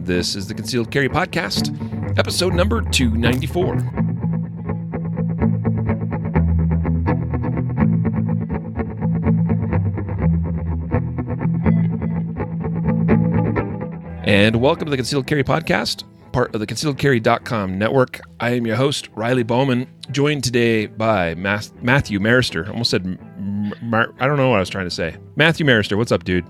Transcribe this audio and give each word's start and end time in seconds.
This 0.00 0.34
is 0.34 0.46
the 0.48 0.54
Concealed 0.54 0.90
Carry 0.90 1.08
Podcast, 1.08 1.70
episode 2.18 2.54
number 2.54 2.80
294. 2.82 3.76
And 14.26 14.60
welcome 14.60 14.86
to 14.86 14.90
the 14.90 14.96
Concealed 14.96 15.26
Carry 15.26 15.44
Podcast, 15.44 16.04
part 16.32 16.54
of 16.54 16.60
the 16.60 16.66
concealedcarry.com 16.66 17.78
network. 17.78 18.20
I 18.38 18.50
am 18.50 18.66
your 18.66 18.76
host, 18.76 19.08
Riley 19.14 19.42
Bowman, 19.42 19.86
joined 20.10 20.44
today 20.44 20.86
by 20.86 21.34
Mas- 21.34 21.72
Matthew 21.82 22.18
Maruster. 22.20 22.68
Almost 22.70 22.90
said, 22.90 23.18
Mar- 23.82 24.14
I 24.18 24.26
don't 24.26 24.36
know 24.36 24.48
what 24.48 24.56
I 24.56 24.60
was 24.60 24.68
trying 24.70 24.86
to 24.86 24.90
say. 24.90 25.16
Matthew 25.36 25.66
Maruster, 25.66 25.96
what's 25.96 26.12
up, 26.12 26.24
dude? 26.24 26.46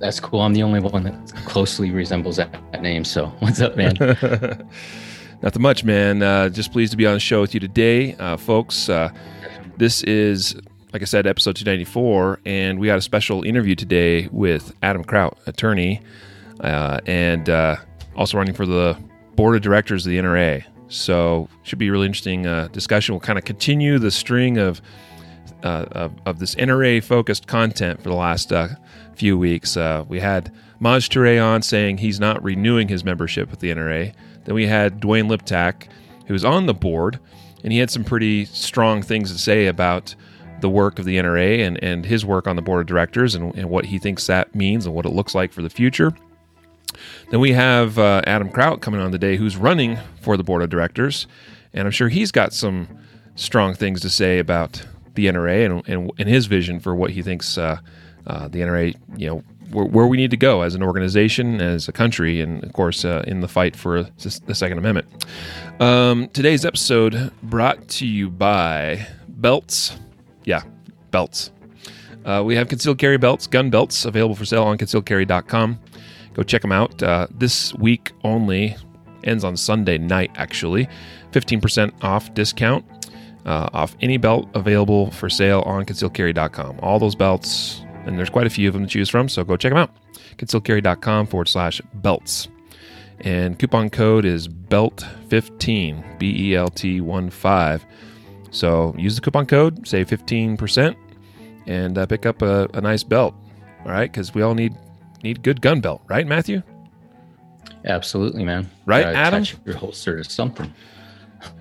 That's 0.00 0.18
cool. 0.18 0.40
I'm 0.40 0.54
the 0.54 0.62
only 0.62 0.80
one 0.80 1.04
that 1.04 1.34
closely 1.44 1.90
resembles 1.90 2.36
that, 2.36 2.50
that 2.72 2.80
name. 2.80 3.04
So 3.04 3.26
what's 3.40 3.60
up, 3.60 3.76
man? 3.76 3.96
Nothing 5.42 5.62
much, 5.62 5.84
man. 5.84 6.22
Uh, 6.22 6.48
just 6.48 6.72
pleased 6.72 6.90
to 6.92 6.96
be 6.96 7.06
on 7.06 7.14
the 7.14 7.20
show 7.20 7.42
with 7.42 7.52
you 7.54 7.60
today, 7.60 8.14
uh, 8.14 8.38
folks. 8.38 8.88
Uh, 8.88 9.10
this 9.76 10.02
is, 10.02 10.54
like 10.92 11.02
I 11.02 11.04
said, 11.04 11.26
episode 11.26 11.56
294, 11.56 12.40
and 12.46 12.78
we 12.78 12.86
got 12.86 12.98
a 12.98 13.02
special 13.02 13.42
interview 13.42 13.74
today 13.74 14.28
with 14.32 14.74
Adam 14.82 15.04
Kraut, 15.04 15.38
attorney, 15.46 16.00
uh, 16.60 17.00
and 17.06 17.48
uh, 17.48 17.76
also 18.16 18.38
running 18.38 18.54
for 18.54 18.66
the 18.66 18.96
board 19.36 19.56
of 19.56 19.62
directors 19.62 20.06
of 20.06 20.10
the 20.10 20.18
NRA. 20.18 20.64
So, 20.88 21.48
should 21.62 21.78
be 21.78 21.88
a 21.88 21.92
really 21.92 22.06
interesting 22.06 22.46
uh, 22.46 22.68
discussion. 22.68 23.14
We'll 23.14 23.20
kind 23.20 23.38
of 23.38 23.44
continue 23.44 23.98
the 23.98 24.10
string 24.10 24.58
of 24.58 24.80
of, 25.62 26.12
of 26.24 26.38
this 26.38 26.54
NRA 26.54 27.04
focused 27.04 27.46
content 27.46 28.02
for 28.02 28.08
the 28.08 28.14
last 28.14 28.50
few 29.20 29.36
weeks. 29.36 29.76
Uh, 29.76 30.02
we 30.08 30.18
had 30.18 30.50
Maj 30.78 31.10
Toure 31.10 31.44
on 31.44 31.60
saying 31.60 31.98
he's 31.98 32.18
not 32.18 32.42
renewing 32.42 32.88
his 32.88 33.04
membership 33.04 33.50
with 33.50 33.60
the 33.60 33.70
NRA. 33.70 34.14
Then 34.46 34.54
we 34.54 34.66
had 34.66 34.98
Dwayne 34.98 35.28
Liptak, 35.28 35.88
who 36.26 36.32
was 36.32 36.42
on 36.42 36.64
the 36.64 36.72
board, 36.72 37.20
and 37.62 37.70
he 37.70 37.78
had 37.78 37.90
some 37.90 38.02
pretty 38.02 38.46
strong 38.46 39.02
things 39.02 39.30
to 39.30 39.38
say 39.38 39.66
about 39.66 40.14
the 40.62 40.70
work 40.70 40.98
of 40.98 41.04
the 41.04 41.18
NRA 41.18 41.66
and, 41.66 41.82
and 41.84 42.06
his 42.06 42.24
work 42.24 42.46
on 42.46 42.56
the 42.56 42.62
board 42.62 42.80
of 42.80 42.86
directors 42.86 43.34
and, 43.34 43.54
and 43.56 43.68
what 43.68 43.84
he 43.84 43.98
thinks 43.98 44.26
that 44.26 44.54
means 44.54 44.86
and 44.86 44.94
what 44.94 45.04
it 45.04 45.10
looks 45.10 45.34
like 45.34 45.52
for 45.52 45.60
the 45.60 45.68
future. 45.68 46.14
Then 47.30 47.40
we 47.40 47.52
have 47.52 47.98
uh, 47.98 48.22
Adam 48.26 48.48
Kraut 48.48 48.80
coming 48.80 49.02
on 49.02 49.12
today, 49.12 49.36
who's 49.36 49.58
running 49.58 49.98
for 50.22 50.38
the 50.38 50.42
board 50.42 50.62
of 50.62 50.70
directors, 50.70 51.26
and 51.74 51.86
I'm 51.86 51.92
sure 51.92 52.08
he's 52.08 52.32
got 52.32 52.54
some 52.54 52.88
strong 53.34 53.74
things 53.74 54.00
to 54.00 54.08
say 54.08 54.38
about 54.38 54.82
the 55.14 55.26
NRA 55.26 55.66
and, 55.66 55.86
and, 55.86 56.10
and 56.18 56.26
his 56.26 56.46
vision 56.46 56.80
for 56.80 56.94
what 56.94 57.10
he 57.10 57.20
thinks 57.20 57.58
uh, 57.58 57.80
uh, 58.26 58.48
the 58.48 58.60
NRA, 58.60 58.94
you 59.16 59.28
know, 59.28 59.42
where, 59.72 59.86
where, 59.86 60.06
we 60.06 60.16
need 60.16 60.30
to 60.32 60.36
go 60.36 60.62
as 60.62 60.74
an 60.74 60.82
organization, 60.82 61.60
as 61.60 61.88
a 61.88 61.92
country, 61.92 62.40
and 62.40 62.64
of 62.64 62.72
course 62.72 63.04
uh, 63.04 63.22
in 63.26 63.40
the 63.40 63.48
fight 63.48 63.76
for 63.76 64.02
the 64.02 64.54
Second 64.54 64.78
Amendment. 64.78 65.06
Um, 65.80 66.28
today's 66.28 66.64
episode 66.64 67.30
brought 67.42 67.88
to 67.88 68.06
you 68.06 68.30
by 68.30 69.06
belts. 69.28 69.96
Yeah, 70.44 70.62
belts. 71.10 71.52
Uh, 72.24 72.42
we 72.44 72.56
have 72.56 72.68
concealed 72.68 72.98
carry 72.98 73.16
belts, 73.16 73.46
gun 73.46 73.70
belts, 73.70 74.04
available 74.04 74.34
for 74.34 74.44
sale 74.44 74.64
on 74.64 74.76
concealedcarry.com. 74.76 75.78
Go 76.34 76.42
check 76.42 76.62
them 76.62 76.72
out. 76.72 77.02
Uh, 77.02 77.26
this 77.30 77.74
week 77.74 78.12
only 78.24 78.76
ends 79.24 79.44
on 79.44 79.56
Sunday 79.56 79.98
night, 79.98 80.30
actually. 80.36 80.88
15% 81.32 81.92
off 82.02 82.32
discount 82.34 82.84
uh, 83.46 83.68
off 83.72 83.96
any 84.00 84.16
belt 84.16 84.48
available 84.54 85.10
for 85.12 85.30
sale 85.30 85.62
on 85.66 85.84
concealedcarry.com. 85.84 86.78
All 86.82 86.98
those 86.98 87.14
belts, 87.14 87.82
and 88.06 88.18
there's 88.18 88.30
quite 88.30 88.46
a 88.46 88.50
few 88.50 88.68
of 88.68 88.74
them 88.74 88.84
to 88.84 88.88
choose 88.88 89.08
from, 89.08 89.28
so 89.28 89.44
go 89.44 89.56
check 89.56 89.70
them 89.70 89.78
out. 89.78 89.90
Concealcarry.com 90.38 91.26
forward 91.26 91.48
slash 91.48 91.80
belts. 91.94 92.48
And 93.20 93.58
coupon 93.58 93.90
code 93.90 94.24
is 94.24 94.48
BELT15, 94.48 96.18
B 96.18 96.50
E 96.50 96.54
L 96.56 96.68
T 96.68 97.00
1 97.00 97.30
5. 97.30 97.86
So 98.50 98.94
use 98.98 99.14
the 99.14 99.20
coupon 99.20 99.46
code, 99.46 99.86
save 99.86 100.08
15%, 100.08 100.96
and 101.66 101.98
uh, 101.98 102.06
pick 102.06 102.26
up 102.26 102.42
a, 102.42 102.68
a 102.74 102.80
nice 102.80 103.02
belt. 103.02 103.34
All 103.84 103.92
right, 103.92 104.10
because 104.10 104.34
we 104.34 104.42
all 104.42 104.54
need 104.54 104.74
need 105.22 105.42
good 105.42 105.60
gun 105.60 105.80
belt, 105.80 106.02
right, 106.08 106.26
Matthew? 106.26 106.62
Absolutely, 107.84 108.44
man. 108.44 108.70
Right, 108.86 109.06
Adam? 109.06 109.44
your 109.64 109.76
holster 109.76 110.18
is 110.18 110.30
something. 110.30 110.72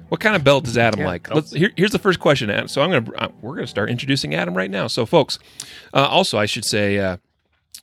What 0.09 0.19
kind 0.19 0.35
of 0.35 0.43
belt 0.43 0.63
does 0.65 0.77
Adam 0.77 1.01
yeah, 1.01 1.05
like? 1.05 1.33
Let's, 1.33 1.51
here, 1.51 1.71
here's 1.75 1.91
the 1.91 1.99
first 1.99 2.19
question, 2.19 2.49
Adam. 2.49 2.67
So 2.67 2.81
I'm 2.81 2.91
gonna 2.91 3.17
uh, 3.17 3.29
we're 3.41 3.55
gonna 3.55 3.67
start 3.67 3.89
introducing 3.89 4.33
Adam 4.33 4.55
right 4.55 4.71
now. 4.71 4.87
So, 4.87 5.05
folks, 5.05 5.37
uh, 5.93 6.07
also 6.07 6.37
I 6.37 6.45
should 6.45 6.65
say, 6.65 6.97
uh, 6.97 7.17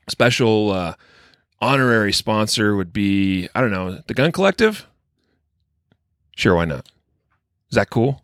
special 0.09 0.71
uh, 0.71 0.95
honorary 1.61 2.13
sponsor 2.13 2.75
would 2.75 2.93
be 2.93 3.49
I 3.55 3.61
don't 3.61 3.71
know 3.71 4.03
the 4.07 4.15
Gun 4.15 4.33
Collective. 4.33 4.87
Sure, 6.35 6.55
why 6.55 6.65
not? 6.65 6.87
Is 7.71 7.77
that 7.77 7.91
cool? 7.91 8.23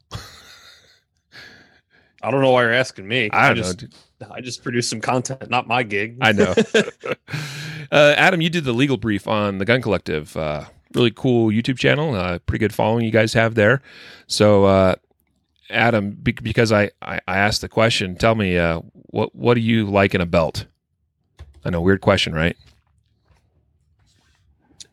I 2.22 2.30
don't 2.30 2.40
know 2.40 2.50
why 2.50 2.62
you're 2.62 2.72
asking 2.72 3.08
me. 3.08 3.30
I, 3.30 3.50
I 3.50 3.54
just 3.54 3.82
know, 3.82 4.28
I 4.30 4.40
just 4.40 4.62
produced 4.62 4.90
some 4.90 5.00
content, 5.00 5.50
not 5.50 5.66
my 5.66 5.82
gig. 5.82 6.18
I 6.20 6.32
know. 6.32 6.54
uh, 7.92 8.14
Adam, 8.16 8.40
you 8.40 8.50
did 8.50 8.64
the 8.64 8.72
legal 8.72 8.96
brief 8.96 9.26
on 9.26 9.58
the 9.58 9.64
Gun 9.64 9.82
Collective. 9.82 10.36
Uh, 10.94 10.98
really 10.98 11.10
cool 11.10 11.50
YouTube 11.50 11.78
channel. 11.78 12.14
Uh, 12.14 12.38
pretty 12.40 12.60
good 12.60 12.74
following 12.74 13.04
you 13.04 13.10
guys 13.10 13.32
have 13.34 13.54
there. 13.54 13.82
So, 14.26 14.64
uh, 14.64 14.94
Adam, 15.70 16.12
be- 16.12 16.32
because 16.32 16.72
I, 16.72 16.90
I, 17.00 17.20
I, 17.26 17.38
asked 17.38 17.62
the 17.62 17.68
question, 17.68 18.16
tell 18.16 18.34
me 18.34 18.58
uh, 18.58 18.80
what 18.92 19.34
what 19.34 19.54
do 19.54 19.60
you 19.60 19.86
like 19.86 20.14
in 20.14 20.20
a 20.20 20.26
belt? 20.26 20.66
I 21.64 21.70
know, 21.70 21.80
weird 21.80 22.00
question, 22.00 22.34
right? 22.34 22.56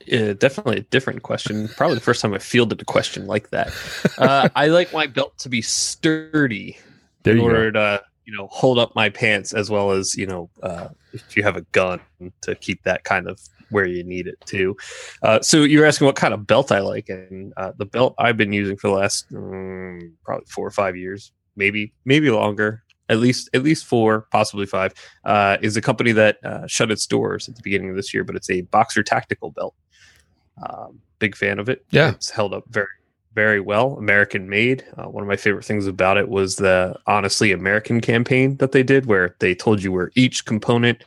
Yeah, 0.06 0.34
definitely 0.34 0.78
a 0.78 0.82
different 0.82 1.22
question. 1.24 1.68
Probably 1.68 1.96
the 1.96 2.02
first 2.02 2.22
time 2.22 2.34
I 2.34 2.40
fielded 2.40 2.82
a 2.82 2.86
question 2.86 3.28
like 3.28 3.50
that. 3.52 3.72
Uh, 4.18 4.50
I 4.56 4.68
like 4.68 4.92
my 4.92 5.08
belt 5.08 5.38
to 5.40 5.50
be 5.50 5.62
sturdy 5.62 6.78
there 7.24 7.36
in 7.36 7.42
order 7.42 7.72
go. 7.72 7.80
to 7.80 8.04
you 8.26 8.36
know 8.36 8.48
hold 8.48 8.80
up 8.80 8.94
my 8.96 9.10
pants 9.10 9.54
as 9.54 9.70
well 9.70 9.92
as 9.92 10.16
you 10.16 10.26
know 10.26 10.50
uh, 10.64 10.90
if 11.14 11.36
you 11.38 11.44
have 11.44 11.56
a 11.56 11.62
gun 11.72 12.00
to 12.42 12.56
keep 12.56 12.84
that 12.84 13.04
kind 13.04 13.28
of 13.28 13.40
where 13.72 13.86
you 13.86 14.04
need 14.04 14.28
it 14.28 14.40
to. 14.48 14.76
Uh, 15.24 15.42
so 15.42 15.64
you're 15.64 15.86
asking 15.86 16.06
what 16.06 16.16
kind 16.16 16.34
of 16.34 16.48
belt 16.48 16.72
I 16.72 16.80
like, 16.80 17.10
and 17.10 17.54
uh, 17.58 17.72
the 17.78 17.86
belt 17.86 18.16
I've 18.18 18.38
been 18.38 18.54
using 18.54 18.78
for 18.78 18.88
the 18.90 18.96
last 18.96 19.26
um, 19.34 20.16
probably 20.24 20.46
four 20.48 20.68
or 20.68 20.72
five 20.72 20.96
years, 20.96 21.32
maybe 21.56 21.94
maybe 22.06 22.30
longer, 22.30 22.84
at 23.10 23.20
least 23.20 23.50
at 23.54 23.64
least 23.64 23.86
four, 23.86 24.28
possibly 24.32 24.66
five, 24.66 24.94
uh, 25.26 25.58
is 25.62 25.78
a 25.78 25.82
company 25.82 26.12
that 26.14 26.38
uh, 26.44 26.68
shut 26.68 26.92
its 26.92 27.06
doors 27.06 27.48
at 27.50 27.56
the 27.56 27.62
beginning 27.64 27.90
of 27.90 27.96
this 27.96 28.14
year, 28.14 28.24
but 28.24 28.36
it's 28.36 28.50
a 28.50 28.62
Boxer 28.62 29.04
tactical 29.04 29.52
belt. 29.52 29.76
Um, 30.68 31.00
big 31.20 31.36
fan 31.36 31.60
of 31.60 31.70
it. 31.70 31.86
Yeah, 31.92 32.12
it's 32.12 32.30
held 32.30 32.54
up 32.54 32.66
very 32.70 32.88
very 33.34 33.60
well. 33.60 33.96
American 33.98 34.50
made. 34.50 34.84
Uh, 34.98 35.06
one 35.06 35.24
of 35.24 35.28
my 35.28 35.38
favorite 35.38 35.64
things 35.64 35.88
about 35.88 36.18
it 36.18 36.30
was 36.30 36.56
the 36.56 36.96
honestly 37.08 37.52
American 37.52 38.02
campaign 38.02 38.58
that 38.58 38.72
they 38.72 38.84
did, 38.84 39.06
where 39.06 39.36
they 39.40 39.56
told 39.56 39.84
you 39.84 39.92
where 39.92 40.12
each 40.16 40.46
component 40.46 41.06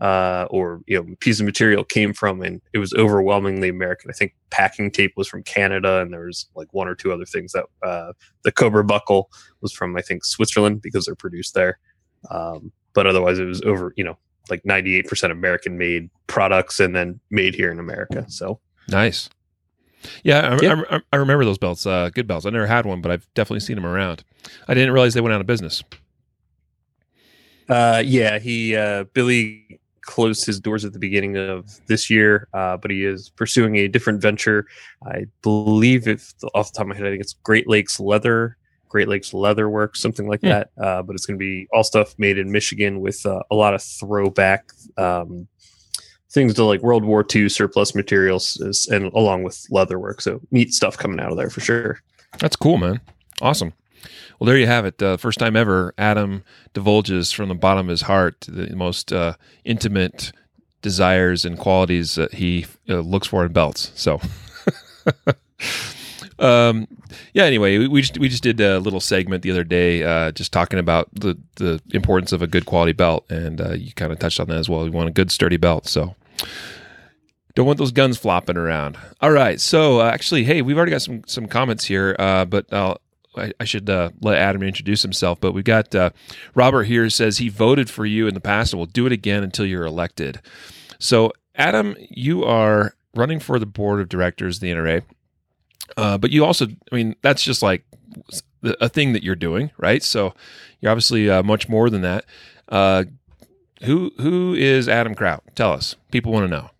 uh, 0.00 0.46
or 0.50 0.80
you 0.86 0.96
know 0.96 1.14
piece 1.20 1.40
of 1.40 1.46
material 1.46 1.84
came 1.84 2.12
from, 2.12 2.40
and 2.42 2.60
it 2.72 2.78
was 2.78 2.92
overwhelmingly 2.94 3.68
American. 3.68 4.10
I 4.10 4.14
think 4.14 4.34
packing 4.50 4.90
tape 4.90 5.14
was 5.16 5.28
from 5.28 5.42
Canada, 5.42 6.00
and 6.00 6.12
there 6.12 6.26
was 6.26 6.46
like 6.54 6.72
one 6.72 6.88
or 6.88 6.94
two 6.94 7.12
other 7.12 7.24
things 7.24 7.52
that 7.52 7.64
uh, 7.82 8.12
the 8.42 8.52
Cobra 8.52 8.84
buckle 8.84 9.30
was 9.60 9.72
from 9.72 9.96
I 9.96 10.02
think 10.02 10.24
Switzerland 10.24 10.82
because 10.82 11.06
they're 11.06 11.14
produced 11.14 11.54
there. 11.54 11.78
Um, 12.30 12.72
but 12.94 13.06
otherwise, 13.06 13.38
it 13.38 13.44
was 13.44 13.62
over 13.62 13.92
you 13.96 14.04
know 14.04 14.16
like 14.50 14.64
ninety 14.64 14.96
eight 14.96 15.08
percent 15.08 15.32
American 15.32 15.76
made 15.78 16.10
products, 16.26 16.78
and 16.78 16.94
then 16.94 17.18
made 17.30 17.54
here 17.54 17.72
in 17.72 17.80
America. 17.80 18.24
So 18.28 18.60
nice. 18.88 19.28
Yeah, 20.22 20.56
I, 20.56 20.58
yeah. 20.62 20.82
I, 20.90 21.00
I 21.12 21.16
remember 21.16 21.44
those 21.44 21.58
belts. 21.58 21.84
Uh, 21.84 22.08
good 22.10 22.28
belts. 22.28 22.46
I 22.46 22.50
never 22.50 22.68
had 22.68 22.86
one, 22.86 23.00
but 23.00 23.10
I've 23.10 23.26
definitely 23.34 23.60
seen 23.60 23.74
them 23.74 23.84
around. 23.84 24.22
I 24.68 24.74
didn't 24.74 24.92
realize 24.92 25.14
they 25.14 25.20
went 25.20 25.34
out 25.34 25.40
of 25.40 25.48
business. 25.48 25.82
Uh, 27.68 28.00
yeah, 28.04 28.38
he 28.38 28.76
uh, 28.76 29.04
Billy 29.12 29.80
closed 30.08 30.46
his 30.46 30.58
doors 30.58 30.86
at 30.86 30.94
the 30.94 30.98
beginning 30.98 31.36
of 31.36 31.68
this 31.86 32.08
year, 32.08 32.48
uh, 32.54 32.78
but 32.78 32.90
he 32.90 33.04
is 33.04 33.28
pursuing 33.28 33.76
a 33.76 33.88
different 33.88 34.22
venture. 34.22 34.66
I 35.04 35.26
believe, 35.42 36.08
if 36.08 36.32
off 36.54 36.72
the 36.72 36.78
top 36.78 36.84
of 36.84 36.88
my 36.88 36.96
head, 36.96 37.06
I 37.06 37.10
think 37.10 37.20
it's 37.20 37.34
Great 37.34 37.68
Lakes 37.68 38.00
Leather, 38.00 38.56
Great 38.88 39.06
Lakes 39.06 39.34
Leather 39.34 39.68
Works, 39.68 40.00
something 40.00 40.26
like 40.26 40.40
hmm. 40.40 40.48
that. 40.48 40.70
Uh, 40.82 41.02
but 41.02 41.14
it's 41.14 41.26
going 41.26 41.38
to 41.38 41.44
be 41.44 41.68
all 41.74 41.84
stuff 41.84 42.14
made 42.16 42.38
in 42.38 42.50
Michigan 42.50 43.00
with 43.00 43.24
uh, 43.26 43.42
a 43.50 43.54
lot 43.54 43.74
of 43.74 43.82
throwback 43.82 44.72
um, 44.96 45.46
things 46.30 46.54
to 46.54 46.64
like 46.64 46.80
World 46.80 47.04
War 47.04 47.22
II 47.34 47.50
surplus 47.50 47.94
materials, 47.94 48.56
and 48.90 49.12
along 49.12 49.42
with 49.42 49.66
leather 49.70 49.98
work. 49.98 50.22
So 50.22 50.40
neat 50.50 50.72
stuff 50.72 50.96
coming 50.96 51.20
out 51.20 51.30
of 51.30 51.36
there 51.36 51.50
for 51.50 51.60
sure. 51.60 52.00
That's 52.38 52.56
cool, 52.56 52.78
man. 52.78 53.02
Awesome. 53.42 53.74
Well, 54.38 54.46
there 54.46 54.58
you 54.58 54.66
have 54.66 54.84
it. 54.84 55.02
Uh, 55.02 55.16
first 55.16 55.38
time 55.38 55.56
ever, 55.56 55.94
Adam 55.98 56.44
divulges 56.74 57.32
from 57.32 57.48
the 57.48 57.54
bottom 57.54 57.86
of 57.86 57.90
his 57.90 58.02
heart 58.02 58.46
the 58.48 58.74
most 58.76 59.12
uh, 59.12 59.34
intimate 59.64 60.32
desires 60.82 61.44
and 61.44 61.58
qualities 61.58 62.14
that 62.14 62.34
he 62.34 62.66
uh, 62.88 63.00
looks 63.00 63.26
for 63.26 63.44
in 63.44 63.52
belts. 63.52 63.90
So, 63.96 64.20
um, 66.38 66.86
yeah. 67.34 67.44
Anyway, 67.44 67.86
we 67.88 68.00
just 68.00 68.18
we 68.18 68.28
just 68.28 68.42
did 68.44 68.60
a 68.60 68.78
little 68.78 69.00
segment 69.00 69.42
the 69.42 69.50
other 69.50 69.64
day, 69.64 70.02
uh, 70.04 70.30
just 70.32 70.52
talking 70.52 70.78
about 70.78 71.08
the 71.12 71.36
the 71.56 71.80
importance 71.92 72.30
of 72.32 72.42
a 72.42 72.46
good 72.46 72.64
quality 72.66 72.92
belt, 72.92 73.24
and 73.30 73.60
uh, 73.60 73.72
you 73.72 73.92
kind 73.94 74.12
of 74.12 74.18
touched 74.20 74.38
on 74.38 74.46
that 74.48 74.58
as 74.58 74.68
well. 74.68 74.84
You 74.84 74.92
want 74.92 75.08
a 75.08 75.12
good 75.12 75.32
sturdy 75.32 75.56
belt, 75.56 75.88
so 75.88 76.14
Don't 77.54 77.66
want 77.66 77.78
those 77.78 77.90
guns 77.92 78.16
flopping 78.18 78.56
around. 78.56 78.96
All 79.20 79.32
right. 79.32 79.60
So 79.60 80.00
uh, 80.00 80.10
actually, 80.10 80.44
hey, 80.44 80.62
we've 80.62 80.76
already 80.76 80.92
got 80.92 81.02
some 81.02 81.22
some 81.26 81.46
comments 81.48 81.84
here, 81.86 82.14
uh, 82.18 82.44
but 82.44 82.72
I'll, 82.72 82.98
I, 83.38 83.52
I 83.60 83.64
should 83.64 83.88
uh, 83.88 84.10
let 84.20 84.38
Adam 84.38 84.62
introduce 84.62 85.02
himself. 85.02 85.40
But 85.40 85.52
we 85.52 85.62
got 85.62 85.94
uh, 85.94 86.10
Robert 86.54 86.84
here 86.84 87.08
says 87.10 87.38
he 87.38 87.48
voted 87.48 87.88
for 87.90 88.06
you 88.06 88.26
in 88.26 88.34
the 88.34 88.40
past 88.40 88.72
and 88.72 88.78
will 88.78 88.86
do 88.86 89.06
it 89.06 89.12
again 89.12 89.42
until 89.42 89.66
you're 89.66 89.84
elected. 89.84 90.40
So 90.98 91.32
Adam, 91.54 91.96
you 92.10 92.44
are 92.44 92.94
running 93.14 93.40
for 93.40 93.58
the 93.58 93.66
board 93.66 94.00
of 94.00 94.08
directors 94.08 94.56
of 94.56 94.60
the 94.60 94.70
NRA, 94.70 95.02
uh, 95.96 96.18
but 96.18 96.30
you 96.30 96.44
also, 96.44 96.66
I 96.92 96.94
mean, 96.94 97.16
that's 97.22 97.42
just 97.42 97.62
like 97.62 97.84
a 98.62 98.88
thing 98.88 99.12
that 99.12 99.22
you're 99.22 99.34
doing, 99.34 99.70
right? 99.78 100.02
So 100.02 100.34
you're 100.80 100.90
obviously 100.90 101.30
uh, 101.30 101.42
much 101.42 101.68
more 101.68 101.90
than 101.90 102.02
that. 102.02 102.24
Uh, 102.68 103.04
who 103.82 104.12
who 104.18 104.54
is 104.54 104.88
Adam 104.88 105.14
Kraut? 105.14 105.42
Tell 105.54 105.72
us. 105.72 105.96
People 106.10 106.32
want 106.32 106.44
to 106.44 106.50
know. 106.50 106.70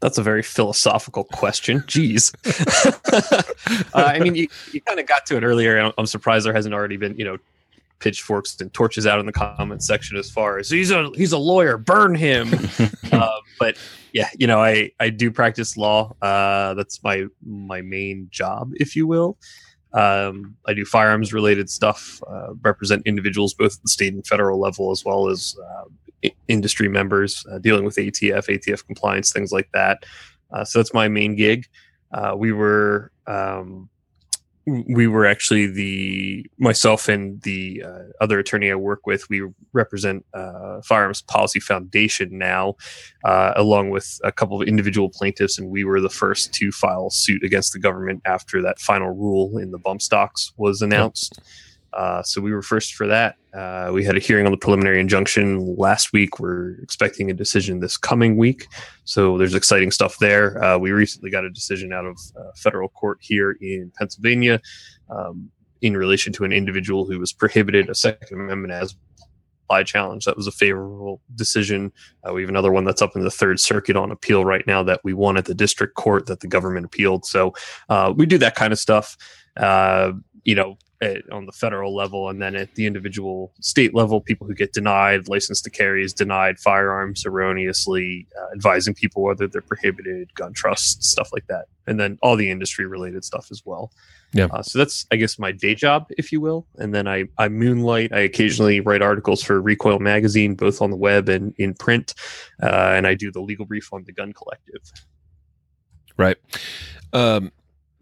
That's 0.00 0.18
a 0.18 0.22
very 0.22 0.42
philosophical 0.42 1.24
question. 1.24 1.80
Jeez. 1.86 2.32
uh, 3.94 4.02
I 4.04 4.18
mean, 4.18 4.34
you, 4.34 4.48
you 4.72 4.80
kind 4.80 4.98
of 4.98 5.06
got 5.06 5.26
to 5.26 5.36
it 5.36 5.42
earlier. 5.42 5.92
I'm 5.96 6.06
surprised 6.06 6.46
there 6.46 6.54
hasn't 6.54 6.74
already 6.74 6.96
been, 6.96 7.16
you 7.16 7.24
know, 7.24 7.38
pitchforks 8.00 8.58
and 8.60 8.72
torches 8.72 9.06
out 9.06 9.20
in 9.20 9.26
the 9.26 9.32
comment 9.32 9.82
section 9.82 10.16
as 10.16 10.30
far 10.30 10.58
as 10.58 10.70
he's 10.70 10.90
a 10.90 11.10
he's 11.14 11.32
a 11.32 11.38
lawyer, 11.38 11.76
burn 11.76 12.14
him. 12.14 12.48
uh, 13.12 13.38
but 13.58 13.76
yeah, 14.12 14.28
you 14.38 14.46
know, 14.46 14.60
I 14.60 14.90
I 14.98 15.10
do 15.10 15.30
practice 15.30 15.76
law. 15.76 16.14
Uh, 16.20 16.74
that's 16.74 17.02
my 17.04 17.26
my 17.46 17.82
main 17.82 18.28
job, 18.30 18.72
if 18.76 18.96
you 18.96 19.06
will. 19.06 19.36
Um, 19.92 20.56
I 20.66 20.74
do 20.74 20.84
firearms 20.84 21.32
related 21.32 21.68
stuff, 21.68 22.22
uh, 22.28 22.54
represent 22.62 23.02
individuals 23.06 23.54
both 23.54 23.74
at 23.74 23.82
the 23.82 23.88
state 23.88 24.14
and 24.14 24.26
federal 24.26 24.60
level, 24.60 24.90
as 24.92 25.04
well 25.04 25.28
as 25.28 25.56
uh, 25.60 25.84
I- 25.84 25.88
industry 26.48 26.88
members 26.88 27.44
uh, 27.50 27.58
dealing 27.58 27.84
with 27.84 27.96
ATF, 27.96 28.46
ATF 28.48 28.86
compliance, 28.86 29.32
things 29.32 29.52
like 29.52 29.68
that. 29.72 30.04
Uh, 30.52 30.64
so 30.64 30.78
that's 30.78 30.94
my 30.94 31.08
main 31.08 31.36
gig. 31.36 31.66
Uh, 32.12 32.34
we 32.36 32.52
were 32.52 33.12
um, 33.26 33.88
we 34.66 35.06
were 35.06 35.26
actually 35.26 35.66
the 35.66 36.46
myself 36.58 37.08
and 37.08 37.40
the 37.42 37.82
uh, 37.84 38.02
other 38.20 38.38
attorney 38.38 38.70
I 38.70 38.74
work 38.74 39.06
with. 39.06 39.28
We 39.28 39.48
represent 39.72 40.24
uh, 40.34 40.82
Firearms 40.82 41.22
Policy 41.22 41.60
Foundation 41.60 42.36
now, 42.36 42.76
uh, 43.24 43.52
along 43.56 43.90
with 43.90 44.20
a 44.22 44.30
couple 44.30 44.60
of 44.60 44.68
individual 44.68 45.08
plaintiffs, 45.08 45.58
and 45.58 45.70
we 45.70 45.84
were 45.84 46.00
the 46.00 46.10
first 46.10 46.52
to 46.54 46.70
file 46.72 47.10
suit 47.10 47.42
against 47.42 47.72
the 47.72 47.78
government 47.78 48.22
after 48.26 48.60
that 48.62 48.78
final 48.78 49.10
rule 49.10 49.58
in 49.58 49.70
the 49.70 49.78
bump 49.78 50.02
stocks 50.02 50.52
was 50.56 50.82
announced. 50.82 51.40
Uh, 51.92 52.22
so 52.22 52.40
we 52.40 52.52
were 52.52 52.62
first 52.62 52.94
for 52.94 53.06
that. 53.06 53.36
Uh, 53.52 53.90
we 53.92 54.04
had 54.04 54.16
a 54.16 54.20
hearing 54.20 54.46
on 54.46 54.52
the 54.52 54.58
preliminary 54.58 55.00
injunction 55.00 55.76
last 55.76 56.12
week. 56.12 56.38
We're 56.38 56.80
expecting 56.82 57.30
a 57.30 57.34
decision 57.34 57.80
this 57.80 57.96
coming 57.96 58.36
week. 58.36 58.66
So 59.04 59.36
there's 59.38 59.54
exciting 59.54 59.90
stuff 59.90 60.18
there. 60.18 60.62
Uh, 60.62 60.78
we 60.78 60.92
recently 60.92 61.30
got 61.30 61.44
a 61.44 61.50
decision 61.50 61.92
out 61.92 62.06
of 62.06 62.18
uh, 62.36 62.50
federal 62.56 62.88
court 62.88 63.18
here 63.20 63.56
in 63.60 63.92
Pennsylvania 63.98 64.60
um, 65.10 65.50
in 65.82 65.96
relation 65.96 66.32
to 66.34 66.44
an 66.44 66.52
individual 66.52 67.06
who 67.06 67.18
was 67.18 67.32
prohibited 67.32 67.88
a 67.88 67.94
Second 67.94 68.40
Amendment 68.40 68.72
as 68.72 68.94
applied 69.64 69.86
challenge. 69.86 70.26
That 70.26 70.36
was 70.36 70.46
a 70.46 70.52
favorable 70.52 71.20
decision. 71.34 71.92
Uh, 72.28 72.32
we 72.32 72.42
have 72.42 72.50
another 72.50 72.70
one 72.70 72.84
that's 72.84 73.02
up 73.02 73.16
in 73.16 73.22
the 73.22 73.30
Third 73.30 73.58
Circuit 73.58 73.96
on 73.96 74.12
appeal 74.12 74.44
right 74.44 74.66
now 74.66 74.82
that 74.84 75.00
we 75.02 75.12
won 75.12 75.36
at 75.36 75.46
the 75.46 75.54
district 75.54 75.94
court 75.94 76.26
that 76.26 76.40
the 76.40 76.48
government 76.48 76.86
appealed. 76.86 77.24
So 77.24 77.54
uh, 77.88 78.12
we 78.16 78.26
do 78.26 78.38
that 78.38 78.54
kind 78.54 78.72
of 78.72 78.78
stuff. 78.78 79.16
you 80.44 80.54
know, 80.54 80.78
at, 81.00 81.30
on 81.30 81.46
the 81.46 81.52
federal 81.52 81.94
level, 81.94 82.28
and 82.28 82.40
then 82.42 82.54
at 82.54 82.74
the 82.74 82.86
individual 82.86 83.52
state 83.60 83.94
level, 83.94 84.20
people 84.20 84.46
who 84.46 84.54
get 84.54 84.72
denied 84.72 85.28
license 85.28 85.62
to 85.62 85.70
carry 85.70 86.04
is 86.04 86.12
denied 86.12 86.58
firearms 86.58 87.24
erroneously, 87.24 88.26
uh, 88.38 88.54
advising 88.54 88.94
people 88.94 89.22
whether 89.22 89.46
they're 89.46 89.62
prohibited, 89.62 90.34
gun 90.34 90.52
trusts, 90.52 91.08
stuff 91.08 91.30
like 91.32 91.46
that, 91.46 91.66
and 91.86 91.98
then 91.98 92.18
all 92.22 92.36
the 92.36 92.50
industry 92.50 92.86
related 92.86 93.24
stuff 93.24 93.48
as 93.50 93.62
well. 93.64 93.90
Yeah. 94.32 94.46
Uh, 94.52 94.62
so 94.62 94.78
that's, 94.78 95.06
I 95.10 95.16
guess, 95.16 95.38
my 95.38 95.50
day 95.50 95.74
job, 95.74 96.06
if 96.16 96.30
you 96.30 96.40
will. 96.40 96.64
And 96.76 96.94
then 96.94 97.08
I, 97.08 97.24
I 97.38 97.48
moonlight. 97.48 98.12
I 98.12 98.20
occasionally 98.20 98.80
write 98.80 99.02
articles 99.02 99.42
for 99.42 99.60
Recoil 99.60 99.98
Magazine, 99.98 100.54
both 100.54 100.80
on 100.80 100.90
the 100.90 100.96
web 100.96 101.28
and 101.28 101.52
in 101.58 101.74
print. 101.74 102.14
Uh, 102.62 102.92
and 102.94 103.08
I 103.08 103.14
do 103.14 103.32
the 103.32 103.40
legal 103.40 103.66
brief 103.66 103.92
on 103.92 104.04
the 104.04 104.12
Gun 104.12 104.32
Collective. 104.32 104.82
Right. 106.16 106.36
Um, 107.12 107.50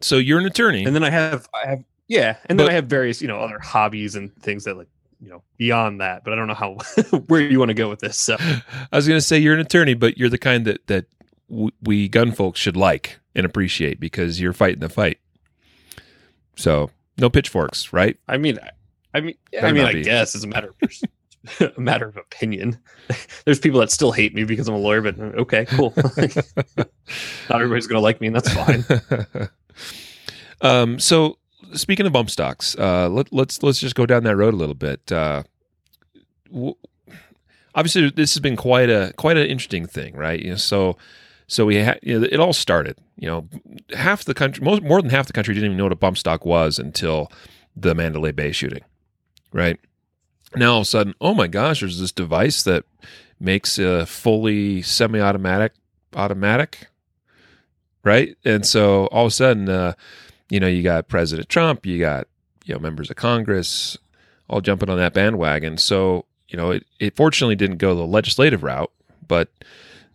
so 0.01 0.17
you're 0.17 0.39
an 0.39 0.47
attorney, 0.47 0.85
and 0.85 0.95
then 0.95 1.03
I 1.03 1.11
have 1.11 1.49
I 1.55 1.67
have 1.67 1.85
yeah, 2.09 2.39
and 2.47 2.59
then 2.59 2.69
I 2.69 2.73
have 2.73 2.87
various, 2.87 3.21
you 3.23 3.29
know, 3.29 3.39
other 3.39 3.59
hobbies 3.59 4.17
and 4.17 4.35
things 4.43 4.65
that 4.65 4.77
like, 4.77 4.89
you 5.21 5.29
know, 5.29 5.43
beyond 5.59 6.01
that. 6.01 6.25
But 6.25 6.33
I 6.33 6.37
don't 6.37 6.49
know 6.49 6.55
how 6.55 6.79
where 7.27 7.41
you 7.41 7.59
want 7.59 7.69
to 7.69 7.75
go 7.75 7.89
with 7.89 8.01
this. 8.01 8.19
So 8.19 8.37
I 8.41 8.97
was 8.97 9.07
going 9.07 9.19
to 9.19 9.25
say 9.25 9.39
you're 9.39 9.55
an 9.55 9.61
attorney, 9.61 9.95
but 9.95 10.17
you're 10.17 10.31
the 10.31 10.39
kind 10.39 10.67
that 10.67 10.87
that 10.87 11.05
w- 11.51 11.71
we 11.83 12.09
gun 12.09 12.33
folks 12.33 12.59
should 12.59 12.77
like 12.77 13.21
and 13.35 13.45
appreciate 13.45 14.01
because 14.01 14.41
you're 14.41 14.55
fighting 14.55 14.81
the 14.81 14.89
fight. 14.89 15.19
So 16.57 16.91
no 17.19 17.29
pitchforks, 17.29 17.93
right? 17.93 18.17
I 18.27 18.39
mean, 18.39 18.59
I 19.13 19.21
mean, 19.21 19.35
I 19.63 19.73
mean, 19.73 19.85
I 19.85 19.93
be. 19.93 20.03
guess 20.03 20.35
it's 20.35 20.45
a 20.45 20.49
matter 20.49 20.75
of 20.81 21.73
a 21.77 21.81
matter 21.81 22.07
of 22.07 22.17
opinion. 22.17 22.79
There's 23.45 23.59
people 23.59 23.81
that 23.81 23.91
still 23.91 24.13
hate 24.13 24.35
me 24.35 24.45
because 24.45 24.67
I'm 24.67 24.75
a 24.75 24.79
lawyer, 24.79 25.03
but 25.03 25.19
uh, 25.19 25.43
okay, 25.43 25.67
cool. 25.67 25.93
Not 25.97 26.89
everybody's 27.51 27.87
going 27.87 27.99
to 27.99 28.01
like 28.01 28.21
me, 28.21 28.29
and 28.29 28.37
that's 28.37 28.53
fine. 28.53 28.85
um, 30.61 30.99
so 30.99 31.39
speaking 31.75 32.07
of 32.07 32.13
bump 32.13 32.31
stocks, 32.31 32.77
uh, 32.79 33.09
let, 33.09 33.27
us 33.27 33.33
let's, 33.33 33.63
let's 33.63 33.81
just 33.81 33.95
go 33.95 34.07
down 34.07 34.25
that 34.25 34.37
road 34.37 34.55
a 34.55 34.57
little 34.57 34.75
bit. 34.75 35.11
Uh, 35.11 35.43
w- 36.53 36.75
obviously, 37.75 38.11
this 38.11 38.35
has 38.35 38.41
been 38.41 38.57
quite 38.57 38.91
a 38.91 39.13
quite 39.17 39.37
an 39.37 39.47
interesting 39.47 39.87
thing, 39.87 40.17
right? 40.17 40.41
You 40.41 40.51
know, 40.51 40.57
so 40.57 40.97
so 41.47 41.67
we 41.67 41.83
ha- 41.83 41.99
you 42.03 42.21
know, 42.21 42.29
it 42.31 42.41
all 42.41 42.53
started. 42.53 42.97
You 43.17 43.29
know, 43.29 43.49
half 43.97 44.25
the 44.25 44.35
country, 44.35 44.65
most 44.65 44.83
more 44.83 45.03
than 45.03 45.11
half 45.11 45.27
the 45.27 45.33
country, 45.33 45.55
didn't 45.55 45.67
even 45.67 45.77
know 45.77 45.85
what 45.85 45.93
a 45.93 45.97
bump 45.97 46.19
stock 46.19 46.45
was 46.45 46.79
until 46.79 47.31
the 47.77 47.95
Mandalay 47.95 48.33
Bay 48.33 48.53
shooting, 48.53 48.83
right? 49.53 49.79
Now 50.57 50.73
all 50.73 50.79
of 50.79 50.83
a 50.83 50.87
sudden, 50.87 51.15
oh 51.21 51.35
my 51.35 51.47
gosh, 51.47 51.81
there's 51.81 52.01
this 52.01 52.13
device 52.13 52.63
that 52.63 52.85
makes 53.39 53.79
a 53.79 54.07
fully 54.07 54.83
semi-automatic 54.83 55.73
automatic, 56.17 56.89
right? 58.03 58.37
And 58.45 58.67
so 58.67 59.07
all 59.07 59.27
of 59.27 59.33
a 59.33 59.35
sudden. 59.35 59.69
Uh, 59.69 59.93
you 60.51 60.61
know, 60.61 60.67
you 60.67 60.83
got 60.83 61.09
President 61.09 61.49
Trump, 61.49 61.85
you 61.87 61.99
got, 61.99 62.27
you 62.65 62.75
know, 62.75 62.81
members 62.81 63.11
of 63.11 63.17
Congress 63.17 63.99
all 64.49 64.61
jumping 64.61 64.89
on 64.89 64.97
that 64.99 65.15
bandwagon. 65.15 65.77
So, 65.77 66.25
you 66.49 66.57
know, 66.57 66.71
it, 66.71 66.87
it 66.99 67.17
fortunately 67.17 67.57
didn't 67.57 67.77
go 67.77 67.95
the 67.95 68.07
legislative 68.07 68.63
route, 68.63 68.91
but 69.27 69.51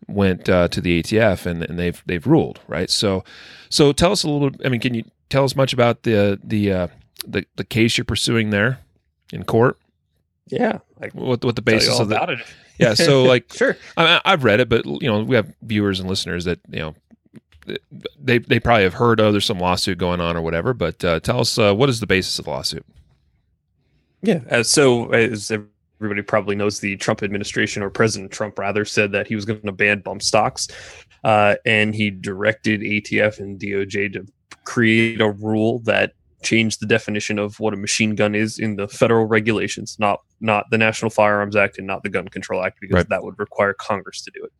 went 0.07 0.49
uh, 0.49 0.67
to 0.69 0.81
the 0.81 1.01
ATF 1.01 1.45
and, 1.45 1.63
and 1.63 1.77
they've 1.79 2.01
they've 2.05 2.25
ruled, 2.25 2.59
right? 2.67 2.89
So 2.89 3.23
so 3.69 3.91
tell 3.91 4.11
us 4.11 4.23
a 4.23 4.29
little 4.29 4.51
I 4.65 4.69
mean, 4.69 4.81
can 4.81 4.93
you 4.93 5.03
tell 5.29 5.43
us 5.43 5.55
much 5.55 5.73
about 5.73 6.03
the 6.03 6.39
the 6.43 6.71
uh, 6.71 6.87
the, 7.25 7.45
the 7.55 7.63
case 7.63 7.97
you're 7.97 8.05
pursuing 8.05 8.49
there 8.49 8.79
in 9.31 9.43
court? 9.43 9.77
Yeah, 10.47 10.79
like 10.99 11.13
what 11.13 11.43
what 11.43 11.55
the 11.55 11.61
basis 11.61 11.99
of 11.99 12.09
the, 12.09 12.21
it. 12.23 12.39
Yeah, 12.77 12.95
so 12.95 13.23
like 13.33 13.53
sure, 13.53 13.77
I, 13.95 14.05
mean, 14.05 14.21
I've 14.25 14.43
read 14.43 14.59
it, 14.59 14.69
but 14.69 14.85
you 14.85 15.07
know 15.07 15.23
we 15.23 15.35
have 15.35 15.53
viewers 15.61 15.99
and 15.99 16.09
listeners 16.09 16.45
that 16.45 16.59
you 16.69 16.79
know 16.79 16.95
they 18.19 18.39
they 18.39 18.59
probably 18.59 18.83
have 18.83 18.95
heard 18.95 19.19
oh 19.19 19.31
there's 19.31 19.45
some 19.45 19.59
lawsuit 19.59 19.97
going 19.97 20.21
on 20.21 20.35
or 20.35 20.41
whatever. 20.41 20.73
But 20.73 21.03
uh, 21.03 21.19
tell 21.19 21.39
us 21.39 21.57
uh, 21.57 21.73
what 21.73 21.89
is 21.89 21.99
the 21.99 22.07
basis 22.07 22.39
of 22.39 22.45
the 22.45 22.51
lawsuit? 22.51 22.85
Yeah, 24.21 24.39
uh, 24.49 24.63
so 24.63 25.11
as 25.11 25.51
everybody 25.99 26.21
probably 26.21 26.55
knows, 26.55 26.79
the 26.79 26.95
Trump 26.97 27.23
administration 27.23 27.83
or 27.83 27.89
President 27.89 28.31
Trump 28.31 28.57
rather 28.57 28.85
said 28.85 29.11
that 29.11 29.27
he 29.27 29.35
was 29.35 29.45
going 29.45 29.61
to 29.61 29.71
ban 29.71 29.99
bump 29.99 30.21
stocks, 30.21 30.67
uh, 31.23 31.55
and 31.65 31.93
he 31.93 32.09
directed 32.09 32.81
ATF 32.81 33.39
and 33.39 33.59
DOJ 33.59 34.13
to 34.13 34.25
create 34.63 35.19
a 35.19 35.29
rule 35.29 35.79
that 35.79 36.13
changed 36.41 36.79
the 36.81 36.85
definition 36.85 37.39
of 37.39 37.59
what 37.59 37.73
a 37.73 37.77
machine 37.77 38.15
gun 38.15 38.35
is 38.35 38.59
in 38.59 38.75
the 38.75 38.87
federal 38.87 39.25
regulations, 39.25 39.97
not 39.99 40.21
not 40.41 40.69
the 40.69 40.77
National 40.77 41.09
Firearms 41.09 41.55
Act 41.55 41.77
and 41.77 41.87
not 41.87 42.03
the 42.03 42.09
Gun 42.09 42.27
Control 42.27 42.63
Act, 42.63 42.79
because 42.81 42.95
right. 42.95 43.09
that 43.09 43.23
would 43.23 43.39
require 43.39 43.73
Congress 43.73 44.21
to 44.21 44.31
do 44.31 44.43
it. 44.43 44.51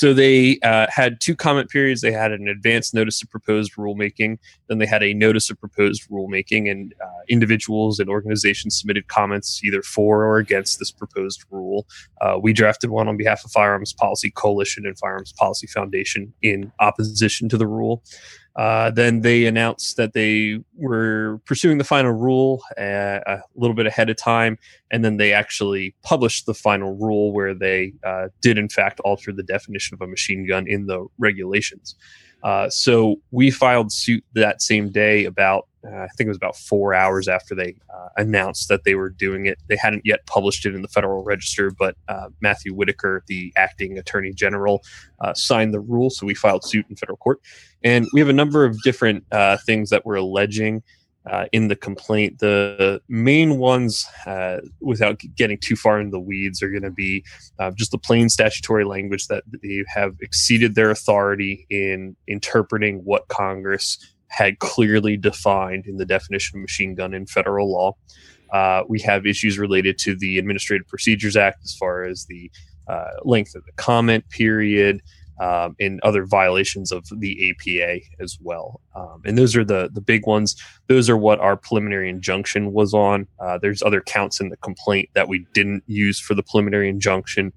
So 0.00 0.14
they 0.14 0.58
uh, 0.60 0.86
had 0.88 1.20
two 1.20 1.36
comment 1.36 1.68
periods. 1.68 2.00
They 2.00 2.10
had 2.10 2.32
an 2.32 2.48
advance 2.48 2.94
notice 2.94 3.22
of 3.22 3.28
proposed 3.28 3.74
rulemaking, 3.74 4.38
then 4.66 4.78
they 4.78 4.86
had 4.86 5.02
a 5.02 5.12
notice 5.12 5.50
of 5.50 5.60
proposed 5.60 6.08
rulemaking, 6.08 6.70
and 6.70 6.94
uh, 7.04 7.20
individuals 7.28 8.00
and 8.00 8.08
organizations 8.08 8.80
submitted 8.80 9.08
comments 9.08 9.62
either 9.62 9.82
for 9.82 10.24
or 10.24 10.38
against 10.38 10.78
this 10.78 10.90
proposed 10.90 11.44
rule. 11.50 11.86
Uh, 12.22 12.38
we 12.40 12.54
drafted 12.54 12.88
one 12.88 13.08
on 13.08 13.18
behalf 13.18 13.44
of 13.44 13.50
Firearms 13.50 13.92
Policy 13.92 14.30
Coalition 14.30 14.86
and 14.86 14.98
Firearms 14.98 15.34
Policy 15.34 15.66
Foundation 15.66 16.32
in 16.40 16.72
opposition 16.80 17.50
to 17.50 17.58
the 17.58 17.66
rule. 17.66 18.02
Uh, 18.56 18.90
then 18.90 19.20
they 19.20 19.46
announced 19.46 19.96
that 19.96 20.12
they 20.12 20.60
were 20.76 21.40
pursuing 21.46 21.78
the 21.78 21.84
final 21.84 22.12
rule 22.12 22.62
uh, 22.76 23.20
a 23.26 23.38
little 23.54 23.74
bit 23.74 23.86
ahead 23.86 24.10
of 24.10 24.16
time, 24.16 24.58
and 24.90 25.04
then 25.04 25.16
they 25.16 25.32
actually 25.32 25.94
published 26.02 26.46
the 26.46 26.54
final 26.54 26.96
rule 26.96 27.32
where 27.32 27.54
they 27.54 27.92
uh, 28.04 28.28
did, 28.40 28.58
in 28.58 28.68
fact, 28.68 29.00
alter 29.00 29.32
the 29.32 29.42
definition 29.42 29.94
of 29.94 30.00
a 30.00 30.06
machine 30.06 30.46
gun 30.46 30.66
in 30.66 30.86
the 30.86 31.06
regulations. 31.18 31.94
Uh, 32.42 32.68
so 32.70 33.16
we 33.30 33.50
filed 33.50 33.92
suit 33.92 34.24
that 34.34 34.62
same 34.62 34.90
day 34.90 35.24
about 35.24 35.68
uh, 35.86 36.02
I 36.02 36.08
think 36.08 36.26
it 36.26 36.28
was 36.28 36.36
about 36.36 36.56
four 36.56 36.92
hours 36.92 37.26
after 37.26 37.54
they 37.54 37.74
uh, 37.94 38.08
announced 38.16 38.68
that 38.68 38.84
they 38.84 38.94
were 38.94 39.08
doing 39.08 39.46
it. 39.46 39.58
They 39.68 39.76
hadn't 39.76 40.04
yet 40.04 40.26
published 40.26 40.66
it 40.66 40.74
in 40.74 40.82
the 40.82 40.88
Federal 40.88 41.24
Register, 41.24 41.70
but 41.70 41.96
uh, 42.08 42.28
Matthew 42.40 42.74
Whitaker, 42.74 43.22
the 43.26 43.52
acting 43.56 43.98
Attorney 43.98 44.32
General, 44.32 44.82
uh, 45.20 45.32
signed 45.34 45.72
the 45.72 45.80
rule. 45.80 46.10
So 46.10 46.26
we 46.26 46.34
filed 46.34 46.64
suit 46.64 46.86
in 46.90 46.96
federal 46.96 47.16
court. 47.16 47.40
And 47.82 48.06
we 48.12 48.20
have 48.20 48.28
a 48.28 48.34
number 48.34 48.64
of 48.64 48.80
different 48.82 49.24
uh, 49.32 49.56
things 49.64 49.90
that 49.90 50.04
we're 50.04 50.16
alleging. 50.16 50.82
Uh, 51.26 51.44
in 51.52 51.68
the 51.68 51.76
complaint, 51.76 52.38
the 52.38 52.98
main 53.08 53.58
ones, 53.58 54.08
without 54.80 55.20
getting 55.36 55.58
too 55.58 55.76
far 55.76 56.00
into 56.00 56.10
the 56.10 56.18
weeds, 56.18 56.62
are 56.62 56.70
going 56.70 56.82
to 56.82 56.90
be 56.90 57.22
just 57.74 57.90
the 57.90 57.98
plain 57.98 58.30
statutory 58.30 58.86
language 58.86 59.26
that 59.28 59.44
they 59.62 59.84
have 59.86 60.16
exceeded 60.22 60.74
their 60.74 60.90
authority 60.90 61.66
in 61.68 62.16
interpreting 62.26 63.04
what 63.04 63.28
Congress 63.28 63.98
had 64.30 64.58
clearly 64.60 65.16
defined 65.16 65.86
in 65.86 65.96
the 65.96 66.06
definition 66.06 66.58
of 66.58 66.62
machine 66.62 66.94
gun 66.94 67.12
in 67.12 67.26
federal 67.26 67.70
law. 67.70 67.94
Uh, 68.52 68.82
we 68.88 69.00
have 69.00 69.26
issues 69.26 69.58
related 69.58 69.98
to 69.98 70.16
the 70.16 70.38
Administrative 70.38 70.86
Procedures 70.88 71.36
Act 71.36 71.62
as 71.64 71.74
far 71.74 72.04
as 72.04 72.26
the 72.26 72.50
uh, 72.88 73.04
length 73.24 73.54
of 73.54 73.64
the 73.66 73.72
comment 73.72 74.28
period 74.30 75.02
um, 75.40 75.74
and 75.80 76.00
other 76.02 76.26
violations 76.26 76.92
of 76.92 77.04
the 77.18 77.50
APA 77.50 78.00
as 78.20 78.38
well. 78.40 78.80
Um, 78.94 79.22
and 79.24 79.38
those 79.38 79.56
are 79.56 79.64
the 79.64 79.88
the 79.92 80.00
big 80.00 80.26
ones. 80.26 80.54
Those 80.88 81.08
are 81.08 81.16
what 81.16 81.40
our 81.40 81.56
preliminary 81.56 82.10
injunction 82.10 82.72
was 82.72 82.92
on. 82.92 83.26
Uh, 83.38 83.58
there's 83.58 83.82
other 83.82 84.00
counts 84.00 84.40
in 84.40 84.50
the 84.50 84.56
complaint 84.58 85.08
that 85.14 85.28
we 85.28 85.46
didn't 85.54 85.84
use 85.86 86.20
for 86.20 86.34
the 86.34 86.42
preliminary 86.42 86.88
injunction. 86.88 87.52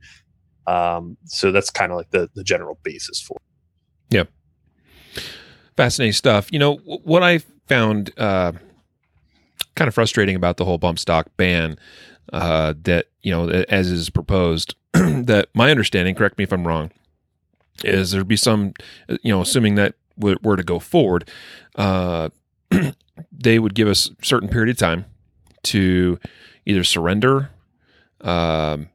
Um, 0.66 1.18
so 1.26 1.52
that's 1.52 1.70
kind 1.70 1.92
of 1.92 1.98
like 1.98 2.12
the 2.12 2.30
the 2.36 2.44
general 2.44 2.80
basis 2.84 3.22
for. 3.22 3.36
It. 3.36 4.16
Yep 4.16 4.30
fascinating 5.76 6.14
stuff. 6.14 6.52
You 6.52 6.60
know 6.60 6.76
what 6.76 7.24
I 7.24 7.40
found 7.68 8.12
uh, 8.18 8.54
kind 9.76 9.88
of 9.88 9.94
frustrating 9.94 10.36
about 10.36 10.58
the 10.58 10.66
whole 10.66 10.78
bump 10.78 11.00
stock 11.00 11.28
ban 11.38 11.78
uh, 12.32 12.74
that 12.84 13.08
you 13.22 13.32
know 13.32 13.50
as 13.50 13.90
is 13.90 14.10
proposed. 14.10 14.76
that 14.94 15.48
my 15.56 15.72
understanding, 15.72 16.14
correct 16.14 16.38
me 16.38 16.44
if 16.44 16.52
I'm 16.52 16.68
wrong, 16.68 16.92
is 17.84 18.12
there'd 18.12 18.28
be 18.28 18.36
some 18.36 18.74
you 19.22 19.34
know 19.34 19.42
assuming 19.42 19.76
that 19.76 19.96
were 20.18 20.56
to 20.56 20.64
go 20.64 20.78
forward, 20.80 21.30
uh, 21.76 22.30
they 23.32 23.60
would 23.60 23.74
give 23.74 23.88
us 23.88 24.10
a 24.10 24.26
certain 24.26 24.50
period 24.50 24.70
of 24.70 24.78
time 24.78 25.06
to 25.64 26.20
either 26.66 26.84
surrender 26.84 27.50
um, 28.22 28.90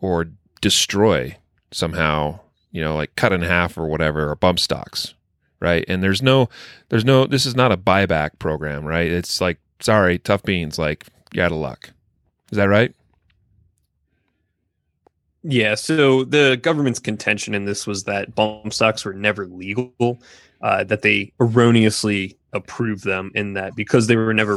or 0.00 0.26
destroy 0.60 1.36
somehow 1.70 2.40
you 2.72 2.82
know 2.82 2.96
like 2.96 3.14
cut 3.16 3.32
in 3.32 3.42
half 3.42 3.76
or 3.76 3.86
whatever 3.86 4.30
or 4.30 4.34
bump 4.34 4.58
stocks 4.58 5.14
right? 5.60 5.84
And 5.88 6.02
there's 6.02 6.22
no, 6.22 6.48
there's 6.88 7.04
no, 7.04 7.26
this 7.26 7.46
is 7.46 7.56
not 7.56 7.72
a 7.72 7.76
buyback 7.76 8.38
program, 8.38 8.84
right? 8.84 9.10
It's 9.10 9.40
like, 9.40 9.58
sorry, 9.80 10.18
tough 10.18 10.42
beans, 10.42 10.78
like, 10.78 11.06
you 11.32 11.42
out 11.42 11.52
of 11.52 11.58
luck. 11.58 11.90
Is 12.50 12.56
that 12.56 12.68
right? 12.68 12.94
Yeah. 15.42 15.74
So 15.74 16.24
the 16.24 16.58
government's 16.60 16.98
contention 16.98 17.54
in 17.54 17.64
this 17.64 17.86
was 17.86 18.04
that 18.04 18.34
bump 18.34 18.72
stocks 18.72 19.04
were 19.04 19.12
never 19.12 19.46
legal, 19.46 20.20
uh, 20.62 20.84
that 20.84 21.02
they 21.02 21.32
erroneously 21.40 22.36
approved 22.52 23.04
them 23.04 23.30
in 23.34 23.54
that 23.54 23.76
because 23.76 24.06
they 24.06 24.16
were 24.16 24.34
never 24.34 24.56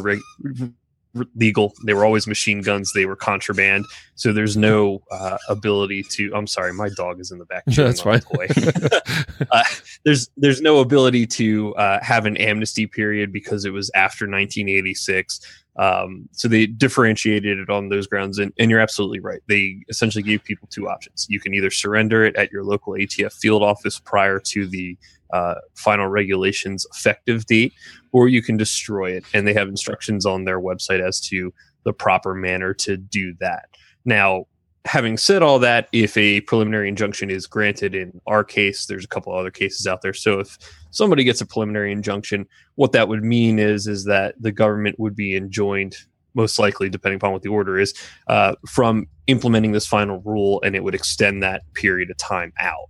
legal. 1.35 1.73
They 1.85 1.93
were 1.93 2.05
always 2.05 2.27
machine 2.27 2.61
guns. 2.61 2.93
They 2.93 3.05
were 3.05 3.15
contraband. 3.15 3.85
So 4.15 4.31
there's 4.31 4.55
no 4.55 5.01
uh, 5.11 5.37
ability 5.49 6.03
to. 6.03 6.31
I'm 6.35 6.47
sorry, 6.47 6.73
my 6.73 6.89
dog 6.89 7.19
is 7.19 7.31
in 7.31 7.39
the 7.39 7.45
back. 7.45 7.63
That's 7.67 8.01
fine. 8.01 8.21
uh, 9.51 9.63
there's 10.03 10.29
there's 10.37 10.61
no 10.61 10.79
ability 10.79 11.27
to 11.27 11.75
uh, 11.75 11.99
have 12.01 12.25
an 12.25 12.37
amnesty 12.37 12.87
period 12.87 13.31
because 13.31 13.65
it 13.65 13.71
was 13.71 13.91
after 13.95 14.25
1986. 14.25 15.39
Um, 15.77 16.27
so 16.33 16.49
they 16.49 16.65
differentiated 16.65 17.57
it 17.57 17.69
on 17.69 17.87
those 17.87 18.05
grounds, 18.05 18.39
and, 18.39 18.51
and 18.59 18.69
you're 18.69 18.81
absolutely 18.81 19.21
right. 19.21 19.39
They 19.47 19.77
essentially 19.87 20.21
gave 20.21 20.43
people 20.43 20.67
two 20.69 20.89
options: 20.89 21.27
you 21.29 21.39
can 21.39 21.53
either 21.53 21.71
surrender 21.71 22.25
it 22.25 22.35
at 22.35 22.51
your 22.51 22.63
local 22.63 22.93
ATF 22.93 23.33
field 23.33 23.63
office 23.63 23.99
prior 23.99 24.39
to 24.39 24.67
the 24.67 24.97
uh, 25.33 25.55
final 25.75 26.07
regulations 26.07 26.85
effective 26.93 27.45
date, 27.45 27.73
or 28.11 28.27
you 28.27 28.41
can 28.41 28.57
destroy 28.57 29.11
it. 29.11 29.23
And 29.33 29.47
they 29.47 29.53
have 29.53 29.67
instructions 29.67 30.25
on 30.25 30.45
their 30.45 30.59
website 30.59 31.05
as 31.05 31.19
to 31.21 31.53
the 31.83 31.93
proper 31.93 32.33
manner 32.33 32.73
to 32.75 32.97
do 32.97 33.33
that. 33.39 33.65
Now, 34.05 34.45
having 34.85 35.17
said 35.17 35.43
all 35.43 35.59
that, 35.59 35.87
if 35.91 36.17
a 36.17 36.41
preliminary 36.41 36.89
injunction 36.89 37.29
is 37.29 37.45
granted 37.45 37.93
in 37.93 38.19
our 38.27 38.43
case, 38.43 38.85
there's 38.85 39.05
a 39.05 39.07
couple 39.07 39.33
other 39.33 39.51
cases 39.51 39.85
out 39.85 40.01
there. 40.01 40.13
So 40.13 40.39
if 40.39 40.57
somebody 40.89 41.23
gets 41.23 41.41
a 41.41 41.45
preliminary 41.45 41.91
injunction, 41.91 42.47
what 42.75 42.91
that 42.93 43.07
would 43.07 43.23
mean 43.23 43.59
is 43.59 43.87
is 43.87 44.05
that 44.05 44.35
the 44.39 44.51
government 44.51 44.99
would 44.99 45.15
be 45.15 45.35
enjoined 45.35 45.97
most 46.33 46.57
likely, 46.59 46.89
depending 46.89 47.17
upon 47.17 47.33
what 47.33 47.41
the 47.41 47.49
order 47.49 47.77
is, 47.77 47.93
uh, 48.27 48.55
from 48.67 49.05
implementing 49.27 49.73
this 49.73 49.85
final 49.85 50.21
rule, 50.21 50.61
and 50.63 50.75
it 50.75 50.83
would 50.83 50.95
extend 50.95 51.43
that 51.43 51.61
period 51.73 52.09
of 52.09 52.17
time 52.17 52.53
out. 52.57 52.89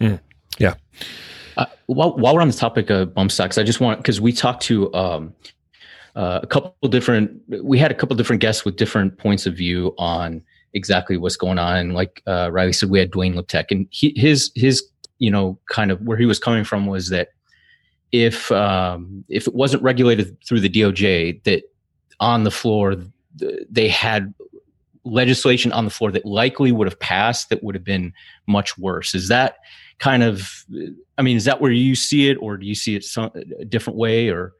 Mm. 0.00 0.20
Yeah. 0.58 0.74
Uh, 1.56 1.66
while, 1.86 2.16
while 2.16 2.34
we're 2.34 2.42
on 2.42 2.48
the 2.48 2.54
topic 2.54 2.90
of 2.90 3.14
bump 3.14 3.30
stocks, 3.30 3.58
I 3.58 3.62
just 3.62 3.80
want 3.80 3.98
because 3.98 4.20
we 4.20 4.32
talked 4.32 4.62
to 4.64 4.92
um, 4.94 5.34
uh, 6.16 6.40
a 6.42 6.46
couple 6.46 6.88
different, 6.88 7.40
we 7.62 7.78
had 7.78 7.90
a 7.90 7.94
couple 7.94 8.16
different 8.16 8.40
guests 8.40 8.64
with 8.64 8.76
different 8.76 9.18
points 9.18 9.46
of 9.46 9.54
view 9.54 9.94
on 9.98 10.42
exactly 10.72 11.16
what's 11.16 11.36
going 11.36 11.58
on. 11.58 11.76
And 11.76 11.94
like 11.94 12.22
uh, 12.26 12.50
Riley 12.52 12.72
said, 12.72 12.90
we 12.90 12.98
had 12.98 13.10
Dwayne 13.10 13.34
Liptak, 13.34 13.66
and 13.70 13.86
he, 13.90 14.12
his 14.16 14.50
his 14.54 14.82
you 15.18 15.30
know 15.30 15.58
kind 15.70 15.90
of 15.90 16.00
where 16.02 16.16
he 16.16 16.26
was 16.26 16.38
coming 16.38 16.64
from 16.64 16.86
was 16.86 17.08
that 17.10 17.28
if 18.12 18.50
um, 18.52 19.24
if 19.28 19.46
it 19.46 19.54
wasn't 19.54 19.82
regulated 19.82 20.36
through 20.44 20.60
the 20.60 20.68
DOJ, 20.68 21.42
that 21.44 21.62
on 22.20 22.44
the 22.44 22.50
floor 22.50 22.96
they 23.68 23.88
had 23.88 24.32
legislation 25.04 25.72
on 25.72 25.84
the 25.84 25.90
floor 25.90 26.12
that 26.12 26.24
likely 26.24 26.72
would 26.72 26.86
have 26.86 26.98
passed 26.98 27.50
that 27.50 27.62
would 27.62 27.74
have 27.74 27.84
been 27.84 28.12
much 28.46 28.78
worse. 28.78 29.14
Is 29.14 29.28
that 29.28 29.56
kind 29.98 30.22
of 30.22 30.64
i 31.18 31.22
mean 31.22 31.36
is 31.36 31.44
that 31.44 31.60
where 31.60 31.70
you 31.70 31.94
see 31.94 32.28
it 32.28 32.36
or 32.40 32.56
do 32.56 32.66
you 32.66 32.74
see 32.74 32.96
it 32.96 33.04
some 33.04 33.30
a 33.58 33.64
different 33.64 33.98
way 33.98 34.28
or? 34.28 34.52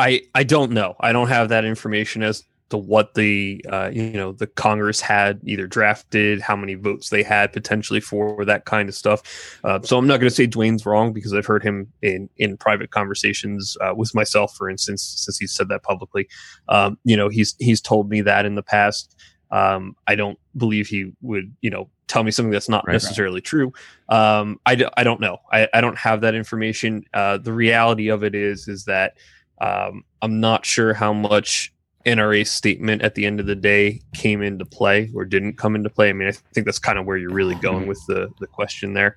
I 0.00 0.22
i 0.34 0.42
don't 0.42 0.72
know. 0.72 0.96
I 1.00 1.12
don't 1.12 1.28
have 1.28 1.50
that 1.50 1.64
information 1.64 2.22
as 2.22 2.42
to 2.70 2.78
what 2.78 3.14
the 3.14 3.64
uh, 3.68 3.90
you 3.92 4.12
know 4.12 4.32
the 4.32 4.46
congress 4.46 5.00
had 5.00 5.40
either 5.44 5.66
drafted 5.66 6.40
how 6.40 6.56
many 6.56 6.74
votes 6.74 7.10
they 7.10 7.22
had 7.22 7.52
potentially 7.52 8.00
for 8.00 8.44
that 8.44 8.64
kind 8.64 8.88
of 8.88 8.94
stuff. 8.94 9.20
Uh, 9.62 9.80
so 9.82 9.98
i'm 9.98 10.06
not 10.06 10.18
going 10.18 10.30
to 10.30 10.34
say 10.34 10.46
dwayne's 10.46 10.86
wrong 10.86 11.12
because 11.12 11.34
i've 11.34 11.46
heard 11.46 11.62
him 11.62 11.92
in 12.00 12.30
in 12.38 12.56
private 12.56 12.90
conversations 12.90 13.76
uh, 13.82 13.92
with 13.94 14.14
myself 14.14 14.54
for 14.56 14.70
instance 14.70 15.02
since 15.02 15.36
he 15.36 15.46
said 15.46 15.68
that 15.68 15.82
publicly. 15.82 16.26
Um, 16.68 16.96
you 17.04 17.16
know 17.16 17.28
he's 17.28 17.54
he's 17.58 17.80
told 17.80 18.08
me 18.08 18.22
that 18.22 18.46
in 18.46 18.54
the 18.54 18.62
past 18.62 19.14
um, 19.50 19.96
I 20.06 20.14
don't 20.14 20.38
believe 20.56 20.86
he 20.86 21.12
would, 21.22 21.54
you 21.60 21.70
know, 21.70 21.88
tell 22.06 22.24
me 22.24 22.30
something 22.30 22.50
that's 22.50 22.68
not 22.68 22.86
right, 22.86 22.94
necessarily 22.94 23.36
right. 23.36 23.44
true. 23.44 23.72
Um, 24.08 24.60
I, 24.66 24.74
d- 24.74 24.88
I 24.96 25.04
don't 25.04 25.20
know. 25.20 25.38
I, 25.52 25.68
I 25.72 25.80
don't 25.80 25.98
have 25.98 26.20
that 26.22 26.34
information. 26.34 27.04
Uh, 27.14 27.38
the 27.38 27.52
reality 27.52 28.08
of 28.08 28.24
it 28.24 28.34
is, 28.34 28.68
is 28.68 28.84
that 28.86 29.16
um, 29.60 30.04
I'm 30.22 30.40
not 30.40 30.64
sure 30.64 30.94
how 30.94 31.12
much 31.12 31.72
NRA 32.06 32.46
statement 32.46 33.02
at 33.02 33.14
the 33.14 33.26
end 33.26 33.40
of 33.40 33.46
the 33.46 33.54
day 33.54 34.00
came 34.14 34.42
into 34.42 34.64
play 34.64 35.10
or 35.14 35.24
didn't 35.24 35.58
come 35.58 35.74
into 35.74 35.90
play. 35.90 36.08
I 36.08 36.12
mean, 36.12 36.28
I 36.28 36.32
think 36.32 36.64
that's 36.64 36.78
kind 36.78 36.98
of 36.98 37.06
where 37.06 37.16
you're 37.16 37.32
really 37.32 37.56
going 37.56 37.86
with 37.86 38.00
the 38.06 38.30
the 38.40 38.46
question 38.46 38.94
there. 38.94 39.16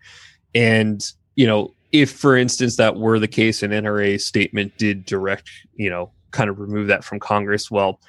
And 0.53 1.03
you 1.35 1.47
know, 1.47 1.73
if 1.91 2.11
for 2.11 2.35
instance 2.35 2.75
that 2.77 2.97
were 2.97 3.19
the 3.19 3.27
case, 3.27 3.63
an 3.63 3.71
NRA 3.71 4.19
statement 4.19 4.77
did 4.77 5.05
direct, 5.05 5.49
you 5.75 5.89
know, 5.89 6.11
kind 6.31 6.49
of 6.49 6.59
remove 6.59 6.87
that 6.87 7.03
from 7.03 7.19
Congress, 7.19 7.71
well, 7.71 8.01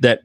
that 0.00 0.22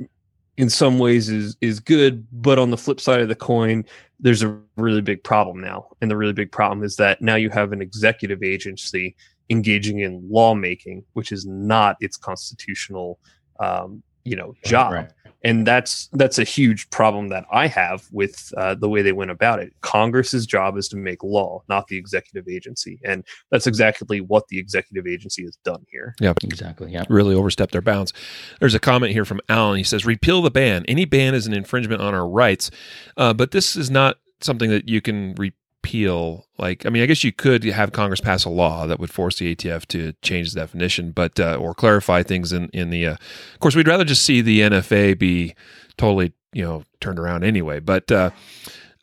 in 0.57 0.69
some 0.69 0.99
ways 0.99 1.29
is 1.29 1.55
is 1.61 1.79
good 1.79 2.25
but 2.31 2.59
on 2.59 2.71
the 2.71 2.77
flip 2.77 2.99
side 2.99 3.21
of 3.21 3.27
the 3.27 3.35
coin 3.35 3.85
there's 4.19 4.41
a 4.41 4.59
really 4.77 5.01
big 5.01 5.23
problem 5.23 5.61
now. 5.61 5.87
And 6.01 6.09
the 6.09 6.17
really 6.17 6.33
big 6.33 6.51
problem 6.51 6.83
is 6.83 6.95
that 6.95 7.21
now 7.21 7.35
you 7.35 7.51
have 7.51 7.71
an 7.71 7.83
executive 7.83 8.41
agency 8.41 9.15
engaging 9.49 9.99
in 9.99 10.27
lawmaking 10.29 11.03
which 11.13 11.31
is 11.31 11.45
not 11.45 11.95
its 12.01 12.17
constitutional 12.17 13.19
um, 13.59 14.03
you 14.25 14.35
know 14.35 14.53
job. 14.65 14.91
right 14.91 15.11
and 15.43 15.65
that's 15.65 16.07
that's 16.13 16.39
a 16.39 16.43
huge 16.43 16.89
problem 16.89 17.29
that 17.29 17.45
I 17.51 17.67
have 17.67 18.07
with 18.11 18.53
uh, 18.57 18.75
the 18.75 18.89
way 18.89 19.01
they 19.01 19.11
went 19.11 19.31
about 19.31 19.59
it. 19.59 19.73
Congress's 19.81 20.45
job 20.45 20.77
is 20.77 20.87
to 20.89 20.97
make 20.97 21.23
law, 21.23 21.63
not 21.69 21.87
the 21.87 21.97
executive 21.97 22.47
agency, 22.47 22.99
and 23.03 23.23
that's 23.51 23.67
exactly 23.67 24.21
what 24.21 24.47
the 24.47 24.59
executive 24.59 25.07
agency 25.07 25.43
has 25.43 25.55
done 25.63 25.85
here. 25.89 26.15
Yeah, 26.19 26.33
exactly. 26.43 26.91
Yeah, 26.91 27.05
really 27.09 27.35
overstepped 27.35 27.71
their 27.71 27.81
bounds. 27.81 28.13
There's 28.59 28.75
a 28.75 28.79
comment 28.79 29.13
here 29.13 29.25
from 29.25 29.41
Alan. 29.49 29.77
He 29.77 29.83
says, 29.83 30.05
"Repeal 30.05 30.41
the 30.41 30.51
ban. 30.51 30.85
Any 30.87 31.05
ban 31.05 31.35
is 31.35 31.47
an 31.47 31.53
infringement 31.53 32.01
on 32.01 32.13
our 32.13 32.27
rights, 32.27 32.71
uh, 33.15 33.33
but 33.33 33.51
this 33.51 33.75
is 33.75 33.89
not." 33.89 34.17
Something 34.39 34.69
that 34.69 34.87
you 34.87 35.01
can 35.01 35.33
re- 35.33 35.53
repeal 35.87 36.45
like 36.57 36.85
i 36.85 36.89
mean 36.89 37.01
i 37.01 37.05
guess 37.05 37.23
you 37.23 37.31
could 37.31 37.63
have 37.63 37.93
congress 37.93 38.19
pass 38.19 38.43
a 38.45 38.49
law 38.49 38.85
that 38.85 38.99
would 38.99 39.09
force 39.09 39.39
the 39.39 39.55
atf 39.55 39.85
to 39.85 40.13
change 40.21 40.53
the 40.53 40.59
definition 40.59 41.11
but 41.11 41.39
uh, 41.39 41.55
or 41.55 41.73
clarify 41.73 42.21
things 42.23 42.51
in 42.51 42.69
in 42.73 42.89
the 42.89 43.07
uh, 43.07 43.13
of 43.53 43.59
course 43.59 43.75
we'd 43.75 43.87
rather 43.87 44.03
just 44.03 44.23
see 44.23 44.41
the 44.41 44.59
nfa 44.61 45.17
be 45.17 45.55
totally 45.97 46.33
you 46.53 46.63
know 46.63 46.83
turned 46.99 47.19
around 47.19 47.43
anyway 47.43 47.79
but 47.79 48.11
uh 48.11 48.29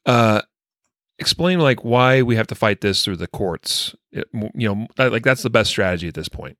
uh 0.06 0.42
explain 1.18 1.58
like 1.58 1.84
why 1.84 2.22
we 2.22 2.36
have 2.36 2.46
to 2.46 2.54
fight 2.54 2.82
this 2.82 3.04
through 3.04 3.16
the 3.16 3.28
courts 3.28 3.94
it, 4.12 4.28
you 4.54 4.68
know 4.68 4.86
like 4.98 5.22
that's 5.22 5.42
the 5.42 5.50
best 5.50 5.70
strategy 5.70 6.08
at 6.08 6.14
this 6.14 6.28
point 6.28 6.58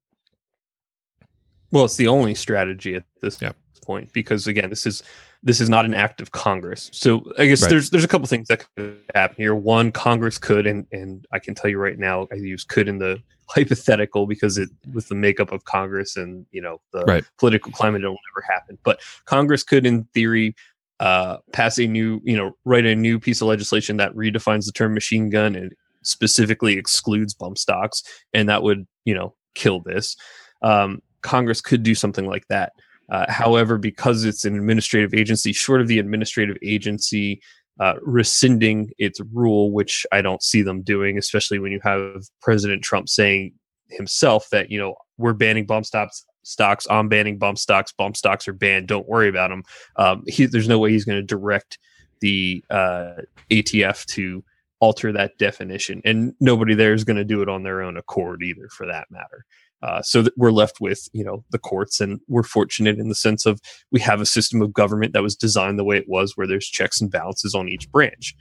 Well, 1.71 1.85
it's 1.87 1.97
the 1.97 2.09
only 2.09 2.35
strategy 2.37 2.95
at 2.95 3.05
this 3.21 3.43
yeah. 3.43 3.53
point 3.85 4.13
because 4.13 4.47
again, 4.47 4.71
this 4.71 4.87
is 4.87 5.03
this 5.45 5.61
is 5.61 5.69
not 5.69 5.85
an 5.85 5.93
act 5.93 6.23
of 6.23 6.33
Congress. 6.33 6.91
So 6.93 7.31
I 7.39 7.47
guess 7.47 7.63
right. 7.63 7.69
there's 7.69 7.91
there's 7.91 8.03
a 8.03 8.09
couple 8.09 8.27
things 8.27 8.49
that 8.49 8.67
could 8.77 8.99
happen 9.15 9.37
here. 9.37 9.55
One, 9.55 9.93
Congress 9.93 10.39
could, 10.39 10.67
and 10.67 10.87
and 10.91 11.27
I 11.33 11.39
can 11.39 11.55
tell 11.55 11.71
you 11.71 11.79
right 11.79 11.99
now, 11.99 12.27
I 12.33 12.37
use 12.37 12.65
could 12.65 12.89
in 12.89 12.99
the 12.99 13.23
hypothetical 13.49 14.27
because 14.27 14.57
it 14.57 14.71
with 14.93 15.09
the 15.09 15.15
makeup 15.15 15.53
of 15.53 15.65
Congress 15.65 16.17
and 16.17 16.47
you 16.51 16.63
know 16.63 16.81
the 16.93 17.05
right. 17.05 17.25
political 17.39 17.71
climate, 17.73 18.01
it'll 18.01 18.19
never 18.33 18.45
happen. 18.51 18.79
But 18.83 19.01
Congress 19.27 19.63
could, 19.63 19.85
in 19.85 20.05
theory, 20.15 20.57
uh, 20.99 21.37
pass 21.53 21.79
a 21.79 21.87
new, 21.87 22.21
you 22.25 22.37
know, 22.37 22.57
write 22.65 22.87
a 22.87 22.97
new 22.97 23.21
piece 23.21 23.43
of 23.43 23.49
legislation 23.49 23.99
that 23.99 24.15
redefines 24.15 24.65
the 24.65 24.73
term 24.73 24.95
machine 24.95 25.29
gun 25.29 25.55
and 25.55 25.73
specifically 26.03 26.79
excludes 26.79 27.35
bump 27.35 27.59
stocks, 27.59 28.03
and 28.33 28.49
that 28.49 28.63
would, 28.63 28.87
you 29.05 29.15
know, 29.15 29.35
kill 29.55 29.81
this. 29.81 30.17
Um, 30.63 31.03
Congress 31.21 31.61
could 31.61 31.83
do 31.83 31.95
something 31.95 32.27
like 32.27 32.49
that. 32.49 32.73
Uh, 33.11 33.27
however, 33.29 33.79
because 33.79 34.25
it's 34.25 34.45
an 34.45 34.57
administrative 34.57 35.15
agency, 35.15 35.53
short 35.53 35.81
of 35.81 35.89
the 35.89 35.99
administrative 35.99 36.57
agency 36.63 37.41
uh, 37.81 37.95
rescinding 38.03 38.91
its 38.99 39.21
rule, 39.33 39.73
which 39.73 40.07
I 40.13 40.23
don't 40.23 40.43
see 40.43 40.63
them 40.63 40.83
doing, 40.83 41.19
especially 41.19 41.59
when 41.59 41.73
you 41.73 41.81
have 41.83 42.25
President 42.41 42.83
Trump 42.83 43.09
saying 43.09 43.53
himself 43.89 44.49
that 44.51 44.71
you 44.71 44.79
know 44.79 44.95
we're 45.19 45.33
banning 45.33 45.67
bump 45.67 45.87
stocks. 45.87 46.25
Stocks, 46.43 46.87
I'm 46.91 47.09
banning 47.09 47.39
bump 47.39 47.59
stocks. 47.59 47.93
Bump 47.93 48.17
stocks 48.17 48.47
are 48.47 48.53
banned. 48.53 48.87
Don't 48.87 49.09
worry 49.09 49.29
about 49.29 49.49
them. 49.49 49.63
Um, 49.97 50.25
he, 50.27 50.45
there's 50.45 50.69
no 50.69 50.79
way 50.79 50.91
he's 50.91 51.07
going 51.07 51.19
to 51.19 51.23
direct 51.23 51.79
the 52.21 52.63
uh, 52.69 53.13
ATF 53.51 54.05
to 54.07 54.45
alter 54.79 55.11
that 55.13 55.39
definition, 55.39 56.03
and 56.05 56.35
nobody 56.41 56.75
there 56.75 56.93
is 56.93 57.03
going 57.03 57.17
to 57.17 57.25
do 57.25 57.41
it 57.41 57.49
on 57.49 57.63
their 57.63 57.83
own 57.83 57.97
accord 57.97 58.43
either, 58.43 58.69
for 58.69 58.87
that 58.87 59.07
matter. 59.11 59.47
Uh, 59.85 60.01
so 60.01 60.23
that 60.23 60.33
we're 60.39 60.51
left 60.51 60.81
with 60.81 61.11
you 61.13 61.23
know 61.23 61.45
the 61.51 61.59
courts 61.59 62.01
and 62.01 62.19
we're 62.27 62.43
fortunate 62.43 62.99
in 62.99 63.11
the 63.11 63.15
sense 63.15 63.45
of 63.45 63.61
we 63.93 64.01
have 64.01 64.19
a 64.19 64.25
system 64.25 64.63
of 64.63 64.73
government 64.73 65.13
that 65.13 65.23
was 65.23 65.37
designed 65.37 65.79
the 65.79 65.85
way 65.85 65.99
it 65.99 66.09
was 66.09 66.39
where 66.39 66.47
there's 66.47 66.67
checks 66.67 67.03
and 67.03 67.11
balances 67.11 67.55
on 67.55 67.69
each 67.69 67.91
branch 67.93 68.35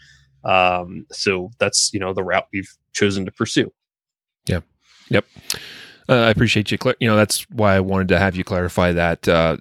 um, 0.45 1.05
so 1.11 1.51
that's 1.59 1.93
you 1.93 1.99
know 1.99 2.13
the 2.13 2.23
route 2.23 2.47
we've 2.53 2.71
chosen 2.93 3.25
to 3.25 3.31
pursue 3.31 3.69
yeah 4.47 4.61
yep 5.09 5.25
uh, 6.07 6.13
i 6.13 6.29
appreciate 6.29 6.71
you 6.71 6.77
you 7.01 7.09
know 7.09 7.17
that's 7.17 7.41
why 7.49 7.75
i 7.75 7.79
wanted 7.81 8.07
to 8.07 8.17
have 8.17 8.37
you 8.37 8.45
clarify 8.45 8.93
that 8.93 9.27
uh, 9.27 9.57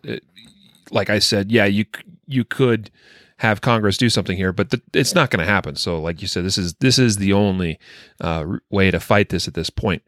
like 0.93 1.11
i 1.11 1.19
said 1.19 1.51
yeah 1.51 1.65
you 1.65 1.85
you 2.29 2.45
could 2.45 2.93
have 3.39 3.61
Congress 3.61 3.97
do 3.97 4.09
something 4.09 4.37
here, 4.37 4.53
but 4.53 4.71
th- 4.71 4.85
it's 4.93 5.17
not 5.17 5.31
going 5.31 5.45
to 5.45 5.53
happen. 5.53 5.75
So, 5.75 6.01
like 6.01 6.23
you 6.23 6.29
said, 6.29 6.45
this 6.45 6.57
is 6.57 6.75
this 6.75 6.97
is 6.97 7.17
the 7.17 7.33
only 7.33 7.81
uh, 8.21 8.45
way 8.71 8.93
to 8.93 9.01
fight 9.01 9.31
this 9.31 9.49
at 9.49 9.55
this 9.55 9.69
point. 9.69 10.05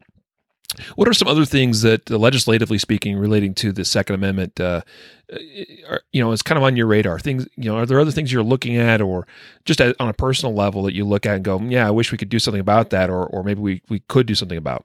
What 0.97 1.09
are 1.09 1.13
some 1.13 1.29
other 1.29 1.45
things 1.45 1.83
that, 1.83 2.11
uh, 2.11 2.19
legislatively 2.19 2.79
speaking, 2.79 3.17
relating 3.17 3.55
to 3.55 3.73
the 3.73 3.85
Second 3.85 4.15
Amendment, 4.17 4.59
uh, 4.59 4.83
uh, 5.33 5.39
are, 5.89 6.01
you 6.13 6.21
know, 6.23 6.33
is 6.33 6.43
kind 6.43 6.59
of 6.59 6.65
on 6.65 6.77
your 6.77 6.87
radar? 6.87 7.19
Things, 7.19 7.47
you 7.57 7.71
know, 7.71 7.77
are 7.77 7.87
there 7.87 8.01
other 8.01 8.11
things 8.11 8.33
you're 8.33 8.43
looking 8.43 8.77
at, 8.77 9.01
or 9.01 9.27
just 9.65 9.81
at, 9.81 9.95
on 10.01 10.09
a 10.09 10.13
personal 10.13 10.55
level 10.55 10.83
that 10.83 10.95
you 10.95 11.05
look 11.05 11.27
at 11.27 11.37
and 11.37 11.45
go, 11.45 11.61
"Yeah, 11.61 11.87
I 11.87 11.91
wish 11.91 12.11
we 12.13 12.19
could 12.19 12.29
do 12.29 12.39
something 12.39 12.61
about 12.61 12.91
that," 12.91 13.09
or 13.09 13.25
or 13.27 13.43
maybe 13.43 13.61
we 13.61 13.83
we 13.89 14.01
could 14.01 14.27
do 14.27 14.35
something 14.35 14.59
about? 14.59 14.85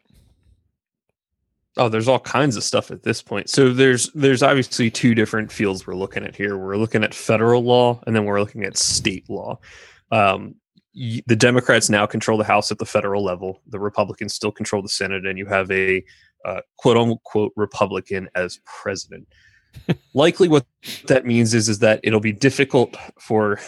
Oh, 1.77 1.87
there's 1.87 2.07
all 2.07 2.19
kinds 2.19 2.57
of 2.57 2.63
stuff 2.63 2.91
at 2.91 3.03
this 3.03 3.21
point. 3.21 3.49
So 3.49 3.73
there's 3.73 4.11
there's 4.13 4.43
obviously 4.43 4.91
two 4.91 5.15
different 5.15 5.51
fields 5.51 5.87
we're 5.87 5.95
looking 5.95 6.25
at 6.25 6.35
here. 6.35 6.57
We're 6.57 6.77
looking 6.77 7.03
at 7.03 7.13
federal 7.13 7.63
law, 7.63 8.01
and 8.05 8.15
then 8.15 8.25
we're 8.25 8.41
looking 8.41 8.63
at 8.63 8.77
state 8.77 9.29
law. 9.29 9.59
Um, 10.11 10.55
the 10.93 11.35
Democrats 11.35 11.89
now 11.89 12.05
control 12.05 12.37
the 12.37 12.43
House 12.43 12.71
at 12.71 12.79
the 12.79 12.85
federal 12.85 13.23
level. 13.23 13.61
The 13.67 13.79
Republicans 13.79 14.33
still 14.33 14.51
control 14.51 14.81
the 14.81 14.89
Senate, 14.89 15.25
and 15.25 15.37
you 15.37 15.45
have 15.45 15.69
a 15.71 16.03
uh, 16.45 16.61
quote 16.77 16.97
unquote 16.97 17.53
Republican 17.55 18.29
as 18.35 18.59
president. 18.65 19.27
Likely, 20.13 20.47
what 20.47 20.65
that 21.07 21.25
means 21.25 21.53
is 21.53 21.69
is 21.69 21.79
that 21.79 21.99
it'll 22.03 22.19
be 22.19 22.31
difficult 22.31 22.97
for 23.19 23.59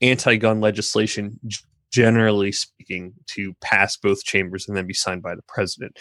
anti-gun 0.00 0.60
legislation, 0.60 1.38
generally 1.92 2.52
speaking, 2.52 3.12
to 3.28 3.54
pass 3.60 3.96
both 3.96 4.24
chambers 4.24 4.68
and 4.68 4.76
then 4.76 4.86
be 4.86 4.94
signed 4.94 5.22
by 5.22 5.34
the 5.34 5.42
president. 5.48 5.98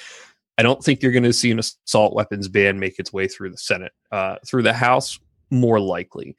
I 0.57 0.63
don't 0.63 0.83
think 0.83 1.01
you're 1.01 1.11
going 1.11 1.23
to 1.23 1.33
see 1.33 1.49
an 1.49 1.59
assault 1.59 2.13
weapons 2.13 2.47
ban 2.47 2.79
make 2.79 2.99
its 2.99 3.11
way 3.11 3.27
through 3.27 3.51
the 3.51 3.57
Senate. 3.57 3.93
Uh, 4.11 4.35
through 4.45 4.63
the 4.63 4.73
House, 4.73 5.19
more 5.49 5.79
likely. 5.79 6.35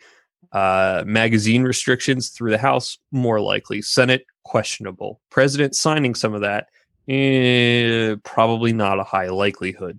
Uh, 0.51 1.03
magazine 1.07 1.63
restrictions 1.63 2.29
through 2.29 2.51
the 2.51 2.59
House, 2.59 2.99
more 3.11 3.41
likely. 3.41 3.81
Senate, 3.81 4.27
questionable. 4.45 5.21
President 5.31 5.75
signing 5.75 6.15
some 6.15 6.35
of 6.35 6.43
that, 6.43 6.67
eh, 7.09 8.17
probably 8.23 8.73
not 8.73 9.01
a 9.01 9.05
high 9.05 9.29
likelihood. 9.29 9.99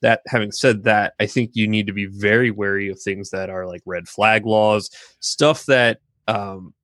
That 0.00 0.22
having 0.26 0.50
said 0.50 0.82
that, 0.84 1.14
I 1.20 1.26
think 1.26 1.52
you 1.54 1.68
need 1.68 1.86
to 1.86 1.92
be 1.92 2.06
very 2.06 2.50
wary 2.50 2.88
of 2.88 3.00
things 3.00 3.30
that 3.30 3.50
are 3.50 3.66
like 3.66 3.82
red 3.86 4.08
flag 4.08 4.44
laws, 4.44 4.90
stuff 5.20 5.66
that 5.66 6.00
um, 6.26 6.74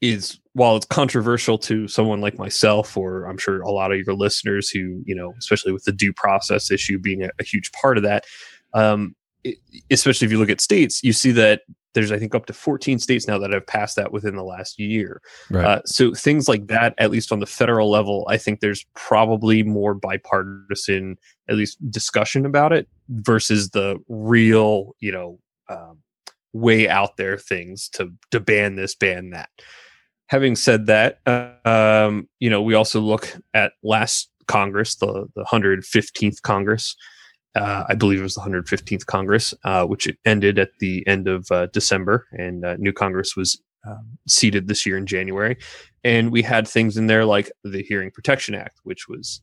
is 0.00 0.38
while 0.52 0.76
it's 0.76 0.86
controversial 0.86 1.58
to 1.58 1.88
someone 1.88 2.20
like 2.20 2.38
myself, 2.38 2.96
or 2.96 3.24
I'm 3.24 3.38
sure 3.38 3.60
a 3.62 3.70
lot 3.70 3.92
of 3.92 3.98
your 3.98 4.14
listeners 4.14 4.70
who, 4.70 5.02
you 5.04 5.14
know, 5.14 5.34
especially 5.38 5.72
with 5.72 5.84
the 5.84 5.92
due 5.92 6.12
process 6.12 6.70
issue 6.70 6.98
being 6.98 7.22
a, 7.22 7.30
a 7.38 7.44
huge 7.44 7.70
part 7.72 7.96
of 7.96 8.04
that, 8.04 8.24
um, 8.74 9.14
especially 9.90 10.26
if 10.26 10.32
you 10.32 10.38
look 10.38 10.50
at 10.50 10.60
states, 10.60 11.02
you 11.02 11.12
see 11.12 11.32
that 11.32 11.62
there's 11.94 12.12
I 12.12 12.18
think 12.18 12.34
up 12.34 12.46
to 12.46 12.52
14 12.52 12.98
states 12.98 13.26
now 13.26 13.38
that 13.38 13.52
have 13.52 13.66
passed 13.66 13.96
that 13.96 14.12
within 14.12 14.36
the 14.36 14.44
last 14.44 14.78
year. 14.78 15.20
Right. 15.50 15.64
Uh, 15.64 15.82
so 15.84 16.14
things 16.14 16.48
like 16.48 16.68
that, 16.68 16.94
at 16.98 17.10
least 17.10 17.32
on 17.32 17.40
the 17.40 17.46
federal 17.46 17.90
level, 17.90 18.26
I 18.28 18.36
think 18.36 18.60
there's 18.60 18.86
probably 18.94 19.62
more 19.62 19.94
bipartisan, 19.94 21.18
at 21.48 21.56
least 21.56 21.78
discussion 21.90 22.46
about 22.46 22.72
it 22.72 22.88
versus 23.08 23.70
the 23.70 23.96
real, 24.08 24.94
you 25.00 25.12
know, 25.12 25.38
um, 25.68 25.98
way 26.52 26.88
out 26.88 27.16
there 27.16 27.38
things 27.38 27.88
to 27.90 28.12
to 28.30 28.40
ban 28.40 28.76
this, 28.76 28.94
ban 28.94 29.30
that. 29.30 29.48
Having 30.26 30.56
said 30.56 30.86
that, 30.86 31.18
um, 31.66 32.28
you 32.38 32.50
know, 32.50 32.62
we 32.62 32.74
also 32.74 33.00
look 33.00 33.36
at 33.52 33.72
last 33.82 34.30
Congress, 34.46 34.94
the 34.96 35.26
the 35.34 35.44
115th 35.44 36.42
Congress 36.42 36.94
uh, 37.56 37.84
I 37.88 37.94
believe 37.94 38.20
it 38.20 38.24
was 38.24 38.34
the 38.34 38.40
115th 38.40 39.06
Congress, 39.06 39.54
uh, 39.64 39.84
which 39.84 40.08
ended 40.24 40.58
at 40.58 40.70
the 40.78 41.06
end 41.06 41.28
of 41.28 41.50
uh, 41.50 41.66
December, 41.66 42.26
and 42.32 42.64
uh, 42.64 42.76
new 42.78 42.92
Congress 42.92 43.36
was 43.36 43.60
um, 43.86 44.18
seated 44.28 44.68
this 44.68 44.86
year 44.86 44.96
in 44.96 45.06
January. 45.06 45.56
And 46.04 46.30
we 46.30 46.42
had 46.42 46.68
things 46.68 46.96
in 46.96 47.06
there 47.06 47.24
like 47.24 47.50
the 47.64 47.82
Hearing 47.82 48.10
Protection 48.10 48.54
Act, 48.54 48.78
which 48.84 49.08
was, 49.08 49.42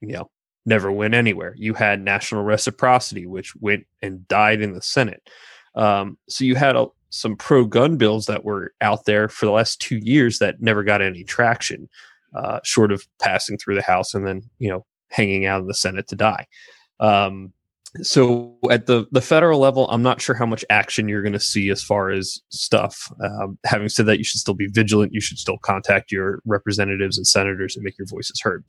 you 0.00 0.12
know, 0.12 0.30
never 0.66 0.92
went 0.92 1.14
anywhere. 1.14 1.54
You 1.56 1.74
had 1.74 2.00
national 2.00 2.44
reciprocity, 2.44 3.26
which 3.26 3.54
went 3.56 3.86
and 4.02 4.26
died 4.28 4.60
in 4.60 4.74
the 4.74 4.82
Senate. 4.82 5.28
Um, 5.74 6.18
so 6.28 6.44
you 6.44 6.54
had 6.54 6.76
a, 6.76 6.86
some 7.10 7.36
pro 7.36 7.64
gun 7.64 7.96
bills 7.96 8.26
that 8.26 8.44
were 8.44 8.72
out 8.80 9.06
there 9.06 9.28
for 9.28 9.46
the 9.46 9.52
last 9.52 9.80
two 9.80 9.96
years 9.96 10.38
that 10.38 10.60
never 10.60 10.84
got 10.84 11.02
any 11.02 11.24
traction, 11.24 11.88
uh, 12.36 12.60
short 12.64 12.92
of 12.92 13.06
passing 13.20 13.56
through 13.56 13.74
the 13.74 13.82
House 13.82 14.14
and 14.14 14.26
then, 14.26 14.42
you 14.58 14.68
know, 14.68 14.84
hanging 15.10 15.46
out 15.46 15.62
in 15.62 15.66
the 15.66 15.74
Senate 15.74 16.06
to 16.08 16.16
die. 16.16 16.46
Um, 17.00 17.52
so 18.02 18.58
at 18.70 18.86
the 18.86 19.06
the 19.12 19.22
federal 19.22 19.58
level, 19.58 19.88
I'm 19.90 20.02
not 20.02 20.20
sure 20.20 20.34
how 20.34 20.44
much 20.44 20.64
action 20.68 21.08
you're 21.08 21.22
going 21.22 21.32
to 21.32 21.40
see 21.40 21.70
as 21.70 21.82
far 21.82 22.10
as 22.10 22.38
stuff. 22.50 23.10
Um, 23.24 23.58
having 23.64 23.88
said 23.88 24.06
that, 24.06 24.18
you 24.18 24.24
should 24.24 24.40
still 24.40 24.54
be 24.54 24.66
vigilant. 24.66 25.14
You 25.14 25.22
should 25.22 25.38
still 25.38 25.58
contact 25.58 26.12
your 26.12 26.42
representatives 26.44 27.16
and 27.16 27.26
senators 27.26 27.76
and 27.76 27.84
make 27.84 27.96
your 27.98 28.06
voices 28.06 28.40
heard. 28.42 28.64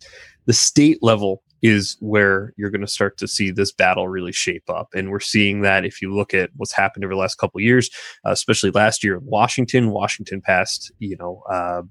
The 0.45 0.53
state 0.53 0.99
level 1.01 1.43
is 1.61 1.97
where 1.99 2.53
you're 2.55 2.69
going 2.69 2.81
to 2.81 2.87
start 2.87 3.17
to 3.17 3.27
see 3.27 3.51
this 3.51 3.73
battle 3.73 4.07
really 4.07 4.31
shape 4.31 4.69
up, 4.69 4.87
and 4.95 5.11
we're 5.11 5.19
seeing 5.19 5.61
that 5.61 5.83
if 5.83 6.01
you 6.01 6.15
look 6.15 6.33
at 6.33 6.51
what's 6.55 6.73
happened 6.73 7.03
over 7.03 7.13
the 7.13 7.19
last 7.19 7.35
couple 7.35 7.59
years, 7.59 7.89
uh, 8.25 8.31
especially 8.31 8.71
last 8.71 9.03
year 9.03 9.15
in 9.15 9.25
Washington. 9.25 9.91
Washington 9.91 10.41
passed, 10.41 10.93
you 10.99 11.17
know. 11.17 11.43
Uh, 11.49 11.81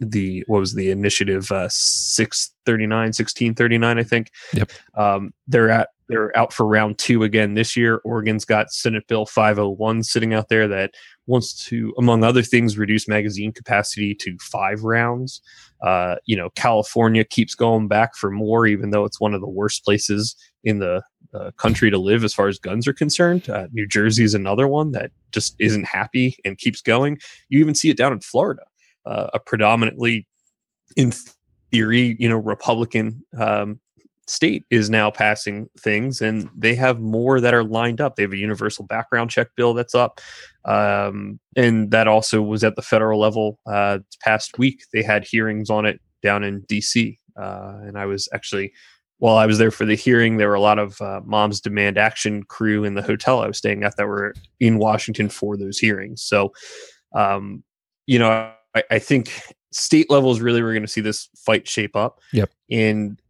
the 0.00 0.44
what 0.46 0.60
was 0.60 0.74
the 0.74 0.90
initiative 0.90 1.50
uh 1.52 1.68
639 1.68 2.98
1639 2.98 3.98
i 3.98 4.02
think 4.02 4.30
yep 4.52 4.70
um 4.96 5.32
they're 5.46 5.70
at 5.70 5.88
they're 6.08 6.36
out 6.36 6.52
for 6.52 6.66
round 6.66 6.98
two 6.98 7.22
again 7.22 7.54
this 7.54 7.76
year. 7.76 8.00
Oregon's 8.04 8.44
got 8.44 8.72
Senate 8.72 9.06
Bill 9.06 9.26
501 9.26 10.02
sitting 10.02 10.34
out 10.34 10.48
there 10.48 10.68
that 10.68 10.92
wants 11.26 11.64
to, 11.66 11.94
among 11.98 12.22
other 12.22 12.42
things, 12.42 12.76
reduce 12.76 13.08
magazine 13.08 13.52
capacity 13.52 14.14
to 14.16 14.36
five 14.40 14.84
rounds. 14.84 15.40
Uh, 15.82 16.16
you 16.26 16.36
know, 16.36 16.50
California 16.50 17.24
keeps 17.24 17.54
going 17.54 17.88
back 17.88 18.14
for 18.16 18.30
more, 18.30 18.66
even 18.66 18.90
though 18.90 19.04
it's 19.04 19.20
one 19.20 19.34
of 19.34 19.40
the 19.40 19.48
worst 19.48 19.84
places 19.84 20.36
in 20.62 20.78
the 20.78 21.02
uh, 21.34 21.50
country 21.56 21.90
to 21.90 21.98
live 21.98 22.22
as 22.22 22.34
far 22.34 22.48
as 22.48 22.58
guns 22.58 22.86
are 22.86 22.92
concerned. 22.92 23.48
Uh, 23.48 23.66
New 23.72 23.86
Jersey 23.86 24.24
is 24.24 24.34
another 24.34 24.68
one 24.68 24.92
that 24.92 25.10
just 25.32 25.56
isn't 25.58 25.84
happy 25.84 26.36
and 26.44 26.58
keeps 26.58 26.80
going. 26.80 27.18
You 27.48 27.60
even 27.60 27.74
see 27.74 27.90
it 27.90 27.96
down 27.96 28.12
in 28.12 28.20
Florida, 28.20 28.62
uh, 29.06 29.28
a 29.34 29.38
predominantly, 29.38 30.26
in 30.96 31.12
theory, 31.70 32.16
you 32.18 32.28
know, 32.28 32.36
Republican 32.36 33.24
um, 33.38 33.80
state 34.26 34.64
is 34.70 34.88
now 34.88 35.10
passing 35.10 35.68
things 35.78 36.20
and 36.20 36.48
they 36.56 36.74
have 36.74 37.00
more 37.00 37.40
that 37.40 37.54
are 37.54 37.64
lined 37.64 38.00
up. 38.00 38.16
They 38.16 38.22
have 38.22 38.32
a 38.32 38.38
universal 38.38 38.86
background 38.86 39.30
check 39.30 39.48
bill 39.56 39.74
that's 39.74 39.94
up. 39.94 40.20
Um, 40.64 41.38
and 41.56 41.90
that 41.90 42.08
also 42.08 42.40
was 42.40 42.64
at 42.64 42.76
the 42.76 42.82
federal 42.82 43.20
level 43.20 43.58
uh, 43.66 43.98
past 44.20 44.58
week. 44.58 44.84
They 44.92 45.02
had 45.02 45.24
hearings 45.24 45.68
on 45.68 45.84
it 45.84 46.00
down 46.22 46.42
in 46.42 46.62
DC. 46.62 47.18
Uh, 47.36 47.78
and 47.82 47.98
I 47.98 48.06
was 48.06 48.28
actually 48.32 48.72
while 49.18 49.36
I 49.36 49.46
was 49.46 49.58
there 49.58 49.70
for 49.70 49.86
the 49.86 49.94
hearing, 49.94 50.36
there 50.36 50.48
were 50.48 50.54
a 50.54 50.60
lot 50.60 50.78
of 50.78 51.00
uh, 51.00 51.20
Moms 51.24 51.60
Demand 51.60 51.96
Action 51.96 52.42
crew 52.42 52.84
in 52.84 52.94
the 52.94 53.02
hotel 53.02 53.40
I 53.40 53.46
was 53.46 53.58
staying 53.58 53.84
at 53.84 53.96
that 53.96 54.06
were 54.06 54.34
in 54.60 54.78
Washington 54.78 55.28
for 55.28 55.56
those 55.56 55.78
hearings. 55.78 56.20
So, 56.20 56.52
um, 57.14 57.62
you 58.06 58.18
know, 58.18 58.52
I, 58.74 58.82
I 58.92 58.98
think 58.98 59.32
state 59.72 60.10
levels 60.10 60.40
really 60.40 60.62
we're 60.62 60.72
going 60.72 60.82
to 60.82 60.88
see 60.88 61.00
this 61.00 61.28
fight 61.36 61.66
shape 61.68 61.96
up. 61.96 62.20
Yep. 62.32 62.50
And 62.70 63.20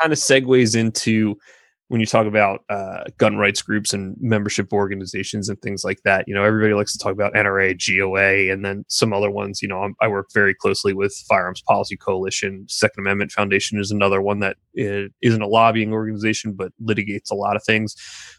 kind 0.00 0.12
of 0.12 0.18
segues 0.18 0.76
into 0.76 1.36
when 1.88 2.00
you 2.00 2.06
talk 2.06 2.26
about 2.26 2.64
uh, 2.68 3.04
gun 3.16 3.36
rights 3.36 3.62
groups 3.62 3.92
and 3.92 4.16
membership 4.20 4.72
organizations 4.72 5.48
and 5.48 5.60
things 5.62 5.84
like 5.84 6.02
that, 6.02 6.24
you 6.26 6.34
know, 6.34 6.42
everybody 6.42 6.74
likes 6.74 6.92
to 6.92 6.98
talk 6.98 7.12
about 7.12 7.32
NRA, 7.34 7.76
GOA, 7.78 8.52
and 8.52 8.64
then 8.64 8.84
some 8.88 9.12
other 9.12 9.30
ones. 9.30 9.62
You 9.62 9.68
know, 9.68 9.82
I'm, 9.82 9.94
i 10.00 10.08
work 10.08 10.26
very 10.34 10.52
closely 10.52 10.92
with 10.92 11.14
Firearms 11.28 11.62
Policy 11.62 11.96
Coalition. 11.96 12.66
Second 12.68 13.02
Amendment 13.02 13.30
Foundation 13.30 13.78
is 13.78 13.92
another 13.92 14.20
one 14.20 14.40
that 14.40 14.56
isn't 14.74 15.42
a 15.42 15.46
lobbying 15.46 15.92
organization 15.92 16.54
but 16.54 16.72
litigates 16.82 17.30
a 17.30 17.36
lot 17.36 17.54
of 17.54 17.62
things. 17.62 17.94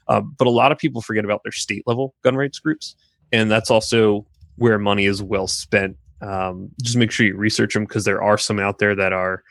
Uh, 0.09 0.19
but 0.21 0.47
a 0.47 0.51
lot 0.51 0.73
of 0.73 0.77
people 0.77 1.01
forget 1.01 1.23
about 1.23 1.41
their 1.43 1.53
state 1.53 1.83
level 1.87 2.15
gun 2.25 2.35
rights 2.35 2.59
groups, 2.59 2.95
and 3.31 3.49
that's 3.49 3.71
also 3.71 4.25
where 4.57 4.77
money 4.77 5.05
is 5.05 5.23
well 5.23 5.47
spent. 5.47 5.95
Um, 6.21 6.69
just 6.81 6.97
make 6.97 7.11
sure 7.11 7.25
you 7.25 7.35
research 7.35 7.73
them 7.73 7.83
because 7.83 8.05
there 8.05 8.21
are 8.21 8.37
some 8.37 8.59
out 8.59 8.79
there 8.79 8.95
that 8.95 9.13
are 9.13 9.43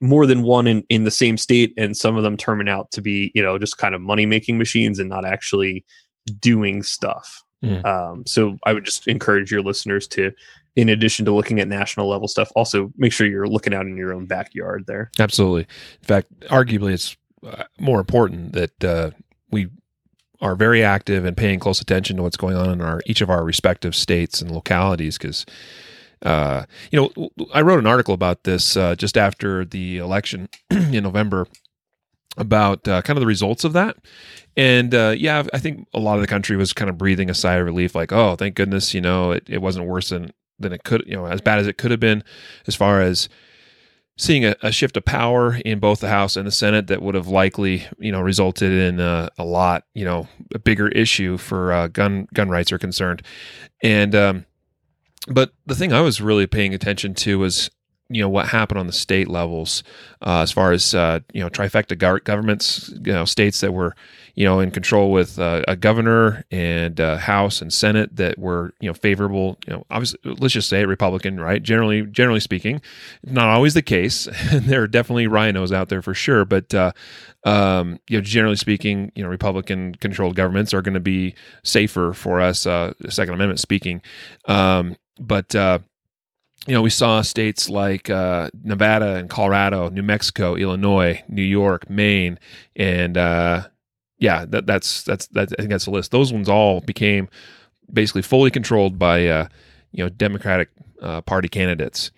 more 0.00 0.26
than 0.26 0.42
one 0.42 0.66
in, 0.66 0.84
in 0.88 1.04
the 1.04 1.10
same 1.10 1.36
state 1.36 1.72
and 1.76 1.96
some 1.96 2.16
of 2.16 2.22
them 2.22 2.36
turning 2.36 2.68
out 2.68 2.90
to 2.92 3.00
be 3.00 3.30
you 3.34 3.42
know 3.42 3.58
just 3.58 3.78
kind 3.78 3.94
of 3.94 4.00
money 4.00 4.26
making 4.26 4.58
machines 4.58 4.98
and 4.98 5.08
not 5.08 5.24
actually 5.24 5.84
doing 6.40 6.82
stuff. 6.82 7.42
Mm. 7.62 7.82
um, 7.86 8.26
so 8.26 8.58
i 8.66 8.74
would 8.74 8.84
just 8.84 9.08
encourage 9.08 9.50
your 9.50 9.62
listeners 9.62 10.06
to 10.06 10.32
in 10.76 10.90
addition 10.90 11.24
to 11.24 11.32
looking 11.32 11.60
at 11.60 11.68
national 11.68 12.08
level 12.08 12.28
stuff 12.28 12.50
also 12.56 12.92
make 12.98 13.12
sure 13.12 13.26
you're 13.26 13.46
looking 13.46 13.72
out 13.72 13.86
in 13.86 13.96
your 13.96 14.12
own 14.12 14.26
backyard 14.26 14.84
there. 14.86 15.10
Absolutely. 15.18 15.62
In 15.62 16.06
fact 16.06 16.40
arguably 16.48 16.92
it's 16.92 17.16
uh, 17.46 17.64
more 17.78 18.00
important 18.00 18.52
that 18.52 18.84
uh, 18.84 19.10
we 19.50 19.68
are 20.40 20.56
very 20.56 20.82
active 20.84 21.24
and 21.24 21.36
paying 21.36 21.58
close 21.58 21.80
attention 21.80 22.16
to 22.16 22.22
what's 22.22 22.36
going 22.36 22.56
on 22.56 22.70
in 22.70 22.80
our 22.80 23.00
each 23.06 23.20
of 23.20 23.30
our 23.30 23.44
respective 23.44 23.94
states 23.94 24.42
and 24.42 24.50
localities 24.50 25.16
because 25.16 25.46
uh, 26.24 26.64
you 26.90 27.10
know, 27.16 27.30
I 27.52 27.60
wrote 27.62 27.78
an 27.78 27.86
article 27.86 28.14
about 28.14 28.44
this 28.44 28.76
uh, 28.76 28.96
just 28.96 29.16
after 29.16 29.64
the 29.64 29.98
election 29.98 30.48
in 30.70 31.02
November 31.04 31.46
about 32.36 32.88
uh, 32.88 33.02
kind 33.02 33.16
of 33.16 33.20
the 33.20 33.26
results 33.26 33.64
of 33.64 33.74
that. 33.74 33.96
And 34.56 34.94
uh, 34.94 35.14
yeah, 35.16 35.44
I 35.52 35.58
think 35.58 35.86
a 35.94 36.00
lot 36.00 36.14
of 36.14 36.20
the 36.20 36.26
country 36.26 36.56
was 36.56 36.72
kind 36.72 36.88
of 36.88 36.98
breathing 36.98 37.30
a 37.30 37.34
sigh 37.34 37.54
of 37.54 37.66
relief, 37.66 37.94
like, 37.94 38.12
oh, 38.12 38.36
thank 38.36 38.54
goodness, 38.54 38.94
you 38.94 39.00
know, 39.00 39.32
it, 39.32 39.44
it 39.48 39.58
wasn't 39.58 39.86
worse 39.86 40.08
than 40.08 40.32
than 40.58 40.72
it 40.72 40.84
could, 40.84 41.02
you 41.06 41.16
know, 41.16 41.26
as 41.26 41.40
bad 41.40 41.58
as 41.58 41.66
it 41.66 41.76
could 41.76 41.90
have 41.90 42.00
been, 42.00 42.22
as 42.66 42.76
far 42.76 43.00
as 43.00 43.28
seeing 44.16 44.44
a, 44.44 44.54
a, 44.62 44.70
shift 44.70 44.96
of 44.96 45.04
power 45.04 45.56
in 45.64 45.80
both 45.80 45.98
the 45.98 46.08
House 46.08 46.36
and 46.36 46.46
the 46.46 46.52
Senate 46.52 46.86
that 46.86 47.02
would 47.02 47.16
have 47.16 47.26
likely, 47.26 47.84
you 47.98 48.12
know, 48.12 48.20
resulted 48.20 48.70
in 48.70 49.00
uh, 49.00 49.28
a 49.36 49.44
lot, 49.44 49.84
you 49.94 50.04
know, 50.04 50.28
a 50.54 50.60
bigger 50.60 50.86
issue 50.86 51.36
for 51.36 51.72
uh, 51.72 51.88
gun 51.88 52.28
gun 52.32 52.48
rights 52.48 52.70
are 52.70 52.78
concerned. 52.78 53.22
And 53.82 54.14
um, 54.14 54.46
but 55.28 55.52
the 55.66 55.74
thing 55.74 55.92
I 55.92 56.00
was 56.00 56.20
really 56.20 56.46
paying 56.46 56.74
attention 56.74 57.14
to 57.14 57.38
was 57.38 57.70
you 58.10 58.20
know 58.20 58.28
what 58.28 58.48
happened 58.48 58.78
on 58.78 58.86
the 58.86 58.92
state 58.92 59.28
levels 59.28 59.82
uh, 60.26 60.40
as 60.40 60.52
far 60.52 60.72
as 60.72 60.94
uh, 60.94 61.20
you 61.32 61.40
know 61.40 61.48
trifecta 61.48 61.96
governments 62.24 62.90
you 63.02 63.12
know 63.12 63.24
states 63.24 63.60
that 63.60 63.72
were 63.72 63.94
you 64.34 64.44
know 64.44 64.60
in 64.60 64.70
control 64.70 65.10
with 65.10 65.38
uh, 65.38 65.62
a 65.66 65.74
governor 65.74 66.44
and 66.50 67.00
uh, 67.00 67.16
house 67.16 67.62
and 67.62 67.72
senate 67.72 68.14
that 68.14 68.38
were 68.38 68.74
you 68.80 68.88
know 68.90 68.94
favorable 68.94 69.56
you 69.66 69.72
know 69.72 69.86
obviously 69.90 70.18
let's 70.24 70.52
just 70.52 70.68
say 70.68 70.84
republican 70.84 71.34
right? 71.40 71.62
Generally 71.62 72.02
generally 72.06 72.40
speaking 72.40 72.80
not 73.22 73.48
always 73.48 73.74
the 73.74 73.82
case. 73.82 74.28
There 74.64 74.82
are 74.82 74.86
definitely 74.86 75.26
RINOs 75.26 75.72
out 75.72 75.88
there 75.88 76.00
for 76.00 76.14
sure. 76.14 76.44
But 76.44 76.72
uh, 76.74 76.92
um, 77.44 77.98
you 78.08 78.18
know 78.18 78.22
generally 78.22 78.56
speaking 78.56 79.12
you 79.14 79.22
know 79.22 79.28
republican 79.28 79.94
controlled 79.96 80.36
governments 80.36 80.72
are 80.72 80.82
going 80.82 80.94
to 80.94 81.00
be 81.00 81.34
safer 81.62 82.12
for 82.12 82.40
us 82.40 82.66
uh, 82.66 82.92
second 83.08 83.34
amendment 83.34 83.60
speaking. 83.60 84.02
Um, 84.46 84.96
but 85.18 85.54
uh, 85.54 85.78
you 86.66 86.74
know, 86.74 86.82
we 86.82 86.90
saw 86.90 87.20
states 87.22 87.68
like 87.68 88.08
uh, 88.08 88.50
Nevada 88.62 89.16
and 89.16 89.28
Colorado, 89.28 89.90
New 89.90 90.02
Mexico, 90.02 90.54
Illinois, 90.54 91.22
New 91.28 91.42
York, 91.42 91.90
Maine, 91.90 92.38
and 92.74 93.18
uh, 93.18 93.68
yeah, 94.18 94.46
that, 94.46 94.66
that's 94.66 95.02
that's 95.02 95.26
that. 95.28 95.52
I 95.52 95.62
think 95.62 95.70
that's 95.70 95.84
the 95.84 95.90
list. 95.90 96.10
Those 96.10 96.32
ones 96.32 96.48
all 96.48 96.80
became 96.80 97.28
basically 97.92 98.22
fully 98.22 98.50
controlled 98.50 98.98
by 98.98 99.26
uh, 99.26 99.48
you 99.92 100.04
know 100.04 100.08
Democratic 100.08 100.70
uh, 101.02 101.20
Party 101.20 101.48
candidates 101.48 102.10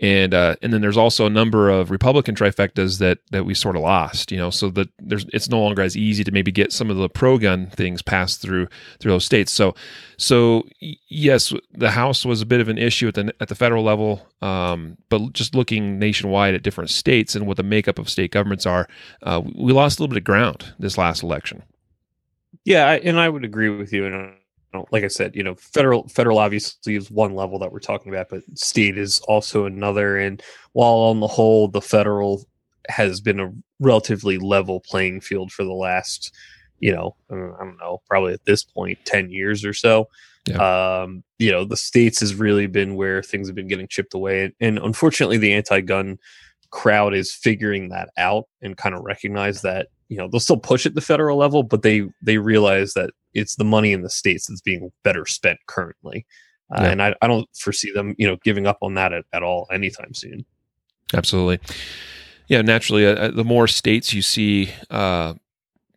and 0.00 0.34
uh, 0.34 0.56
and 0.60 0.72
then 0.72 0.80
there's 0.80 0.96
also 0.96 1.24
a 1.24 1.30
number 1.30 1.70
of 1.70 1.90
Republican 1.90 2.34
trifectas 2.34 2.98
that 2.98 3.18
that 3.30 3.44
we 3.44 3.54
sort 3.54 3.76
of 3.76 3.82
lost, 3.82 4.32
you 4.32 4.38
know, 4.38 4.50
so 4.50 4.68
that 4.70 4.88
there's 4.98 5.24
it's 5.32 5.48
no 5.48 5.60
longer 5.60 5.82
as 5.82 5.96
easy 5.96 6.24
to 6.24 6.32
maybe 6.32 6.50
get 6.50 6.72
some 6.72 6.90
of 6.90 6.96
the 6.96 7.08
pro 7.08 7.38
gun 7.38 7.68
things 7.68 8.02
passed 8.02 8.42
through 8.42 8.66
through 8.98 9.12
those 9.12 9.24
states. 9.24 9.52
So 9.52 9.74
so 10.16 10.64
yes, 10.80 11.52
the 11.72 11.92
House 11.92 12.24
was 12.24 12.42
a 12.42 12.46
bit 12.46 12.60
of 12.60 12.68
an 12.68 12.76
issue 12.76 13.08
at 13.08 13.14
the 13.14 13.32
at 13.40 13.48
the 13.48 13.54
federal 13.54 13.84
level, 13.84 14.26
um, 14.42 14.96
but 15.10 15.32
just 15.32 15.54
looking 15.54 15.98
nationwide 16.00 16.54
at 16.54 16.64
different 16.64 16.90
states 16.90 17.36
and 17.36 17.46
what 17.46 17.56
the 17.56 17.62
makeup 17.62 17.98
of 17.98 18.08
state 18.08 18.32
governments 18.32 18.66
are, 18.66 18.88
uh, 19.22 19.42
we 19.54 19.72
lost 19.72 19.98
a 19.98 20.02
little 20.02 20.12
bit 20.12 20.20
of 20.20 20.24
ground 20.24 20.74
this 20.78 20.98
last 20.98 21.22
election. 21.22 21.62
Yeah, 22.64 22.92
and 22.92 23.20
I 23.20 23.28
would 23.28 23.44
agree 23.44 23.68
with 23.68 23.92
you. 23.92 24.06
And 24.06 24.34
know, 24.74 24.86
like 24.90 25.04
I 25.04 25.08
said, 25.08 25.34
you 25.34 25.42
know, 25.42 25.54
federal 25.54 26.08
federal 26.08 26.38
obviously 26.38 26.96
is 26.96 27.10
one 27.10 27.34
level 27.34 27.58
that 27.60 27.72
we're 27.72 27.80
talking 27.80 28.12
about, 28.12 28.28
but 28.28 28.42
state 28.54 28.98
is 28.98 29.18
also 29.20 29.64
another. 29.64 30.16
And 30.16 30.42
while 30.72 30.94
on 30.94 31.20
the 31.20 31.26
whole, 31.26 31.68
the 31.68 31.80
federal 31.80 32.44
has 32.88 33.20
been 33.20 33.40
a 33.40 33.52
relatively 33.80 34.38
level 34.38 34.80
playing 34.80 35.20
field 35.20 35.50
for 35.52 35.64
the 35.64 35.72
last, 35.72 36.34
you 36.78 36.92
know, 36.92 37.16
I 37.30 37.34
don't 37.34 37.78
know, 37.78 38.02
probably 38.08 38.34
at 38.34 38.44
this 38.44 38.64
point, 38.64 38.98
ten 39.04 39.30
years 39.30 39.64
or 39.64 39.72
so. 39.72 40.08
Yeah. 40.46 41.02
Um, 41.02 41.24
you 41.38 41.50
know, 41.50 41.64
the 41.64 41.76
states 41.76 42.20
has 42.20 42.34
really 42.34 42.66
been 42.66 42.96
where 42.96 43.22
things 43.22 43.48
have 43.48 43.56
been 43.56 43.68
getting 43.68 43.88
chipped 43.88 44.12
away, 44.12 44.44
and, 44.44 44.52
and 44.60 44.78
unfortunately, 44.78 45.38
the 45.38 45.54
anti-gun 45.54 46.18
crowd 46.70 47.14
is 47.14 47.32
figuring 47.32 47.88
that 47.88 48.10
out 48.16 48.48
and 48.60 48.76
kind 48.76 48.96
of 48.96 49.02
recognize 49.02 49.62
that 49.62 49.86
you 50.08 50.16
know 50.16 50.28
they'll 50.28 50.40
still 50.40 50.56
push 50.56 50.86
at 50.86 50.96
the 50.96 51.00
federal 51.00 51.38
level 51.38 51.62
but 51.62 51.82
they 51.82 52.02
they 52.20 52.36
realize 52.36 52.94
that 52.94 53.10
it's 53.34 53.56
the 53.56 53.64
money 53.64 53.92
in 53.92 54.02
the 54.02 54.10
states 54.10 54.46
that's 54.46 54.60
being 54.60 54.90
better 55.02 55.26
spent 55.26 55.58
currently. 55.66 56.26
Uh, 56.74 56.82
yeah. 56.82 56.90
and 56.90 57.02
I, 57.02 57.14
I 57.20 57.26
don't 57.26 57.48
foresee 57.54 57.92
them 57.92 58.14
you 58.18 58.26
know 58.26 58.36
giving 58.42 58.66
up 58.66 58.78
on 58.80 58.94
that 58.94 59.12
at, 59.12 59.24
at 59.32 59.42
all 59.42 59.66
anytime 59.72 60.14
soon. 60.14 60.44
Absolutely. 61.12 61.60
Yeah 62.48 62.62
naturally 62.62 63.06
uh, 63.06 63.14
uh 63.14 63.30
the 63.30 63.44
more 63.44 63.66
states 63.66 64.12
you 64.12 64.22
see 64.22 64.72
uh 64.90 65.34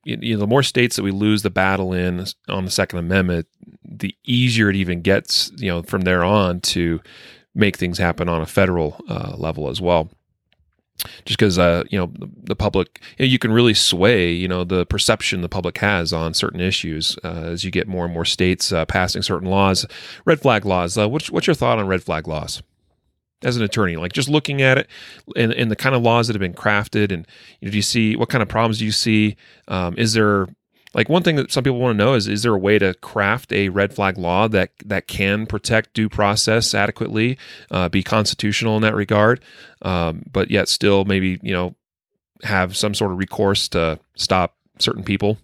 you 0.04 0.36
know, 0.36 0.40
the 0.40 0.48
more 0.48 0.64
states 0.64 0.96
that 0.96 1.04
we 1.04 1.12
lose 1.12 1.42
the 1.42 1.50
battle 1.50 1.92
in 1.92 2.26
on 2.48 2.64
the 2.64 2.72
Second 2.72 3.00
Amendment, 3.00 3.46
the 3.84 4.16
easier 4.24 4.70
it 4.70 4.78
even 4.78 5.02
gets, 5.02 5.52
you 5.58 5.68
know, 5.68 5.84
from 5.84 6.02
there 6.02 6.24
on 6.24 6.62
to 6.62 7.02
make 7.54 7.76
things 7.76 7.98
happen 7.98 8.30
on 8.30 8.42
a 8.42 8.46
federal 8.46 9.04
uh, 9.10 9.36
level 9.36 9.68
as 9.68 9.82
well 9.82 10.10
just 11.26 11.38
because 11.38 11.60
uh, 11.60 11.84
you 11.90 11.98
know 11.98 12.12
the, 12.18 12.30
the 12.44 12.56
public 12.56 13.02
you, 13.18 13.26
know, 13.26 13.30
you, 13.30 13.40
can 13.40 13.52
really 13.52 13.74
sway 13.74 14.32
you 14.32 14.48
know 14.48 14.64
the 14.64 14.86
perception 14.86 15.42
the 15.42 15.50
public 15.50 15.78
has 15.78 16.12
on 16.12 16.34
certain 16.34 16.60
issues 16.60 17.18
uh, 17.24 17.28
as 17.28 17.64
you 17.64 17.72
get 17.72 17.88
more 17.88 18.06
and 18.06 18.14
more 18.14 18.26
states 18.26 18.72
uh, 18.72 18.86
passing 18.86 19.22
certain 19.22 19.50
laws 19.50 19.86
red 20.26 20.42
flag 20.42 20.66
laws. 20.66 20.98
Uh, 20.98 21.08
what's, 21.08 21.30
what's 21.30 21.48
your 21.48 21.54
thought 21.54 21.80
on 21.80 21.88
red 21.88 22.04
flag 22.04 22.28
laws? 22.28 22.62
As 23.44 23.56
an 23.56 23.62
attorney 23.62 23.98
like 23.98 24.14
just 24.14 24.30
looking 24.30 24.64
at 24.64 24.80
it 24.80 24.88
and, 25.36 25.54
and 25.54 25.70
the 25.70 25.76
kind 25.76 25.94
of 25.94 26.02
laws 26.02 26.26
that 26.26 26.34
have 26.34 26.42
been 26.42 26.54
crafted 26.54 27.12
and 27.12 27.28
you 27.60 27.68
know, 27.68 27.72
do 27.72 27.78
you 27.78 27.84
see 27.84 28.16
what 28.16 28.30
kind 28.30 28.42
of 28.42 28.50
problems 28.50 28.80
do 28.80 28.86
you 28.86 28.92
see? 28.92 29.36
Um, 29.68 29.96
is 29.96 30.14
there 30.14 30.48
like 30.94 31.10
one 31.10 31.24
thing 31.24 31.36
that 31.36 31.52
some 31.52 31.64
people 31.64 31.80
want 31.80 31.98
to 31.98 32.04
know 32.04 32.14
is 32.14 32.28
is 32.28 32.44
there 32.44 32.54
a 32.54 32.58
way 32.58 32.80
to 32.80 32.94
craft 32.96 33.52
a 33.52 33.70
red 33.70 33.94
flag 33.94 34.18
law 34.18 34.48
that 34.48 34.72
that 34.86 35.08
can 35.08 35.46
protect 35.46 35.94
due 35.94 36.10
process 36.10 36.74
adequately 36.74 37.38
uh, 37.72 37.90
be 37.90 38.04
constitutional 38.04 38.76
in 38.76 38.82
that 38.82 38.96
regard 38.96 39.44
um, 39.82 40.24
but 40.32 40.50
yet 40.50 40.68
still 40.70 41.06
maybe 41.06 41.40
you 41.42 41.54
know 41.54 41.76
have 42.44 42.76
some 42.76 42.94
sort 42.94 43.12
of 43.12 43.18
recourse 43.18 43.68
to 43.70 44.00
stop 44.16 44.56
certain 44.80 45.04
people? 45.04 45.38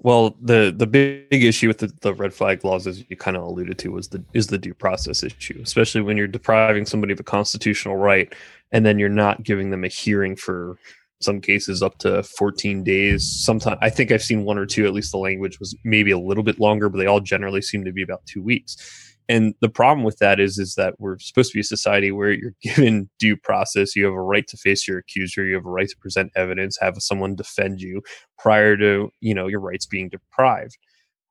Well 0.00 0.36
the 0.40 0.72
the 0.76 0.86
big 0.86 1.42
issue 1.42 1.66
with 1.66 1.78
the, 1.78 1.92
the 2.02 2.14
red 2.14 2.32
flag 2.32 2.64
laws 2.64 2.86
as 2.86 3.04
you 3.08 3.16
kind 3.16 3.36
of 3.36 3.42
alluded 3.42 3.78
to 3.78 3.90
was 3.90 4.08
the 4.08 4.22
is 4.32 4.46
the 4.46 4.58
due 4.58 4.74
process 4.74 5.24
issue 5.24 5.60
especially 5.60 6.02
when 6.02 6.16
you're 6.16 6.28
depriving 6.28 6.86
somebody 6.86 7.12
of 7.12 7.18
a 7.18 7.24
constitutional 7.24 7.96
right 7.96 8.32
and 8.70 8.86
then 8.86 9.00
you're 9.00 9.08
not 9.08 9.42
giving 9.42 9.70
them 9.70 9.82
a 9.82 9.88
hearing 9.88 10.36
for 10.36 10.78
some 11.20 11.40
cases 11.40 11.82
up 11.82 11.98
to 11.98 12.22
14 12.22 12.84
days. 12.84 13.24
Sometimes 13.24 13.78
I 13.80 13.90
think 13.90 14.12
I've 14.12 14.22
seen 14.22 14.44
one 14.44 14.58
or 14.58 14.66
two, 14.66 14.86
at 14.86 14.92
least 14.92 15.12
the 15.12 15.18
language 15.18 15.58
was 15.58 15.76
maybe 15.84 16.10
a 16.10 16.18
little 16.18 16.44
bit 16.44 16.60
longer, 16.60 16.88
but 16.88 16.98
they 16.98 17.06
all 17.06 17.20
generally 17.20 17.62
seem 17.62 17.84
to 17.84 17.92
be 17.92 18.02
about 18.02 18.24
two 18.26 18.42
weeks. 18.42 18.76
And 19.28 19.54
the 19.60 19.68
problem 19.68 20.04
with 20.04 20.18
that 20.18 20.40
is, 20.40 20.58
is 20.58 20.74
that 20.76 20.94
we're 20.98 21.18
supposed 21.18 21.52
to 21.52 21.56
be 21.56 21.60
a 21.60 21.64
society 21.64 22.10
where 22.10 22.32
you're 22.32 22.54
given 22.62 23.10
due 23.18 23.36
process. 23.36 23.94
You 23.94 24.04
have 24.06 24.14
a 24.14 24.22
right 24.22 24.46
to 24.48 24.56
face 24.56 24.88
your 24.88 24.98
accuser. 24.98 25.44
You 25.44 25.56
have 25.56 25.66
a 25.66 25.70
right 25.70 25.88
to 25.88 25.96
present 25.98 26.32
evidence, 26.34 26.78
have 26.80 26.94
someone 26.98 27.34
defend 27.34 27.80
you 27.80 28.02
prior 28.38 28.76
to, 28.76 29.10
you 29.20 29.34
know, 29.34 29.46
your 29.46 29.60
rights 29.60 29.86
being 29.86 30.08
deprived. 30.08 30.78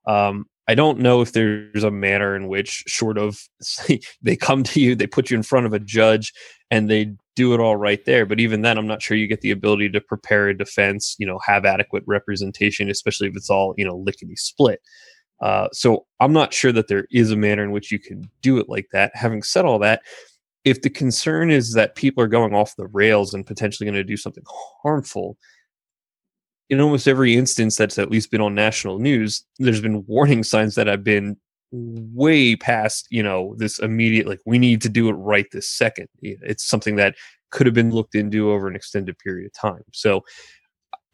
Um, 0.06 0.46
I 0.68 0.74
don't 0.74 0.98
know 0.98 1.22
if 1.22 1.32
there's 1.32 1.82
a 1.82 1.90
manner 1.90 2.36
in 2.36 2.46
which, 2.46 2.84
short 2.86 3.16
of 3.16 3.40
they 4.22 4.36
come 4.36 4.62
to 4.64 4.80
you, 4.80 4.94
they 4.94 5.06
put 5.06 5.30
you 5.30 5.36
in 5.36 5.42
front 5.42 5.66
of 5.66 5.72
a 5.72 5.78
judge, 5.78 6.32
and 6.70 6.90
they 6.90 7.14
do 7.34 7.54
it 7.54 7.60
all 7.60 7.76
right 7.76 8.04
there. 8.04 8.26
But 8.26 8.40
even 8.40 8.62
then, 8.62 8.78
I'm 8.78 8.86
not 8.86 9.02
sure 9.02 9.16
you 9.16 9.26
get 9.26 9.40
the 9.40 9.50
ability 9.50 9.90
to 9.90 10.00
prepare 10.00 10.48
a 10.48 10.56
defense, 10.56 11.16
you 11.18 11.26
know, 11.26 11.38
have 11.46 11.64
adequate 11.64 12.02
representation, 12.06 12.90
especially 12.90 13.28
if 13.28 13.36
it's 13.36 13.50
all, 13.50 13.74
you 13.76 13.84
know, 13.84 13.96
lickety 13.96 14.36
split. 14.36 14.80
Uh, 15.40 15.68
so 15.72 16.04
I'm 16.20 16.32
not 16.32 16.52
sure 16.52 16.72
that 16.72 16.88
there 16.88 17.06
is 17.10 17.30
a 17.30 17.36
manner 17.36 17.62
in 17.62 17.70
which 17.70 17.92
you 17.92 17.98
can 17.98 18.28
do 18.42 18.58
it 18.58 18.68
like 18.68 18.88
that. 18.92 19.12
Having 19.14 19.44
said 19.44 19.64
all 19.64 19.78
that, 19.78 20.02
if 20.64 20.82
the 20.82 20.90
concern 20.90 21.50
is 21.50 21.74
that 21.74 21.94
people 21.94 22.22
are 22.22 22.28
going 22.28 22.54
off 22.54 22.76
the 22.76 22.88
rails 22.88 23.32
and 23.32 23.46
potentially 23.46 23.86
going 23.86 23.94
to 23.94 24.04
do 24.04 24.16
something 24.16 24.44
harmful, 24.82 25.38
in 26.70 26.80
almost 26.80 27.08
every 27.08 27.34
instance 27.36 27.76
that's 27.76 27.98
at 27.98 28.10
least 28.10 28.30
been 28.30 28.40
on 28.40 28.54
national 28.54 28.98
news, 28.98 29.44
there's 29.58 29.80
been 29.80 30.04
warning 30.06 30.42
signs 30.42 30.74
that 30.74 30.86
have 30.86 31.02
been 31.02 31.36
way 31.70 32.56
past, 32.56 33.06
you 33.10 33.22
know, 33.22 33.54
this 33.58 33.78
immediate, 33.78 34.26
like, 34.26 34.40
we 34.46 34.58
need 34.58 34.80
to 34.82 34.88
do 34.88 35.08
it 35.08 35.14
right 35.14 35.46
this 35.52 35.68
second. 35.68 36.08
It's 36.22 36.64
something 36.64 36.96
that 36.96 37.14
could 37.50 37.66
have 37.66 37.74
been 37.74 37.90
looked 37.90 38.14
into 38.14 38.50
over 38.50 38.68
an 38.68 38.76
extended 38.76 39.18
period 39.18 39.46
of 39.46 39.52
time. 39.52 39.82
So, 39.92 40.24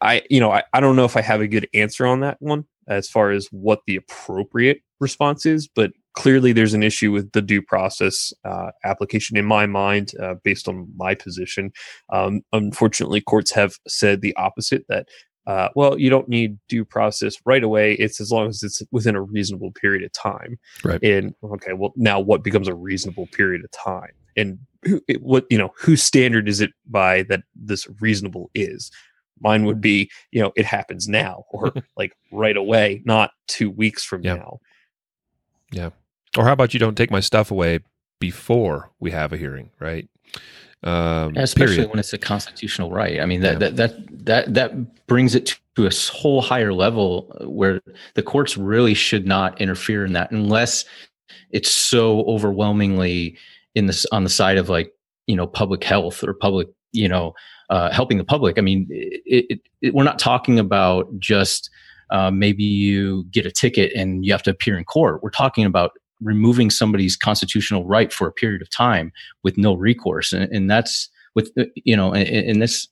I, 0.01 0.21
you 0.29 0.39
know, 0.39 0.51
I, 0.51 0.63
I 0.73 0.79
don't 0.79 0.95
know 0.95 1.05
if 1.05 1.17
I 1.17 1.21
have 1.21 1.41
a 1.41 1.47
good 1.47 1.67
answer 1.73 2.05
on 2.05 2.19
that 2.19 2.37
one 2.39 2.65
as 2.87 3.09
far 3.09 3.31
as 3.31 3.47
what 3.51 3.79
the 3.87 3.95
appropriate 3.95 4.81
response 4.99 5.45
is, 5.45 5.67
but 5.67 5.91
clearly 6.13 6.53
there's 6.53 6.73
an 6.73 6.83
issue 6.83 7.11
with 7.11 7.31
the 7.31 7.41
due 7.41 7.61
process 7.61 8.31
uh, 8.43 8.71
application 8.83 9.37
in 9.37 9.45
my 9.45 9.65
mind, 9.65 10.11
uh, 10.21 10.35
based 10.43 10.67
on 10.67 10.87
my 10.95 11.15
position. 11.15 11.71
Um, 12.11 12.41
unfortunately, 12.53 13.21
courts 13.21 13.51
have 13.51 13.75
said 13.87 14.21
the 14.21 14.35
opposite 14.35 14.85
that 14.87 15.07
uh, 15.47 15.69
well, 15.75 15.99
you 15.99 16.09
don't 16.09 16.27
need 16.27 16.57
due 16.67 16.83
process 16.85 17.35
right 17.45 17.63
away. 17.63 17.93
It's 17.93 18.19
as 18.19 18.31
long 18.31 18.47
as 18.47 18.63
it's 18.63 18.81
within 18.91 19.15
a 19.15 19.21
reasonable 19.21 19.71
period 19.71 20.03
of 20.03 20.11
time. 20.11 20.57
Right. 20.83 21.01
And 21.03 21.35
okay, 21.43 21.73
well, 21.73 21.93
now 21.95 22.19
what 22.19 22.43
becomes 22.43 22.67
a 22.67 22.73
reasonable 22.75 23.27
period 23.27 23.63
of 23.63 23.71
time? 23.71 24.11
And 24.35 24.59
who, 24.83 25.01
it, 25.07 25.21
what 25.21 25.45
you 25.49 25.57
know, 25.57 25.71
whose 25.77 26.01
standard 26.03 26.49
is 26.49 26.61
it 26.61 26.71
by 26.87 27.23
that 27.23 27.43
this 27.55 27.87
reasonable 28.01 28.49
is? 28.55 28.91
Mine 29.41 29.65
would 29.65 29.81
be, 29.81 30.09
you 30.31 30.41
know, 30.41 30.51
it 30.55 30.65
happens 30.65 31.07
now 31.07 31.43
or 31.49 31.73
like 31.97 32.13
right 32.31 32.57
away, 32.57 33.01
not 33.05 33.31
two 33.47 33.69
weeks 33.69 34.03
from 34.03 34.23
Yeah. 34.23 34.35
now. 34.35 34.59
Yeah. 35.71 35.89
Or 36.37 36.45
how 36.45 36.53
about 36.53 36.73
you 36.73 36.79
don't 36.79 36.95
take 36.95 37.11
my 37.11 37.19
stuff 37.19 37.51
away 37.51 37.79
before 38.19 38.91
we 38.99 39.11
have 39.11 39.31
a 39.33 39.37
hearing, 39.37 39.71
right? 39.79 40.07
Um, 40.85 41.35
especially 41.35 41.75
period. 41.77 41.89
when 41.89 41.99
it's 41.99 42.13
a 42.13 42.17
constitutional 42.17 42.91
right. 42.91 43.19
I 43.19 43.25
mean 43.25 43.41
that 43.41 43.53
Yeah. 43.53 43.69
that 43.69 43.75
that 43.77 44.25
that 44.25 44.53
that 44.53 45.07
brings 45.07 45.33
it 45.35 45.57
to 45.75 45.87
a 45.87 45.91
whole 46.13 46.41
higher 46.41 46.73
level 46.73 47.35
where 47.41 47.81
the 48.13 48.23
courts 48.23 48.55
really 48.55 48.93
should 48.93 49.25
not 49.25 49.59
interfere 49.59 50.05
in 50.05 50.13
that 50.13 50.31
unless 50.31 50.85
it's 51.51 51.71
so 51.71 52.21
overwhelmingly 52.25 53.35
in 53.73 53.87
this 53.87 54.05
on 54.11 54.23
the 54.23 54.29
side 54.29 54.57
of 54.57 54.69
like 54.69 54.93
you 55.27 55.35
know 55.35 55.47
public 55.47 55.83
health 55.83 56.23
or 56.23 56.33
public 56.33 56.67
you 56.91 57.09
know 57.09 57.33
uh, 57.69 57.91
helping 57.91 58.17
the 58.19 58.23
public. 58.23 58.59
I 58.59 58.61
mean, 58.61 58.87
it, 58.91 59.45
it, 59.49 59.61
it, 59.81 59.93
we're 59.95 60.03
not 60.03 60.19
talking 60.19 60.59
about 60.59 61.07
just 61.19 61.69
uh, 62.11 62.29
maybe 62.29 62.63
you 62.63 63.25
get 63.31 63.45
a 63.47 63.51
ticket 63.51 63.91
and 63.95 64.23
you 64.23 64.31
have 64.31 64.43
to 64.43 64.51
appear 64.51 64.77
in 64.77 64.83
court. 64.83 65.23
We're 65.23 65.31
talking 65.31 65.65
about 65.65 65.91
removing 66.21 66.69
somebody's 66.69 67.15
constitutional 67.15 67.85
right 67.85 68.11
for 68.11 68.27
a 68.27 68.31
period 68.31 68.61
of 68.61 68.69
time 68.69 69.11
with 69.43 69.57
no 69.57 69.73
recourse, 69.73 70.33
and, 70.33 70.51
and 70.51 70.69
that's 70.69 71.09
with 71.35 71.51
uh, 71.59 71.65
you 71.75 71.95
know, 71.95 72.13
and, 72.13 72.27
and 72.27 72.61
this 72.61 72.87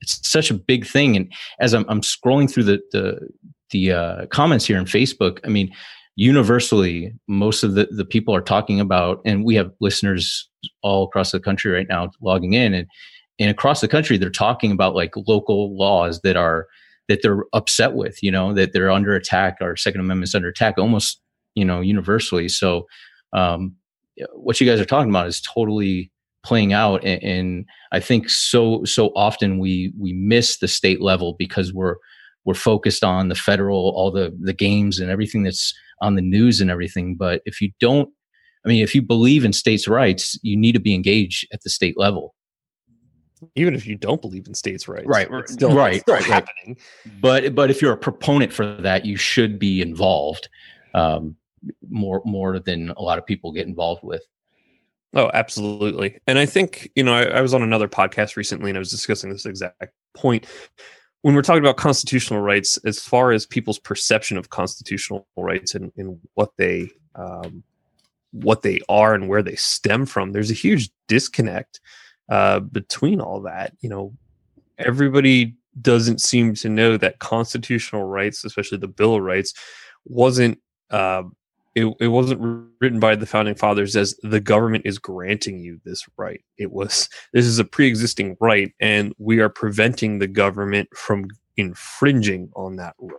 it's 0.00 0.28
such 0.28 0.50
a 0.50 0.54
big 0.54 0.86
thing. 0.86 1.16
And 1.16 1.32
as 1.60 1.74
I'm, 1.74 1.84
I'm 1.88 2.00
scrolling 2.00 2.50
through 2.50 2.64
the 2.64 2.80
the 2.92 3.28
the 3.70 3.92
uh, 3.92 4.26
comments 4.26 4.66
here 4.66 4.78
on 4.78 4.86
Facebook, 4.86 5.40
I 5.44 5.48
mean, 5.48 5.72
universally, 6.16 7.12
most 7.28 7.62
of 7.62 7.74
the 7.74 7.86
the 7.90 8.04
people 8.04 8.34
are 8.34 8.40
talking 8.40 8.80
about, 8.80 9.20
and 9.24 9.44
we 9.44 9.54
have 9.54 9.72
listeners 9.80 10.48
all 10.82 11.04
across 11.04 11.30
the 11.32 11.40
country 11.40 11.70
right 11.70 11.88
now 11.88 12.10
logging 12.20 12.52
in, 12.52 12.74
and 12.74 12.86
and 13.38 13.50
across 13.50 13.80
the 13.80 13.88
country, 13.88 14.16
they're 14.16 14.30
talking 14.30 14.72
about 14.72 14.94
like 14.94 15.12
local 15.26 15.76
laws 15.76 16.20
that 16.22 16.36
are 16.36 16.66
that 17.08 17.20
they're 17.22 17.44
upset 17.52 17.94
with, 17.94 18.20
you 18.22 18.30
know, 18.30 18.52
that 18.52 18.72
they're 18.72 18.90
under 18.90 19.14
attack. 19.14 19.58
Our 19.60 19.76
Second 19.76 20.00
Amendment's 20.00 20.34
under 20.34 20.48
attack, 20.48 20.76
almost 20.78 21.20
you 21.56 21.64
know 21.64 21.80
universally. 21.80 22.48
So, 22.48 22.86
um, 23.32 23.74
what 24.34 24.60
you 24.60 24.66
guys 24.66 24.80
are 24.80 24.84
talking 24.84 25.10
about 25.10 25.26
is 25.26 25.40
totally 25.40 26.12
playing 26.44 26.72
out 26.72 27.04
and, 27.04 27.22
and, 27.24 27.66
i 27.92 27.98
think 27.98 28.30
so 28.30 28.84
so 28.84 29.08
often 29.16 29.58
we 29.58 29.92
we 29.98 30.12
miss 30.12 30.58
the 30.58 30.68
state 30.68 31.00
level 31.00 31.34
because 31.38 31.72
we're 31.72 31.96
we're 32.44 32.54
focused 32.54 33.02
on 33.02 33.28
the 33.28 33.34
federal 33.34 33.92
all 33.96 34.12
the 34.12 34.36
the 34.40 34.52
games 34.52 35.00
and 35.00 35.10
everything 35.10 35.42
that's 35.42 35.74
on 36.00 36.14
the 36.14 36.22
news 36.22 36.60
and 36.60 36.70
everything 36.70 37.16
but 37.16 37.42
if 37.46 37.60
you 37.60 37.70
don't 37.80 38.08
i 38.64 38.68
mean 38.68 38.82
if 38.82 38.94
you 38.94 39.02
believe 39.02 39.44
in 39.44 39.52
states 39.52 39.88
rights 39.88 40.38
you 40.42 40.56
need 40.56 40.72
to 40.72 40.80
be 40.80 40.94
engaged 40.94 41.46
at 41.52 41.60
the 41.62 41.70
state 41.70 41.98
level 41.98 42.34
Even 43.54 43.74
if 43.74 43.86
you 43.86 43.96
don't 43.96 44.22
believe 44.22 44.46
in 44.46 44.54
states' 44.54 44.88
rights, 44.88 45.06
Right, 45.06 45.28
it's 45.30 45.52
still, 45.52 45.74
right, 45.74 45.96
it's 45.96 46.02
still 46.02 46.14
right, 46.14 46.28
right. 46.28 46.32
happening. 46.32 46.76
but 47.20 47.54
but 47.54 47.70
if 47.70 47.82
you're 47.82 47.92
a 47.92 47.96
proponent 48.08 48.52
for 48.52 48.64
that 48.82 49.04
you 49.04 49.16
should 49.16 49.58
be 49.58 49.82
involved 49.82 50.48
um, 50.94 51.36
more 51.88 52.22
more 52.24 52.58
than 52.58 52.90
a 52.90 53.02
lot 53.02 53.18
of 53.18 53.26
people 53.26 53.52
get 53.52 53.66
involved 53.66 54.02
with 54.02 54.22
Oh, 55.16 55.30
absolutely. 55.32 56.18
And 56.26 56.38
I 56.38 56.44
think, 56.44 56.90
you 56.94 57.02
know, 57.02 57.14
I, 57.14 57.24
I 57.24 57.40
was 57.40 57.54
on 57.54 57.62
another 57.62 57.88
podcast 57.88 58.36
recently 58.36 58.70
and 58.70 58.76
I 58.76 58.80
was 58.80 58.90
discussing 58.90 59.30
this 59.30 59.46
exact 59.46 59.92
point. 60.14 60.46
When 61.22 61.34
we're 61.34 61.40
talking 61.40 61.62
about 61.62 61.78
constitutional 61.78 62.40
rights, 62.40 62.76
as 62.84 63.00
far 63.00 63.32
as 63.32 63.46
people's 63.46 63.78
perception 63.78 64.36
of 64.36 64.50
constitutional 64.50 65.26
rights 65.36 65.74
and, 65.74 65.90
and 65.96 66.20
what 66.34 66.50
they 66.58 66.90
um, 67.14 67.64
what 68.32 68.60
they 68.60 68.80
are 68.90 69.14
and 69.14 69.26
where 69.26 69.42
they 69.42 69.56
stem 69.56 70.04
from, 70.04 70.32
there's 70.32 70.50
a 70.50 70.54
huge 70.54 70.90
disconnect 71.08 71.80
uh, 72.28 72.60
between 72.60 73.18
all 73.18 73.40
that. 73.40 73.72
You 73.80 73.88
know, 73.88 74.12
everybody 74.78 75.54
doesn't 75.80 76.20
seem 76.20 76.52
to 76.56 76.68
know 76.68 76.98
that 76.98 77.20
constitutional 77.20 78.04
rights, 78.04 78.44
especially 78.44 78.78
the 78.78 78.88
Bill 78.88 79.14
of 79.14 79.22
Rights, 79.22 79.54
wasn't 80.04 80.60
uh, 80.90 81.22
it, 81.76 81.94
it 82.00 82.08
wasn't 82.08 82.70
written 82.80 82.98
by 82.98 83.14
the 83.14 83.26
founding 83.26 83.54
fathers 83.54 83.94
as 83.96 84.16
the 84.22 84.40
government 84.40 84.86
is 84.86 84.98
granting 84.98 85.60
you 85.60 85.78
this 85.84 86.06
right. 86.16 86.42
It 86.56 86.72
was 86.72 87.10
this 87.34 87.44
is 87.44 87.58
a 87.58 87.64
pre-existing 87.64 88.38
right, 88.40 88.72
and 88.80 89.12
we 89.18 89.40
are 89.40 89.50
preventing 89.50 90.18
the 90.18 90.26
government 90.26 90.88
from 90.96 91.28
infringing 91.58 92.50
on 92.56 92.76
that 92.76 92.94
right. 92.98 93.12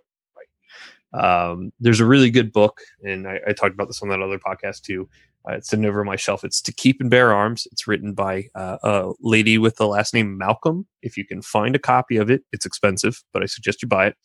Um, 1.13 1.71
there's 1.79 1.99
a 1.99 2.05
really 2.05 2.31
good 2.31 2.51
book, 2.51 2.81
and 3.03 3.27
I, 3.27 3.39
I 3.47 3.53
talked 3.53 3.75
about 3.75 3.87
this 3.87 4.01
on 4.01 4.09
that 4.09 4.23
other 4.23 4.39
podcast 4.39 4.81
too. 4.81 5.07
Uh, 5.47 5.53
it's 5.53 5.69
sitting 5.69 5.85
over 5.85 6.03
my 6.03 6.15
shelf. 6.15 6.43
It's 6.43 6.59
To 6.63 6.73
Keep 6.73 6.99
and 6.99 7.11
Bear 7.11 7.31
Arms. 7.31 7.67
It's 7.71 7.87
written 7.87 8.13
by 8.13 8.47
uh, 8.55 8.77
a 8.81 9.13
lady 9.21 9.59
with 9.59 9.75
the 9.75 9.87
last 9.87 10.15
name 10.15 10.35
Malcolm. 10.35 10.87
If 11.03 11.15
you 11.15 11.25
can 11.25 11.43
find 11.43 11.75
a 11.75 11.79
copy 11.79 12.17
of 12.17 12.31
it, 12.31 12.41
it's 12.51 12.65
expensive, 12.65 13.23
but 13.33 13.43
I 13.43 13.45
suggest 13.45 13.83
you 13.83 13.87
buy 13.87 14.07
it. 14.07 14.17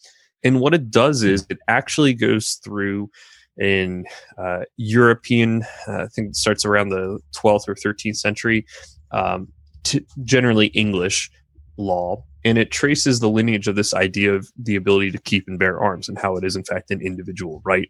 And 0.42 0.58
what 0.58 0.74
it 0.74 0.90
does 0.90 1.22
is 1.22 1.46
it 1.50 1.58
actually 1.68 2.14
goes 2.14 2.54
through 2.64 3.10
in 3.58 4.04
uh, 4.38 4.60
European, 4.76 5.62
uh, 5.88 6.04
I 6.04 6.06
think 6.06 6.30
it 6.30 6.36
starts 6.36 6.64
around 6.64 6.88
the 6.88 7.18
12th 7.36 7.68
or 7.68 7.74
13th 7.74 8.16
century, 8.16 8.64
um, 9.10 9.48
to 9.84 10.04
generally 10.24 10.68
English 10.68 11.30
law. 11.76 12.24
And 12.44 12.58
it 12.58 12.70
traces 12.70 13.20
the 13.20 13.28
lineage 13.28 13.68
of 13.68 13.76
this 13.76 13.94
idea 13.94 14.34
of 14.34 14.48
the 14.56 14.76
ability 14.76 15.12
to 15.12 15.18
keep 15.18 15.46
and 15.46 15.58
bear 15.58 15.80
arms 15.80 16.08
and 16.08 16.18
how 16.18 16.36
it 16.36 16.44
is, 16.44 16.56
in 16.56 16.64
fact, 16.64 16.90
an 16.90 17.00
individual 17.00 17.62
right 17.64 17.88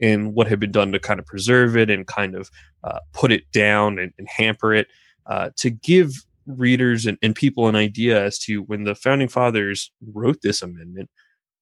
and 0.00 0.34
what 0.34 0.46
had 0.46 0.60
been 0.60 0.72
done 0.72 0.92
to 0.92 0.98
kind 0.98 1.20
of 1.20 1.26
preserve 1.26 1.76
it 1.76 1.90
and 1.90 2.06
kind 2.06 2.34
of 2.34 2.50
uh, 2.82 2.98
put 3.12 3.32
it 3.32 3.50
down 3.52 3.98
and, 3.98 4.12
and 4.18 4.28
hamper 4.28 4.74
it 4.74 4.88
uh, 5.26 5.50
to 5.56 5.70
give 5.70 6.12
readers 6.46 7.06
and, 7.06 7.16
and 7.22 7.34
people 7.34 7.68
an 7.68 7.76
idea 7.76 8.22
as 8.22 8.38
to 8.38 8.62
when 8.62 8.84
the 8.84 8.94
founding 8.94 9.28
fathers 9.28 9.90
wrote 10.12 10.38
this 10.42 10.62
amendment 10.62 11.08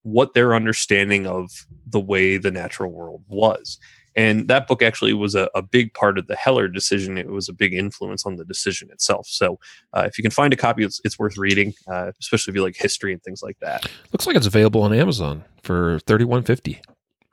what 0.03 0.35
their 0.35 0.55
understanding 0.55 1.27
of 1.27 1.51
the 1.87 2.01
way 2.01 2.37
the 2.37 2.51
natural 2.51 2.91
world 2.91 3.23
was. 3.29 3.79
And 4.15 4.47
that 4.49 4.67
book 4.67 4.83
actually 4.83 5.15
was 5.15 5.35
a, 5.35 5.49
a 5.55 5.63
big 5.63 5.95
part 5.95 6.19
of 6.19 6.27
the 6.27 6.37
Heller 6.37 6.69
decision. 6.69 7.17
It 7.17 7.29
was 7.29 7.49
a 7.49 7.53
big 7.55 7.73
influence 7.73 8.27
on 8.27 8.37
the 8.37 8.45
decision 8.45 8.91
itself. 8.91 9.27
So, 9.27 9.59
uh, 9.95 10.03
if 10.07 10.19
you 10.19 10.23
can 10.23 10.31
find 10.31 10.53
a 10.53 10.57
copy, 10.57 10.85
it's, 10.85 11.01
it's 11.03 11.19
worth 11.19 11.39
reading, 11.39 11.73
uh, 11.91 12.13
especially 12.21 12.51
if 12.51 12.57
you 12.57 12.63
like 12.63 12.77
history 12.77 13.15
and 13.15 13.23
things 13.23 13.43
like 13.43 13.59
that. 13.61 13.91
Looks 14.13 14.27
like 14.27 14.37
it's 14.37 14.47
available 14.47 14.83
on 14.83 14.93
Amazon 14.93 15.45
for 15.63 15.99
thirty 16.01 16.25
one 16.27 16.43
fifty. 16.43 16.83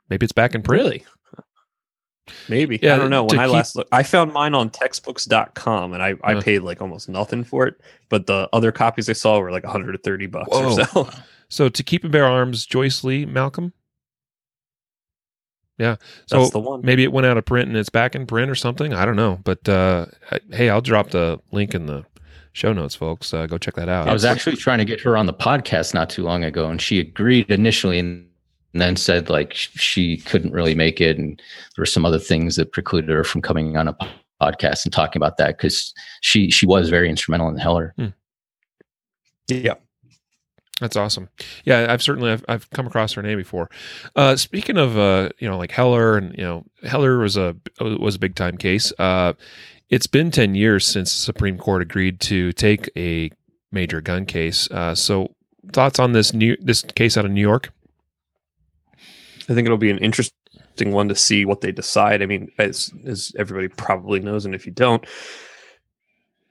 Maybe 0.08 0.24
it's 0.24 0.32
back 0.32 0.54
in 0.54 0.62
print. 0.62 0.82
Really? 0.82 1.04
Maybe. 2.48 2.78
Yeah, 2.82 2.94
I 2.94 2.96
don't 2.98 3.10
know. 3.10 3.24
When 3.24 3.38
I 3.38 3.46
keep- 3.46 3.52
last 3.54 3.76
looked, 3.76 3.88
I 3.92 4.02
found 4.02 4.32
mine 4.32 4.54
on 4.54 4.70
textbooks.com 4.70 5.92
and 5.92 6.02
I, 6.02 6.14
I 6.22 6.34
Huh. 6.34 6.40
paid 6.42 6.60
like 6.60 6.80
almost 6.80 7.08
nothing 7.08 7.42
for 7.44 7.66
it. 7.66 7.74
But 8.08 8.26
the 8.26 8.48
other 8.52 8.70
copies 8.72 9.08
I 9.10 9.14
saw 9.14 9.38
were 9.40 9.50
like 9.50 9.64
130 9.64 10.26
bucks 10.28 10.48
Whoa. 10.50 10.78
or 10.78 10.84
so. 10.86 11.10
So 11.50 11.68
to 11.68 11.82
keep 11.82 12.04
and 12.04 12.12
bear 12.12 12.24
arms, 12.24 12.64
Joyce 12.64 13.04
Lee, 13.04 13.26
Malcolm. 13.26 13.74
Yeah. 15.78 15.96
So 16.26 16.40
That's 16.40 16.50
the 16.52 16.60
one. 16.60 16.82
maybe 16.82 17.04
it 17.04 17.12
went 17.12 17.26
out 17.26 17.36
of 17.36 17.44
print 17.44 17.68
and 17.68 17.76
it's 17.76 17.88
back 17.88 18.14
in 18.14 18.26
print 18.26 18.50
or 18.50 18.54
something. 18.54 18.94
I 18.94 19.04
don't 19.04 19.16
know. 19.16 19.40
But 19.44 19.68
uh, 19.68 20.06
hey, 20.52 20.70
I'll 20.70 20.80
drop 20.80 21.10
the 21.10 21.40
link 21.52 21.74
in 21.74 21.86
the 21.86 22.04
show 22.52 22.72
notes, 22.72 22.94
folks. 22.94 23.32
Uh, 23.32 23.46
go 23.46 23.58
check 23.58 23.74
that 23.74 23.88
out. 23.88 24.08
I 24.08 24.12
was 24.12 24.24
actually 24.24 24.56
trying 24.56 24.78
to 24.78 24.84
get 24.84 25.00
her 25.00 25.16
on 25.16 25.26
the 25.26 25.34
podcast 25.34 25.94
not 25.94 26.10
too 26.10 26.22
long 26.22 26.44
ago, 26.44 26.68
and 26.68 26.80
she 26.80 27.00
agreed 27.00 27.50
initially, 27.50 27.98
and, 27.98 28.28
and 28.74 28.82
then 28.82 28.96
said 28.96 29.30
like 29.30 29.54
she 29.54 30.18
couldn't 30.18 30.52
really 30.52 30.74
make 30.74 31.00
it, 31.00 31.18
and 31.18 31.38
there 31.38 31.82
were 31.82 31.86
some 31.86 32.04
other 32.04 32.18
things 32.18 32.56
that 32.56 32.72
precluded 32.72 33.10
her 33.10 33.24
from 33.24 33.40
coming 33.40 33.76
on 33.76 33.88
a 33.88 33.96
podcast 34.40 34.84
and 34.84 34.92
talking 34.92 35.18
about 35.18 35.38
that 35.38 35.56
because 35.56 35.94
she 36.20 36.50
she 36.50 36.66
was 36.66 36.90
very 36.90 37.08
instrumental 37.08 37.48
in 37.48 37.56
Heller. 37.56 37.94
Hmm. 37.96 38.08
Yeah. 39.48 39.74
That's 40.80 40.96
awesome. 40.96 41.28
Yeah, 41.64 41.86
I've 41.90 42.02
certainly 42.02 42.30
I've, 42.30 42.44
I've 42.48 42.70
come 42.70 42.86
across 42.86 43.12
her 43.12 43.22
name 43.22 43.36
before. 43.36 43.70
Uh, 44.16 44.34
speaking 44.36 44.78
of 44.78 44.96
uh, 44.96 45.28
you 45.38 45.48
know 45.48 45.58
like 45.58 45.70
Heller 45.70 46.16
and 46.16 46.36
you 46.36 46.42
know 46.42 46.64
Heller 46.82 47.18
was 47.18 47.36
a 47.36 47.54
was 47.80 48.14
a 48.14 48.18
big 48.18 48.34
time 48.34 48.56
case. 48.56 48.92
Uh, 48.98 49.34
it's 49.90 50.06
been 50.06 50.30
ten 50.30 50.54
years 50.54 50.86
since 50.86 51.12
the 51.12 51.22
Supreme 51.22 51.58
Court 51.58 51.82
agreed 51.82 52.18
to 52.20 52.52
take 52.52 52.90
a 52.96 53.30
major 53.70 54.00
gun 54.00 54.24
case. 54.24 54.70
Uh, 54.70 54.94
so 54.94 55.34
thoughts 55.72 55.98
on 55.98 56.12
this 56.12 56.32
new 56.32 56.56
this 56.60 56.82
case 56.82 57.16
out 57.16 57.24
of 57.24 57.30
New 57.30 57.40
York? 57.40 57.70
I 59.48 59.54
think 59.54 59.66
it'll 59.66 59.78
be 59.78 59.90
an 59.90 59.98
interesting 59.98 60.32
one 60.92 61.08
to 61.08 61.14
see 61.14 61.44
what 61.44 61.60
they 61.60 61.72
decide. 61.72 62.22
I 62.22 62.26
mean, 62.26 62.50
as 62.58 62.92
as 63.04 63.32
everybody 63.38 63.68
probably 63.68 64.20
knows, 64.20 64.46
and 64.46 64.54
if 64.54 64.64
you 64.64 64.72
don't, 64.72 65.04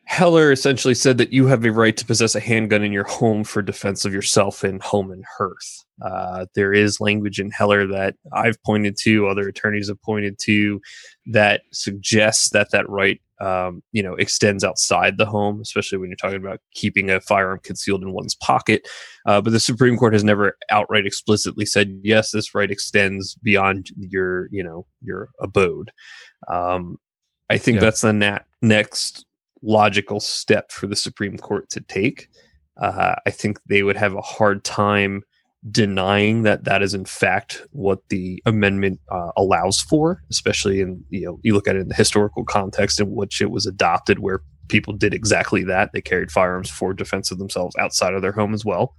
Heller 0.09 0.51
essentially 0.51 0.95
said 0.95 1.19
that 1.19 1.31
you 1.31 1.45
have 1.45 1.63
a 1.63 1.71
right 1.71 1.95
to 1.95 2.03
possess 2.03 2.33
a 2.33 2.39
handgun 2.39 2.83
in 2.83 2.91
your 2.91 3.03
home 3.03 3.43
for 3.43 3.61
defense 3.61 4.05
of 4.05 4.13
yourself 4.13 4.63
in 4.63 4.79
home 4.79 5.11
and 5.11 5.23
hearth. 5.37 5.85
Uh, 6.01 6.47
there 6.55 6.73
is 6.73 6.99
language 6.99 7.39
in 7.39 7.51
Heller 7.51 7.85
that 7.85 8.15
I've 8.33 8.61
pointed 8.63 8.97
to, 9.01 9.27
other 9.27 9.47
attorneys 9.47 9.87
have 9.87 10.01
pointed 10.01 10.39
to, 10.39 10.81
that 11.27 11.61
suggests 11.71 12.49
that 12.49 12.71
that 12.71 12.89
right, 12.89 13.21
um, 13.39 13.83
you 13.91 14.01
know, 14.01 14.15
extends 14.15 14.63
outside 14.63 15.19
the 15.19 15.27
home, 15.27 15.61
especially 15.61 15.99
when 15.99 16.09
you're 16.09 16.17
talking 16.17 16.43
about 16.43 16.59
keeping 16.73 17.11
a 17.11 17.21
firearm 17.21 17.59
concealed 17.61 18.01
in 18.01 18.11
one's 18.11 18.33
pocket. 18.33 18.87
Uh, 19.27 19.39
but 19.39 19.51
the 19.51 19.59
Supreme 19.59 19.95
Court 19.95 20.13
has 20.13 20.23
never 20.23 20.57
outright 20.71 21.05
explicitly 21.05 21.67
said 21.67 21.99
yes, 22.01 22.31
this 22.31 22.55
right 22.55 22.71
extends 22.71 23.35
beyond 23.43 23.91
your, 23.95 24.49
you 24.51 24.63
know, 24.63 24.87
your 25.03 25.29
abode. 25.39 25.91
Um, 26.51 26.97
I 27.51 27.59
think 27.59 27.75
yeah. 27.75 27.81
that's 27.81 28.01
the 28.01 28.13
nat- 28.13 28.45
next 28.63 29.27
logical 29.61 30.19
step 30.19 30.71
for 30.71 30.87
the 30.87 30.95
Supreme 30.95 31.37
Court 31.37 31.69
to 31.71 31.81
take. 31.81 32.29
Uh, 32.81 33.15
I 33.25 33.31
think 33.31 33.59
they 33.67 33.83
would 33.83 33.97
have 33.97 34.13
a 34.13 34.21
hard 34.21 34.63
time 34.63 35.23
denying 35.69 36.43
that 36.43 36.63
that 36.63 36.81
is 36.81 36.93
in 36.93 37.03
fact 37.03 37.63
what 37.71 37.99
the 38.07 38.41
amendment 38.45 38.99
uh, 39.11 39.31
allows 39.35 39.81
for, 39.81 40.23
especially 40.29 40.79
in 40.79 41.03
you 41.09 41.25
know 41.25 41.39
you 41.43 41.53
look 41.53 41.67
at 41.67 41.75
it 41.75 41.81
in 41.81 41.89
the 41.89 41.95
historical 41.95 42.45
context 42.45 42.99
in 42.99 43.11
which 43.11 43.41
it 43.41 43.51
was 43.51 43.65
adopted, 43.65 44.19
where 44.19 44.41
people 44.69 44.93
did 44.93 45.13
exactly 45.13 45.63
that. 45.65 45.91
They 45.93 46.01
carried 46.01 46.31
firearms 46.31 46.69
for 46.69 46.93
defense 46.93 47.31
of 47.31 47.39
themselves 47.39 47.75
outside 47.77 48.13
of 48.13 48.21
their 48.21 48.31
home 48.31 48.53
as 48.53 48.63
well. 48.63 48.95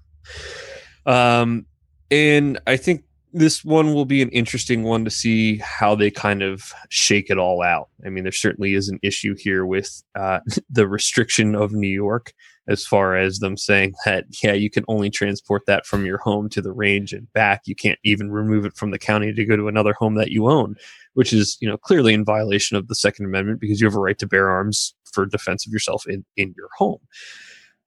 Um, 1.07 1.67
and 2.11 2.61
I 2.67 2.77
think 2.77 3.05
this 3.33 3.65
one 3.65 3.95
will 3.95 4.05
be 4.05 4.23
an 4.23 4.29
interesting 4.31 4.83
one 4.83 5.05
to 5.05 5.11
see 5.11 5.59
how 5.59 5.95
they 5.95 6.11
kind 6.11 6.43
of 6.43 6.73
shake 6.89 7.31
it 7.31 7.39
all 7.39 7.63
out. 7.63 7.89
I 8.05 8.09
mean, 8.09 8.25
there 8.25 8.33
certainly 8.33 8.75
is 8.75 8.89
an 8.89 8.99
issue 9.03 9.35
here 9.39 9.65
with 9.65 10.03
uh, 10.15 10.41
the 10.71 10.89
restriction 10.89 11.55
of 11.55 11.73
New 11.73 11.89
York 11.89 12.33
as 12.69 12.87
far 12.87 13.17
as 13.17 13.39
them 13.39 13.57
saying 13.57 13.95
that, 14.05 14.25
yeah, 14.43 14.53
you 14.53 14.71
can 14.71 14.85
only 14.87 15.11
transport 15.11 15.63
that 15.67 15.87
from 15.87 16.07
your 16.07 16.19
home 16.19 16.49
to 16.51 16.63
the 16.63 16.73
range 16.73 17.13
and 17.13 17.31
back. 17.33 17.63
You 17.65 17.75
can't 17.75 17.99
even 18.05 18.31
remove 18.31 18.65
it 18.65 18.77
from 18.77 18.93
the 18.93 18.99
county 18.99 19.33
to 19.33 19.45
go 19.45 19.57
to 19.57 19.67
another 19.67 19.93
home 19.93 20.15
that 20.15 20.31
you 20.31 20.49
own, 20.49 20.77
which 21.15 21.33
is, 21.33 21.59
you 21.61 21.69
know, 21.69 21.77
clearly 21.77 22.15
in 22.15 22.25
violation 22.25 22.77
of 22.77 22.87
the 22.87 22.95
Second 22.95 23.25
Amendment 23.27 23.61
because 23.61 23.81
you 23.81 23.87
have 23.87 23.97
a 23.97 24.01
right 24.01 24.19
to 24.19 24.27
bear 24.27 24.51
arms 24.51 24.95
for 25.13 25.27
defense 25.27 25.67
of 25.67 25.73
yourself 25.73 26.07
in, 26.07 26.25
in 26.37 26.55
your 26.57 26.69
home. 26.79 27.01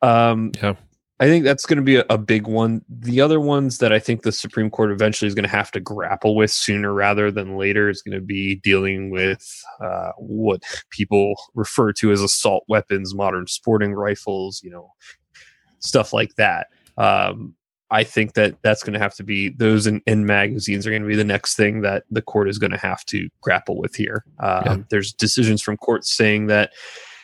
Um, 0.01 0.51
yeah. 0.61 0.73
I 1.19 1.27
think 1.27 1.45
that's 1.45 1.65
going 1.65 1.77
to 1.77 1.83
be 1.83 1.97
a, 1.97 2.05
a, 2.09 2.17
big 2.17 2.47
one. 2.47 2.83
The 2.89 3.21
other 3.21 3.39
ones 3.39 3.77
that 3.77 3.93
I 3.93 3.99
think 3.99 4.23
the 4.23 4.31
Supreme 4.31 4.69
Court 4.69 4.91
eventually 4.91 5.27
is 5.27 5.35
going 5.35 5.43
to 5.43 5.49
have 5.49 5.71
to 5.71 5.79
grapple 5.79 6.35
with 6.35 6.49
sooner 6.51 6.91
rather 6.91 7.31
than 7.31 7.55
later 7.55 7.87
is 7.89 8.01
going 8.01 8.19
to 8.19 8.25
be 8.25 8.55
dealing 8.55 9.11
with 9.11 9.63
uh, 9.79 10.11
what 10.17 10.63
people 10.89 11.35
refer 11.53 11.93
to 11.93 12.11
as 12.11 12.21
assault 12.21 12.63
weapons, 12.67 13.13
modern 13.13 13.45
sporting 13.47 13.93
rifles, 13.93 14.61
you 14.63 14.71
know, 14.71 14.91
stuff 15.79 16.13
like 16.13 16.33
that. 16.35 16.67
Um, 16.97 17.55
I 17.91 18.03
think 18.03 18.33
that 18.33 18.55
that's 18.63 18.81
going 18.81 18.93
to 18.93 18.99
have 18.99 19.13
to 19.15 19.23
be 19.23 19.49
those 19.49 19.85
in, 19.85 20.01
in, 20.07 20.25
magazines 20.25 20.87
are 20.87 20.89
going 20.89 21.03
to 21.03 21.07
be 21.07 21.15
the 21.15 21.23
next 21.23 21.55
thing 21.55 21.81
that 21.81 22.05
the 22.09 22.23
court 22.23 22.49
is 22.49 22.57
going 22.57 22.71
to 22.71 22.77
have 22.77 23.05
to 23.05 23.29
grapple 23.41 23.77
with 23.77 23.95
here. 23.95 24.25
Um, 24.39 24.63
yeah. 24.65 24.77
There's 24.89 25.13
decisions 25.13 25.61
from 25.61 25.77
courts 25.77 26.11
saying 26.11 26.47
that 26.47 26.71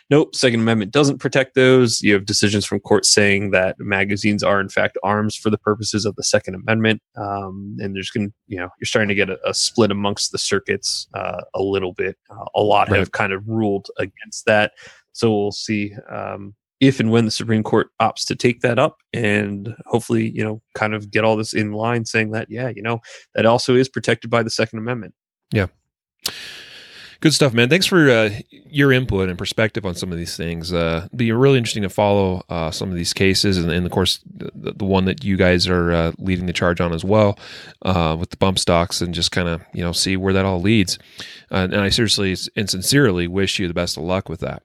nope, 0.10 0.36
Second 0.36 0.62
Amendment 0.62 0.92
doesn't 0.92 1.20
protect 1.20 1.56
those. 1.56 2.02
You 2.02 2.14
have 2.14 2.26
decisions 2.26 2.66
from 2.66 2.80
courts 2.80 3.10
saying 3.10 3.52
that 3.52 3.80
magazines 3.80 4.44
are 4.44 4.60
in 4.60 4.70
fact 4.70 4.98
arms 5.04 5.36
for 5.36 5.50
the 5.50 5.58
purposes 5.58 6.06
of 6.06 6.16
the 6.16 6.24
Second 6.24 6.56
Amendment, 6.56 7.02
um, 7.16 7.78
and 7.80 7.96
there's 7.96 8.10
going 8.10 8.30
to 8.30 8.34
you 8.48 8.58
know 8.58 8.70
you're 8.80 8.86
starting 8.86 9.10
to 9.10 9.16
get 9.16 9.30
a, 9.30 9.40
a 9.48 9.54
split 9.54 9.92
amongst 9.92 10.32
the 10.32 10.38
circuits 10.38 11.08
uh, 11.14 11.42
a 11.54 11.62
little 11.62 11.94
bit. 11.94 12.18
Uh, 12.30 12.46
a 12.56 12.62
lot 12.62 12.90
right. 12.90 13.00
have 13.00 13.12
kind 13.12 13.34
of 13.34 13.48
ruled 13.48 13.88
against 13.98 14.46
that, 14.46 14.74
so 15.14 15.32
we'll 15.32 15.52
see. 15.52 15.94
Um, 16.10 16.56
if 16.80 17.00
and 17.00 17.12
when 17.12 17.26
the 17.26 17.32
Supreme 17.32 17.64
Court 17.64 17.90
opts 18.02 18.26
to 18.28 18.36
take 18.36 18.62
that 18.62 18.80
up 18.80 19.00
and 19.12 19.76
hopefully, 19.86 20.30
you 20.30 20.44
know, 20.44 20.62
kind 20.76 20.94
of 20.94 21.12
get 21.12 21.26
all 21.26 21.36
this 21.36 21.54
in 21.54 21.74
line 21.74 22.06
saying 22.06 22.32
that, 22.32 22.50
yeah, 22.50 22.72
you 22.74 22.82
know, 22.82 23.00
that 23.36 23.46
also 23.46 23.76
is 23.76 23.90
protected 23.90 24.30
by 24.30 24.44
the 24.44 24.50
Second 24.50 24.80
Amendment. 24.80 25.14
Yeah. 25.52 25.68
Good 27.22 27.34
stuff, 27.34 27.54
man. 27.54 27.68
Thanks 27.68 27.86
for 27.86 28.10
uh, 28.10 28.30
your 28.50 28.94
input 28.94 29.28
and 29.28 29.38
perspective 29.38 29.86
on 29.86 29.94
some 29.94 30.14
of 30.14 30.18
these 30.18 30.38
things. 30.38 30.72
Uh, 30.72 31.10
be 31.14 31.30
really 31.34 31.58
interesting 31.58 31.84
to 31.84 31.90
follow 31.90 32.44
uh, 32.48 32.72
some 32.72 32.90
of 32.90 32.96
these 32.96 33.12
cases, 33.12 33.58
and, 33.58 33.70
and 33.70 33.86
of 33.86 33.92
course, 33.92 34.22
the, 34.26 34.72
the, 34.72 34.86
one 34.86 35.04
that 35.04 35.26
you 35.26 35.36
guys 35.36 35.68
are 35.68 35.92
uh, 35.92 36.12
leading 36.18 36.46
the 36.46 36.54
charge 36.54 36.80
on 36.80 36.94
as 36.94 37.04
well, 37.04 37.38
uh, 37.82 38.16
with 38.18 38.30
the 38.30 38.38
bump 38.38 38.58
stocks, 38.58 39.02
and 39.02 39.14
just 39.14 39.34
kind 39.34 39.50
of 39.50 39.62
you 39.74 39.84
know 39.84 39.92
see 39.92 40.16
where 40.16 40.32
that 40.32 40.46
all 40.46 40.62
leads. 40.62 40.98
Uh, 41.52 41.68
and 41.70 41.76
I 41.76 41.90
seriously 41.90 42.38
and 42.56 42.70
sincerely 42.70 43.28
wish 43.28 43.60
you 43.60 43.68
the 43.68 43.74
best 43.74 43.98
of 43.98 44.04
luck 44.04 44.30
with 44.30 44.40
that. 44.40 44.64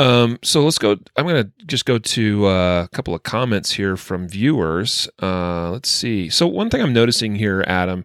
Um, 0.00 0.40
so 0.42 0.64
let's 0.64 0.78
go. 0.78 0.96
I'm 1.16 1.24
going 1.24 1.44
to 1.44 1.66
just 1.66 1.84
go 1.84 1.98
to 1.98 2.48
a 2.48 2.88
couple 2.90 3.14
of 3.14 3.22
comments 3.22 3.70
here 3.70 3.96
from 3.96 4.28
viewers. 4.28 5.08
let's 5.20 5.88
see. 5.88 6.30
So 6.30 6.48
one 6.48 6.68
thing 6.68 6.82
I'm 6.82 6.92
noticing 6.92 7.36
here, 7.36 7.62
Adam, 7.68 8.04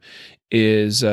is 0.51 1.03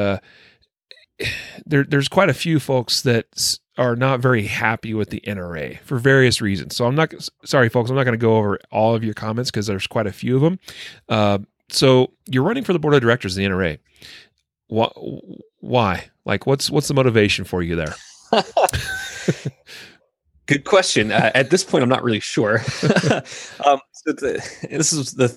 there, 1.66 1.84
there's 1.84 2.08
quite 2.08 2.28
a 2.28 2.34
few 2.34 2.58
folks 2.60 3.02
that 3.02 3.58
are 3.76 3.96
not 3.96 4.20
very 4.20 4.46
happy 4.46 4.94
with 4.94 5.10
the 5.10 5.20
NRA 5.26 5.80
for 5.80 5.98
various 5.98 6.40
reasons. 6.40 6.76
So 6.76 6.86
I'm 6.86 6.94
not 6.94 7.12
sorry, 7.44 7.68
folks. 7.68 7.90
I'm 7.90 7.96
not 7.96 8.04
going 8.04 8.18
to 8.18 8.18
go 8.18 8.36
over 8.36 8.58
all 8.70 8.94
of 8.94 9.02
your 9.02 9.14
comments 9.14 9.50
because 9.50 9.66
there's 9.66 9.86
quite 9.86 10.06
a 10.06 10.12
few 10.12 10.36
of 10.36 10.42
them. 10.42 10.58
Uh, 11.08 11.38
so 11.70 12.12
you're 12.26 12.44
running 12.44 12.64
for 12.64 12.72
the 12.72 12.78
board 12.78 12.94
of 12.94 13.00
directors 13.00 13.36
of 13.36 13.38
the 13.38 13.48
NRA. 13.48 13.78
Why? 14.68 14.88
Why? 15.60 16.10
Like, 16.24 16.46
what's 16.46 16.70
what's 16.70 16.88
the 16.88 16.94
motivation 16.94 17.44
for 17.44 17.62
you 17.62 17.76
there? 17.76 17.94
Good 20.46 20.64
question. 20.64 21.10
Uh, 21.10 21.30
at 21.34 21.50
this 21.50 21.64
point, 21.64 21.82
I'm 21.82 21.88
not 21.88 22.02
really 22.02 22.20
sure. 22.20 22.58
um, 23.64 23.80
so 23.92 24.12
the, 24.12 24.66
this 24.70 24.92
is 24.92 25.12
the 25.12 25.28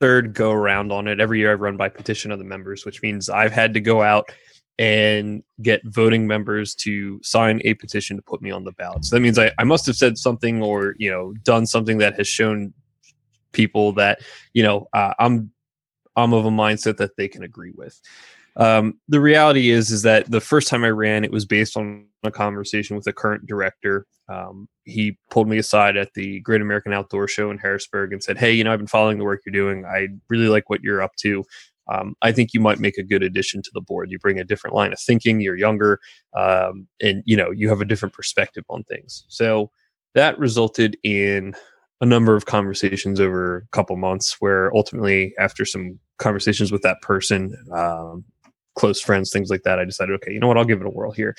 third 0.00 0.32
go 0.32 0.52
around 0.52 0.90
on 0.90 1.06
it. 1.06 1.20
Every 1.20 1.38
year, 1.38 1.50
I 1.50 1.54
run 1.54 1.76
by 1.76 1.88
petition 1.90 2.30
of 2.30 2.38
the 2.38 2.44
members, 2.44 2.86
which 2.86 3.02
means 3.02 3.28
I've 3.28 3.52
had 3.52 3.74
to 3.74 3.80
go 3.80 4.02
out 4.02 4.30
and 4.78 5.42
get 5.62 5.80
voting 5.84 6.26
members 6.26 6.74
to 6.74 7.20
sign 7.22 7.60
a 7.64 7.74
petition 7.74 8.16
to 8.16 8.22
put 8.22 8.42
me 8.42 8.50
on 8.50 8.64
the 8.64 8.72
ballot. 8.72 9.04
So 9.04 9.16
that 9.16 9.20
means 9.20 9.38
I, 9.38 9.52
I 9.58 9.64
must 9.64 9.86
have 9.86 9.96
said 9.96 10.18
something 10.18 10.62
or 10.62 10.94
you 10.98 11.10
know 11.10 11.32
done 11.44 11.66
something 11.66 11.98
that 11.98 12.16
has 12.18 12.26
shown 12.26 12.72
people 13.52 13.92
that 13.92 14.20
you 14.52 14.62
know 14.62 14.88
uh, 14.92 15.14
I'm 15.18 15.50
I'm 16.16 16.32
of 16.32 16.44
a 16.44 16.50
mindset 16.50 16.96
that 16.98 17.16
they 17.16 17.28
can 17.28 17.42
agree 17.42 17.72
with. 17.74 18.00
Um, 18.56 19.00
the 19.08 19.20
reality 19.20 19.70
is 19.70 19.90
is 19.90 20.02
that 20.02 20.30
the 20.30 20.40
first 20.40 20.68
time 20.68 20.84
I 20.84 20.90
ran, 20.90 21.24
it 21.24 21.32
was 21.32 21.44
based 21.44 21.76
on 21.76 22.06
a 22.22 22.30
conversation 22.30 22.96
with 22.96 23.04
the 23.04 23.12
current 23.12 23.46
director. 23.46 24.06
Um, 24.28 24.68
he 24.84 25.18
pulled 25.30 25.48
me 25.48 25.58
aside 25.58 25.96
at 25.96 26.14
the 26.14 26.40
Great 26.40 26.60
American 26.62 26.92
Outdoor 26.92 27.28
Show 27.28 27.50
in 27.50 27.58
Harrisburg 27.58 28.12
and 28.12 28.22
said, 28.22 28.38
"Hey, 28.38 28.52
you 28.52 28.64
know, 28.64 28.72
I've 28.72 28.78
been 28.78 28.86
following 28.86 29.18
the 29.18 29.24
work 29.24 29.42
you're 29.44 29.52
doing. 29.52 29.84
I 29.84 30.08
really 30.28 30.48
like 30.48 30.70
what 30.70 30.82
you're 30.82 31.02
up 31.02 31.14
to 31.16 31.44
um, 31.92 32.14
I 32.22 32.32
think 32.32 32.54
you 32.54 32.60
might 32.60 32.78
make 32.78 32.96
a 32.98 33.02
good 33.02 33.22
addition 33.22 33.62
to 33.62 33.70
the 33.74 33.80
board. 33.80 34.10
You 34.10 34.18
bring 34.18 34.38
a 34.38 34.44
different 34.44 34.74
line 34.74 34.92
of 34.92 35.00
thinking. 35.00 35.40
You're 35.40 35.56
younger, 35.56 36.00
um, 36.36 36.86
and 37.00 37.22
you 37.26 37.36
know 37.36 37.50
you 37.50 37.68
have 37.68 37.80
a 37.80 37.84
different 37.84 38.14
perspective 38.14 38.64
on 38.68 38.84
things. 38.84 39.24
So 39.28 39.70
that 40.14 40.38
resulted 40.38 40.96
in 41.02 41.54
a 42.00 42.06
number 42.06 42.36
of 42.36 42.46
conversations 42.46 43.20
over 43.20 43.58
a 43.58 43.76
couple 43.76 43.96
months, 43.96 44.36
where 44.40 44.74
ultimately, 44.74 45.34
after 45.38 45.64
some 45.64 45.98
conversations 46.18 46.72
with 46.72 46.82
that 46.82 47.00
person, 47.02 47.56
um, 47.72 48.24
close 48.76 49.00
friends, 49.00 49.30
things 49.30 49.50
like 49.50 49.62
that, 49.62 49.78
I 49.78 49.84
decided, 49.84 50.14
okay, 50.16 50.32
you 50.32 50.40
know 50.40 50.48
what, 50.48 50.58
I'll 50.58 50.64
give 50.64 50.80
it 50.80 50.86
a 50.86 50.90
whirl 50.90 51.12
here. 51.12 51.36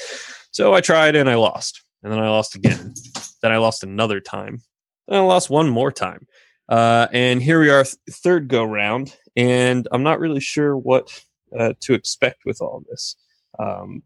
So 0.51 0.73
I 0.73 0.81
tried 0.81 1.15
and 1.15 1.29
I 1.29 1.35
lost, 1.35 1.83
and 2.03 2.11
then 2.11 2.19
I 2.19 2.29
lost 2.29 2.55
again. 2.55 2.93
then 3.41 3.51
I 3.51 3.57
lost 3.57 3.83
another 3.83 4.19
time. 4.19 4.61
Then 5.07 5.19
I 5.19 5.21
lost 5.21 5.49
one 5.49 5.69
more 5.69 5.91
time. 5.91 6.27
Uh, 6.67 7.07
and 7.13 7.41
here 7.41 7.59
we 7.59 7.69
are, 7.69 7.83
th- 7.83 7.97
third 8.09 8.47
go 8.47 8.63
round, 8.63 9.15
and 9.35 9.87
I'm 9.91 10.03
not 10.03 10.19
really 10.19 10.39
sure 10.39 10.77
what 10.77 11.23
uh, 11.57 11.73
to 11.81 11.93
expect 11.93 12.45
with 12.45 12.61
all 12.61 12.83
this. 12.89 13.15
Um, 13.59 14.03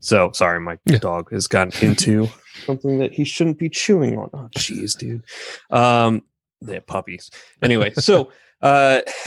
so 0.00 0.32
sorry, 0.32 0.60
my 0.60 0.78
yeah. 0.86 0.98
dog 0.98 1.30
has 1.32 1.46
gotten 1.46 1.86
into 1.86 2.28
something 2.66 2.98
that 2.98 3.12
he 3.12 3.24
shouldn't 3.24 3.58
be 3.58 3.68
chewing 3.68 4.18
on. 4.18 4.30
Oh, 4.32 4.48
jeez, 4.56 4.96
dude. 4.96 5.24
Um, 5.70 6.22
they're 6.60 6.80
puppies. 6.80 7.30
Anyway, 7.62 7.92
so 7.98 8.30
Uh, 8.62 9.00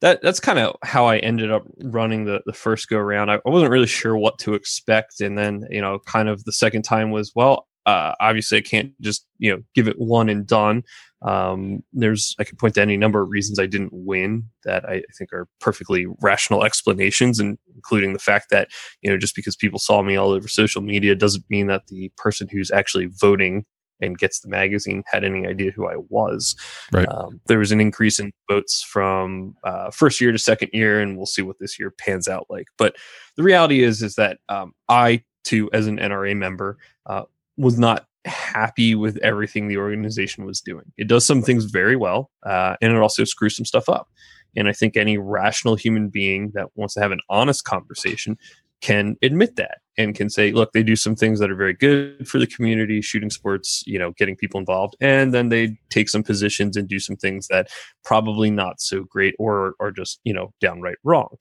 that 0.00 0.20
that's 0.22 0.40
kind 0.40 0.58
of 0.58 0.76
how 0.82 1.04
I 1.04 1.18
ended 1.18 1.52
up 1.52 1.64
running 1.84 2.24
the 2.24 2.40
the 2.46 2.54
first 2.54 2.88
go 2.88 2.96
around. 2.96 3.30
I, 3.30 3.34
I, 3.34 3.50
wasn't 3.50 3.70
really 3.70 3.86
sure 3.86 4.16
what 4.16 4.38
to 4.40 4.54
expect, 4.54 5.20
and 5.20 5.36
then 5.36 5.66
you 5.70 5.82
know, 5.82 5.98
kind 6.06 6.30
of 6.30 6.42
the 6.44 6.52
second 6.52 6.82
time 6.82 7.10
was 7.10 7.32
well. 7.34 7.68
Uh, 7.86 8.14
obviously, 8.20 8.58
I 8.58 8.62
can't 8.62 8.92
just 9.00 9.26
you 9.38 9.50
know 9.50 9.62
give 9.74 9.88
it 9.88 9.98
one 9.98 10.28
and 10.28 10.46
done. 10.46 10.82
Um, 11.22 11.82
there's 11.92 12.34
I 12.38 12.44
could 12.44 12.58
point 12.58 12.74
to 12.74 12.82
any 12.82 12.96
number 12.96 13.22
of 13.22 13.30
reasons 13.30 13.58
I 13.58 13.66
didn't 13.66 13.92
win 13.92 14.44
that 14.64 14.84
I 14.88 15.02
think 15.16 15.32
are 15.32 15.48
perfectly 15.60 16.06
rational 16.20 16.64
explanations, 16.64 17.38
and 17.38 17.58
including 17.74 18.12
the 18.12 18.18
fact 18.18 18.50
that 18.50 18.68
you 19.02 19.10
know 19.10 19.16
just 19.16 19.36
because 19.36 19.56
people 19.56 19.78
saw 19.78 20.02
me 20.02 20.16
all 20.16 20.30
over 20.30 20.48
social 20.48 20.82
media 20.82 21.14
doesn't 21.14 21.44
mean 21.48 21.68
that 21.68 21.86
the 21.86 22.10
person 22.16 22.48
who's 22.50 22.70
actually 22.70 23.06
voting 23.06 23.64
and 24.00 24.18
gets 24.18 24.40
the 24.40 24.48
magazine 24.48 25.02
had 25.06 25.24
any 25.24 25.46
idea 25.46 25.70
who 25.70 25.86
I 25.86 25.96
was. 26.08 26.54
Right. 26.92 27.08
Um, 27.08 27.40
there 27.46 27.58
was 27.58 27.72
an 27.72 27.80
increase 27.80 28.18
in 28.18 28.32
votes 28.50 28.82
from 28.82 29.54
uh, 29.64 29.90
first 29.90 30.20
year 30.20 30.32
to 30.32 30.38
second 30.38 30.70
year, 30.72 31.00
and 31.00 31.16
we'll 31.16 31.26
see 31.26 31.42
what 31.42 31.58
this 31.60 31.78
year 31.78 31.90
pans 31.90 32.28
out 32.28 32.46
like. 32.50 32.66
But 32.76 32.96
the 33.36 33.42
reality 33.42 33.82
is, 33.82 34.02
is 34.02 34.16
that 34.16 34.38
um, 34.48 34.72
I 34.88 35.22
too, 35.44 35.70
as 35.72 35.86
an 35.86 35.98
NRA 35.98 36.36
member, 36.36 36.76
uh, 37.06 37.22
was 37.56 37.78
not 37.78 38.06
happy 38.24 38.94
with 38.94 39.16
everything 39.18 39.68
the 39.68 39.76
organization 39.76 40.44
was 40.44 40.60
doing. 40.60 40.92
It 40.96 41.08
does 41.08 41.24
some 41.24 41.42
things 41.42 41.64
very 41.66 41.96
well, 41.96 42.30
uh, 42.44 42.76
and 42.80 42.92
it 42.92 42.98
also 42.98 43.24
screws 43.24 43.56
some 43.56 43.64
stuff 43.64 43.88
up. 43.88 44.08
And 44.56 44.68
I 44.68 44.72
think 44.72 44.96
any 44.96 45.18
rational 45.18 45.76
human 45.76 46.08
being 46.08 46.50
that 46.54 46.68
wants 46.74 46.94
to 46.94 47.00
have 47.00 47.12
an 47.12 47.20
honest 47.28 47.64
conversation 47.64 48.38
can 48.80 49.16
admit 49.22 49.56
that 49.56 49.78
and 49.98 50.14
can 50.14 50.28
say, 50.28 50.52
look, 50.52 50.72
they 50.72 50.82
do 50.82 50.96
some 50.96 51.16
things 51.16 51.40
that 51.40 51.50
are 51.50 51.56
very 51.56 51.72
good 51.72 52.28
for 52.28 52.38
the 52.38 52.46
community, 52.46 53.00
shooting 53.00 53.30
sports, 53.30 53.82
you 53.86 53.98
know, 53.98 54.12
getting 54.12 54.36
people 54.36 54.60
involved, 54.60 54.96
and 55.00 55.32
then 55.32 55.48
they 55.48 55.78
take 55.90 56.08
some 56.08 56.22
positions 56.22 56.76
and 56.76 56.88
do 56.88 56.98
some 56.98 57.16
things 57.16 57.48
that 57.48 57.68
probably 58.04 58.50
not 58.50 58.80
so 58.80 59.04
great 59.04 59.34
or 59.38 59.74
are 59.80 59.90
just, 59.90 60.20
you 60.24 60.32
know, 60.32 60.52
downright 60.60 60.98
wrong. 61.04 61.36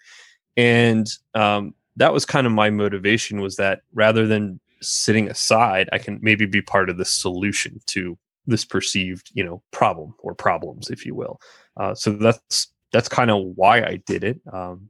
And 0.55 1.07
um, 1.33 1.73
that 1.97 2.13
was 2.13 2.25
kind 2.25 2.47
of 2.47 2.53
my 2.53 2.69
motivation 2.69 3.41
was 3.41 3.57
that 3.57 3.81
rather 3.93 4.27
than 4.27 4.59
sitting 4.85 5.29
aside, 5.29 5.89
I 5.91 5.97
can 5.97 6.19
maybe 6.21 6.45
be 6.45 6.61
part 6.61 6.89
of 6.89 6.97
the 6.97 7.05
solution 7.05 7.81
to 7.87 8.17
this 8.47 8.65
perceived, 8.65 9.31
you 9.33 9.43
know, 9.43 9.61
problem 9.71 10.15
or 10.19 10.35
problems, 10.35 10.89
if 10.89 11.05
you 11.05 11.15
will. 11.15 11.39
Uh, 11.77 11.95
so 11.95 12.11
that's 12.11 12.67
that's 12.91 13.09
kind 13.09 13.31
of 13.31 13.43
why 13.55 13.81
I 13.81 14.01
did 14.05 14.23
it. 14.23 14.39
Um, 14.51 14.89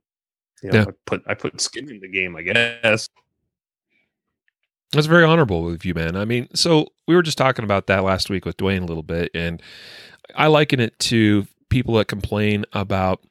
you 0.62 0.72
know, 0.72 0.80
yeah. 0.80 0.86
I 0.88 0.92
put 1.06 1.24
I 1.28 1.34
put 1.34 1.60
skin 1.62 1.90
in 1.90 2.00
the 2.00 2.08
game, 2.08 2.36
I 2.36 2.42
guess. 2.42 3.08
That's 4.92 5.08
very 5.08 5.26
honorable 5.26 5.72
of 5.72 5.84
you, 5.84 5.94
man. 5.94 6.16
I 6.16 6.26
mean, 6.26 6.48
so 6.54 6.88
we 7.08 7.16
were 7.16 7.24
just 7.24 7.38
talking 7.38 7.66
about 7.66 7.88
that 7.88 8.04
last 8.04 8.30
week 8.30 8.46
with 8.46 8.58
Dwayne 8.58 8.82
a 8.82 8.86
little 8.86 9.04
bit, 9.04 9.32
and 9.34 9.62
I 10.36 10.48
liken 10.48 10.80
it 10.80 10.98
to 11.00 11.48
people 11.70 11.96
that 11.96 12.08
complain 12.08 12.66
about 12.74 13.22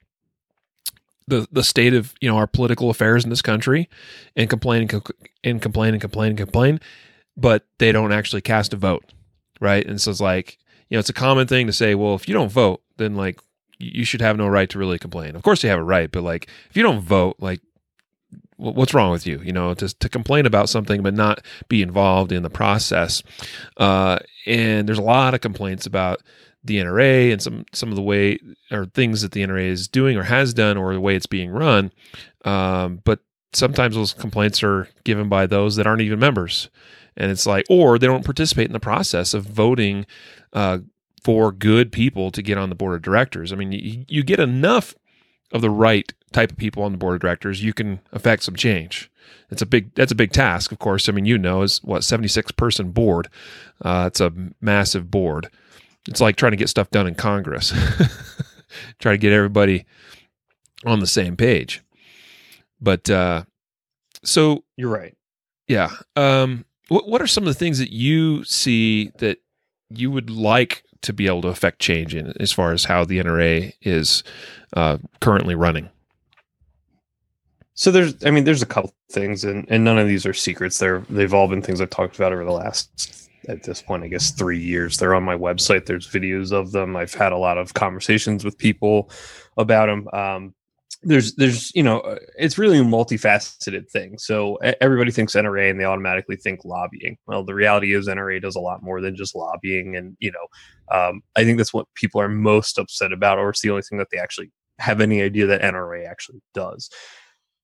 the 1.26 1.46
the 1.50 1.64
state 1.64 1.94
of 1.94 2.14
you 2.20 2.28
know 2.28 2.36
our 2.36 2.46
political 2.46 2.90
affairs 2.90 3.24
in 3.24 3.30
this 3.30 3.42
country, 3.42 3.88
and 4.36 4.50
complain 4.50 4.82
and 4.82 5.62
complain 5.62 5.94
and 5.94 6.00
complain 6.00 6.30
and 6.30 6.38
complain, 6.38 6.80
but 7.36 7.66
they 7.78 7.92
don't 7.92 8.12
actually 8.12 8.42
cast 8.42 8.72
a 8.72 8.76
vote, 8.76 9.12
right? 9.60 9.86
And 9.86 10.00
so 10.00 10.10
it's 10.10 10.20
like 10.20 10.58
you 10.88 10.96
know 10.96 11.00
it's 11.00 11.08
a 11.08 11.14
common 11.14 11.46
thing 11.46 11.66
to 11.66 11.72
say, 11.72 11.94
well, 11.94 12.14
if 12.14 12.28
you 12.28 12.34
don't 12.34 12.52
vote, 12.52 12.82
then 12.96 13.14
like 13.16 13.40
you 13.78 14.04
should 14.04 14.20
have 14.20 14.36
no 14.36 14.46
right 14.46 14.68
to 14.70 14.78
really 14.78 14.98
complain. 14.98 15.34
Of 15.36 15.42
course, 15.42 15.62
you 15.62 15.70
have 15.70 15.78
a 15.78 15.84
right, 15.84 16.10
but 16.10 16.22
like 16.22 16.48
if 16.70 16.76
you 16.76 16.82
don't 16.82 17.00
vote, 17.00 17.36
like 17.38 17.60
what's 18.56 18.94
wrong 18.94 19.10
with 19.10 19.26
you? 19.26 19.40
You 19.42 19.52
know, 19.52 19.74
to 19.74 19.88
to 19.88 20.08
complain 20.08 20.46
about 20.46 20.68
something 20.68 21.02
but 21.02 21.14
not 21.14 21.44
be 21.68 21.82
involved 21.82 22.32
in 22.32 22.42
the 22.42 22.50
process. 22.50 23.22
Uh, 23.76 24.18
and 24.46 24.88
there's 24.88 24.98
a 24.98 25.02
lot 25.02 25.34
of 25.34 25.40
complaints 25.40 25.86
about 25.86 26.22
the 26.64 26.78
NRA 26.78 27.32
and 27.32 27.42
some 27.42 27.66
some 27.72 27.90
of 27.90 27.96
the 27.96 28.02
way 28.02 28.38
or 28.70 28.86
things 28.86 29.22
that 29.22 29.32
the 29.32 29.42
NRA 29.42 29.66
is 29.66 29.86
doing 29.88 30.16
or 30.16 30.24
has 30.24 30.54
done 30.54 30.76
or 30.76 30.92
the 30.94 31.00
way 31.00 31.14
it's 31.14 31.26
being 31.26 31.50
run. 31.50 31.92
Um, 32.44 33.00
but 33.04 33.20
sometimes 33.52 33.94
those 33.94 34.14
complaints 34.14 34.62
are 34.62 34.88
given 35.04 35.28
by 35.28 35.46
those 35.46 35.76
that 35.76 35.86
aren't 35.86 36.02
even 36.02 36.18
members. 36.18 36.70
And 37.16 37.30
it's 37.30 37.46
like, 37.46 37.64
or 37.70 37.98
they 37.98 38.06
don't 38.06 38.24
participate 38.24 38.66
in 38.66 38.72
the 38.72 38.80
process 38.80 39.34
of 39.34 39.44
voting 39.44 40.04
uh, 40.52 40.78
for 41.22 41.52
good 41.52 41.92
people 41.92 42.30
to 42.32 42.42
get 42.42 42.58
on 42.58 42.68
the 42.68 42.74
board 42.74 42.96
of 42.96 43.02
directors. 43.02 43.52
I 43.52 43.56
mean, 43.56 43.70
you, 43.72 44.04
you 44.08 44.22
get 44.24 44.40
enough 44.40 44.94
of 45.52 45.60
the 45.60 45.70
right 45.70 46.12
type 46.32 46.50
of 46.50 46.58
people 46.58 46.82
on 46.82 46.92
the 46.92 46.98
board 46.98 47.14
of 47.14 47.20
directors, 47.20 47.62
you 47.62 47.72
can 47.72 48.00
affect 48.12 48.42
some 48.42 48.56
change. 48.56 49.10
It's 49.50 49.62
a 49.62 49.66
big 49.66 49.94
that's 49.94 50.12
a 50.12 50.16
big 50.16 50.32
task, 50.32 50.72
of 50.72 50.80
course. 50.80 51.08
I 51.08 51.12
mean, 51.12 51.24
you 51.24 51.38
know, 51.38 51.62
is 51.62 51.82
what 51.82 52.04
seventy 52.04 52.28
six 52.28 52.50
person 52.50 52.90
board. 52.90 53.28
Uh, 53.80 54.04
it's 54.08 54.20
a 54.20 54.32
massive 54.60 55.10
board. 55.10 55.48
It's 56.09 56.20
like 56.20 56.36
trying 56.36 56.52
to 56.52 56.57
get 56.57 56.68
stuff 56.68 56.90
done 56.90 57.07
in 57.07 57.14
Congress. 57.14 57.72
Try 58.98 59.12
to 59.12 59.18
get 59.18 59.32
everybody 59.32 59.86
on 60.84 61.00
the 61.00 61.07
same 61.07 61.36
page. 61.36 61.82
But 62.80 63.09
uh, 63.09 63.44
so 64.22 64.64
you're 64.76 64.90
right. 64.90 65.16
Yeah. 65.68 65.90
Um, 66.16 66.64
what 66.88 67.09
what 67.09 67.22
are 67.22 67.26
some 67.26 67.44
of 67.44 67.48
the 67.48 67.59
things 67.59 67.78
that 67.78 67.92
you 67.92 68.44
see 68.44 69.11
that 69.18 69.38
you 69.88 70.11
would 70.11 70.30
like 70.30 70.84
to 71.02 71.12
be 71.12 71.26
able 71.26 71.42
to 71.42 71.48
affect 71.48 71.80
change 71.80 72.14
in 72.14 72.34
as 72.40 72.52
far 72.52 72.72
as 72.72 72.84
how 72.84 73.05
the 73.05 73.18
NRA 73.18 73.72
is 73.82 74.22
uh, 74.74 74.98
currently 75.20 75.55
running? 75.55 75.88
So 77.74 77.90
there's, 77.90 78.24
I 78.24 78.30
mean, 78.30 78.44
there's 78.44 78.62
a 78.62 78.66
couple 78.66 78.94
things, 79.11 79.44
and, 79.44 79.66
and 79.68 79.82
none 79.82 79.98
of 79.98 80.07
these 80.07 80.24
are 80.26 80.32
secrets. 80.32 80.78
They're 80.78 81.00
they've 81.11 81.34
all 81.34 81.48
been 81.48 81.62
things 81.62 81.80
I've 81.80 81.90
talked 81.90 82.16
about 82.16 82.32
over 82.32 82.44
the 82.44 82.52
last, 82.52 83.23
at 83.49 83.62
this 83.62 83.82
point, 83.82 84.05
I 84.05 84.09
guess 84.09 84.30
three 84.30 84.59
years. 84.59 84.97
They're 84.97 85.14
on 85.14 85.22
my 85.22 85.36
website. 85.36 85.86
There's 85.86 86.09
videos 86.09 86.53
of 86.53 86.72
them. 86.72 86.97
I've 86.97 87.14
had 87.14 87.32
a 87.32 87.38
lot 87.38 87.59
of 87.59 87.74
conversations 87.74 88.45
with 88.45 88.59
people 88.59 89.11
about 89.57 89.86
them. 89.86 90.09
Um, 90.12 90.55
there's 91.05 91.34
there's 91.34 91.74
you 91.74 91.82
know 91.82 92.18
it's 92.38 92.59
really 92.59 92.78
a 92.78 92.82
multifaceted 92.82 93.88
thing 93.90 94.18
so 94.18 94.57
everybody 94.80 95.11
thinks 95.11 95.34
nra 95.34 95.70
and 95.70 95.78
they 95.78 95.84
automatically 95.84 96.36
think 96.36 96.64
lobbying 96.64 97.16
well 97.26 97.45
the 97.45 97.55
reality 97.55 97.95
is 97.95 98.09
nra 98.09 98.40
does 98.40 98.57
a 98.57 98.61
lot 98.61 98.82
more 98.82 99.01
than 99.01 99.14
just 99.14 99.34
lobbying 99.34 99.97
and 99.97 100.16
you 100.18 100.32
know 100.32 100.97
um, 100.97 101.20
i 101.36 101.45
think 101.45 101.59
that's 101.59 101.74
what 101.74 101.86
people 101.95 102.20
are 102.20 102.28
most 102.28 102.78
upset 102.78 103.12
about 103.12 103.38
or 103.38 103.51
it's 103.51 103.61
the 103.61 103.70
only 103.70 103.82
thing 103.82 103.99
that 103.99 104.09
they 104.11 104.18
actually 104.18 104.51
have 104.78 105.01
any 105.01 105.22
idea 105.22 105.47
that 105.47 105.62
nra 105.62 106.09
actually 106.09 106.40
does 106.55 106.90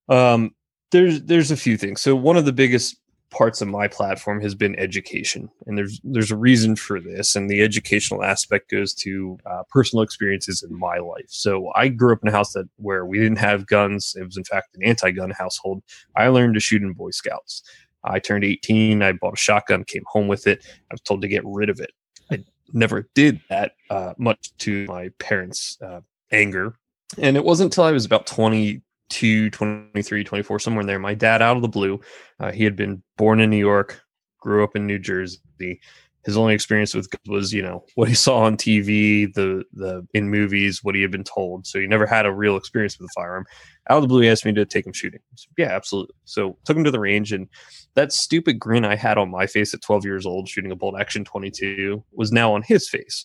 um, 0.08 0.50
there's 0.92 1.22
there's 1.22 1.50
a 1.50 1.56
few 1.56 1.76
things 1.76 2.00
so 2.00 2.14
one 2.14 2.36
of 2.36 2.44
the 2.44 2.52
biggest 2.52 2.96
parts 3.30 3.60
of 3.62 3.68
my 3.68 3.86
platform 3.86 4.40
has 4.40 4.54
been 4.54 4.78
education 4.78 5.48
and 5.66 5.78
there's 5.78 6.00
there's 6.02 6.30
a 6.30 6.36
reason 6.36 6.74
for 6.74 7.00
this 7.00 7.36
and 7.36 7.48
the 7.48 7.62
educational 7.62 8.24
aspect 8.24 8.70
goes 8.70 8.92
to 8.92 9.38
uh, 9.46 9.62
personal 9.70 10.02
experiences 10.02 10.62
in 10.62 10.76
my 10.76 10.98
life. 10.98 11.26
So 11.28 11.70
i 11.74 11.88
grew 11.88 12.12
up 12.12 12.20
in 12.22 12.28
a 12.28 12.32
house 12.32 12.52
that 12.54 12.68
where 12.76 13.06
we 13.06 13.18
didn't 13.18 13.38
have 13.38 13.66
guns. 13.66 14.14
It 14.18 14.24
was 14.24 14.36
in 14.36 14.44
fact 14.44 14.74
an 14.74 14.82
anti-gun 14.82 15.30
household. 15.30 15.82
I 16.16 16.28
learned 16.28 16.54
to 16.54 16.60
shoot 16.60 16.82
in 16.82 16.92
boy 16.92 17.10
scouts. 17.10 17.62
I 18.02 18.18
turned 18.18 18.44
18 18.44 19.02
i 19.02 19.12
bought 19.12 19.34
a 19.34 19.36
shotgun 19.36 19.84
came 19.84 20.04
home 20.06 20.28
with 20.28 20.46
it. 20.46 20.64
I 20.90 20.94
was 20.94 21.00
told 21.02 21.22
to 21.22 21.28
get 21.28 21.42
rid 21.44 21.70
of 21.70 21.80
it. 21.80 21.90
I 22.30 22.44
never 22.72 23.08
did 23.14 23.40
that 23.48 23.72
uh, 23.90 24.14
much 24.18 24.56
to 24.58 24.86
my 24.86 25.10
parents 25.18 25.78
uh, 25.82 26.00
anger. 26.32 26.74
And 27.18 27.36
it 27.36 27.44
wasn't 27.44 27.72
until 27.72 27.84
i 27.84 27.92
was 27.92 28.04
about 28.04 28.26
20 28.26 28.82
22, 29.10 29.50
23, 29.50 30.24
24, 30.24 30.58
somewhere 30.58 30.80
in 30.82 30.86
there. 30.86 30.98
My 30.98 31.14
dad, 31.14 31.42
out 31.42 31.56
of 31.56 31.62
the 31.62 31.68
blue, 31.68 32.00
uh, 32.38 32.52
he 32.52 32.64
had 32.64 32.76
been 32.76 33.02
born 33.16 33.40
in 33.40 33.50
New 33.50 33.58
York, 33.58 34.00
grew 34.38 34.62
up 34.62 34.76
in 34.76 34.86
New 34.86 34.98
Jersey. 34.98 35.80
His 36.24 36.36
only 36.36 36.54
experience 36.54 36.94
with 36.94 37.08
was, 37.26 37.52
you 37.52 37.62
know, 37.62 37.84
what 37.96 38.08
he 38.08 38.14
saw 38.14 38.40
on 38.40 38.56
TV, 38.56 39.32
the 39.32 39.64
the 39.72 40.06
in 40.14 40.30
movies, 40.30 40.84
what 40.84 40.94
he 40.94 41.02
had 41.02 41.10
been 41.10 41.24
told. 41.24 41.66
So 41.66 41.80
he 41.80 41.86
never 41.86 42.06
had 42.06 42.24
a 42.24 42.32
real 42.32 42.56
experience 42.56 42.98
with 42.98 43.08
a 43.10 43.20
firearm. 43.20 43.46
Out 43.88 43.96
of 43.96 44.02
the 44.02 44.08
blue, 44.08 44.20
he 44.20 44.28
asked 44.28 44.44
me 44.44 44.52
to 44.52 44.64
take 44.64 44.86
him 44.86 44.92
shooting. 44.92 45.20
Said, 45.34 45.50
yeah, 45.58 45.74
absolutely. 45.74 46.14
So 46.24 46.56
took 46.64 46.76
him 46.76 46.84
to 46.84 46.90
the 46.90 47.00
range, 47.00 47.32
and 47.32 47.48
that 47.94 48.12
stupid 48.12 48.58
grin 48.58 48.84
I 48.84 48.94
had 48.96 49.18
on 49.18 49.30
my 49.30 49.46
face 49.46 49.74
at 49.74 49.82
12 49.82 50.04
years 50.04 50.26
old, 50.26 50.48
shooting 50.48 50.70
a 50.70 50.76
bolt 50.76 51.00
action 51.00 51.24
22, 51.24 52.04
was 52.12 52.30
now 52.30 52.54
on 52.54 52.62
his 52.62 52.88
face. 52.88 53.24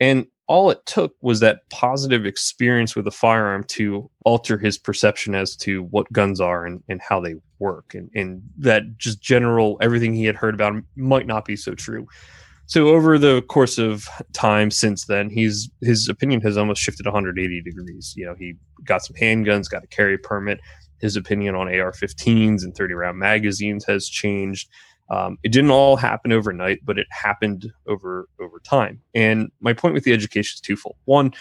And 0.00 0.26
all 0.48 0.70
it 0.70 0.84
took 0.84 1.14
was 1.22 1.38
that 1.40 1.60
positive 1.70 2.26
experience 2.26 2.96
with 2.96 3.06
a 3.06 3.12
firearm 3.12 3.62
to 3.64 4.10
alter 4.24 4.58
his 4.58 4.76
perception 4.78 5.34
as 5.36 5.54
to 5.54 5.84
what 5.84 6.12
guns 6.12 6.40
are 6.40 6.66
and, 6.66 6.82
and 6.88 7.00
how 7.00 7.20
they 7.20 7.36
work. 7.60 7.94
And, 7.94 8.10
and 8.16 8.42
that 8.58 8.98
just 8.98 9.20
general 9.20 9.78
everything 9.80 10.12
he 10.12 10.24
had 10.24 10.34
heard 10.34 10.54
about 10.54 10.72
him 10.72 10.86
might 10.96 11.28
not 11.28 11.44
be 11.44 11.54
so 11.54 11.74
true. 11.74 12.08
So 12.66 12.88
over 12.88 13.18
the 13.18 13.42
course 13.42 13.78
of 13.78 14.08
time 14.32 14.70
since 14.70 15.04
then 15.04 15.28
he's 15.30 15.68
his 15.80 16.08
opinion 16.08 16.40
has 16.40 16.56
almost 16.56 16.80
shifted 16.80 17.06
180 17.06 17.62
degrees. 17.62 18.14
You 18.16 18.26
know 18.26 18.34
he 18.38 18.54
got 18.84 19.04
some 19.04 19.16
handguns 19.16 19.70
got 19.70 19.84
a 19.84 19.88
carry 19.88 20.18
permit. 20.18 20.60
His 21.00 21.16
opinion 21.16 21.54
on 21.54 21.68
ar-15s 21.68 22.62
and 22.62 22.74
30 22.74 22.94
round 22.94 23.18
magazines 23.18 23.84
has 23.86 24.08
changed 24.08 24.68
um, 25.10 25.38
it 25.42 25.52
didn't 25.52 25.70
all 25.70 25.96
happen 25.96 26.32
overnight, 26.32 26.80
but 26.84 26.98
it 26.98 27.06
happened 27.10 27.72
over 27.86 28.28
over 28.40 28.60
time. 28.60 29.00
And 29.14 29.50
my 29.60 29.72
point 29.72 29.94
with 29.94 30.04
the 30.04 30.12
education 30.12 30.56
is 30.56 30.60
twofold. 30.60 30.96
One, 31.04 31.32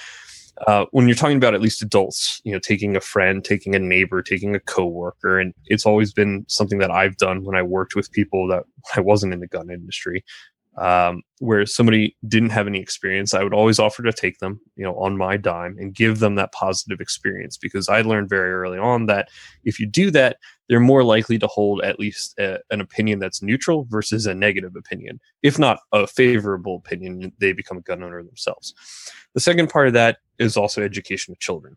uh, 0.67 0.86
when 0.91 1.07
you're 1.07 1.15
talking 1.15 1.38
about 1.38 1.53
at 1.53 1.61
least 1.61 1.82
adults, 1.82 2.41
you 2.43 2.51
know, 2.51 2.59
taking 2.59 2.95
a 2.95 3.01
friend, 3.01 3.43
taking 3.43 3.76
a 3.76 3.80
neighbor, 3.80 4.22
taking 4.22 4.55
a 4.55 4.59
coworker, 4.59 5.39
and 5.39 5.53
it's 5.65 5.86
always 5.86 6.13
been 6.13 6.45
something 6.47 6.80
that 6.80 6.91
I've 6.91 7.17
done 7.17 7.43
when 7.43 7.55
I 7.55 7.61
worked 7.61 7.95
with 7.95 8.11
people 8.11 8.47
that 8.47 8.63
I 8.95 9.01
wasn't 9.01 9.34
in 9.34 9.39
the 9.39 9.47
gun 9.47 9.70
industry. 9.70 10.24
Um, 10.80 11.23
where 11.39 11.65
somebody 11.65 12.15
didn't 12.27 12.51
have 12.51 12.65
any 12.65 12.80
experience, 12.80 13.34
I 13.34 13.43
would 13.43 13.53
always 13.53 13.80
offer 13.80 14.01
to 14.03 14.13
take 14.13 14.39
them, 14.39 14.61
you 14.75 14.84
know, 14.84 14.95
on 14.95 15.17
my 15.17 15.36
dime 15.36 15.77
and 15.77 15.93
give 15.93 16.19
them 16.19 16.36
that 16.36 16.53
positive 16.53 17.01
experience 17.01 17.57
because 17.57 17.89
I 17.89 18.01
learned 18.01 18.30
very 18.30 18.51
early 18.53 18.77
on 18.77 19.05
that 19.07 19.30
if 19.65 19.80
you 19.80 19.86
do 19.86 20.09
that, 20.11 20.38
they're 20.69 20.80
more 20.80 21.03
likely 21.03 21.38
to 21.39 21.47
hold 21.47 21.82
at 21.82 21.99
least 21.99 22.38
a, 22.39 22.59
an 22.71 22.80
opinion 22.80 23.19
that's 23.19 23.41
neutral 23.41 23.88
versus 23.89 24.25
a 24.25 24.34
negative 24.34 24.75
opinion. 24.77 25.19
If 25.43 25.59
not 25.59 25.80
a 25.91 26.07
favorable 26.07 26.77
opinion, 26.77 27.34
they 27.39 27.51
become 27.51 27.77
a 27.77 27.82
gun 27.82 28.01
owner 28.01 28.23
themselves. 28.23 28.73
The 29.34 29.41
second 29.41 29.69
part 29.69 29.88
of 29.88 29.93
that 29.93 30.19
is 30.38 30.55
also 30.55 30.82
education 30.82 31.34
of 31.34 31.39
children. 31.39 31.75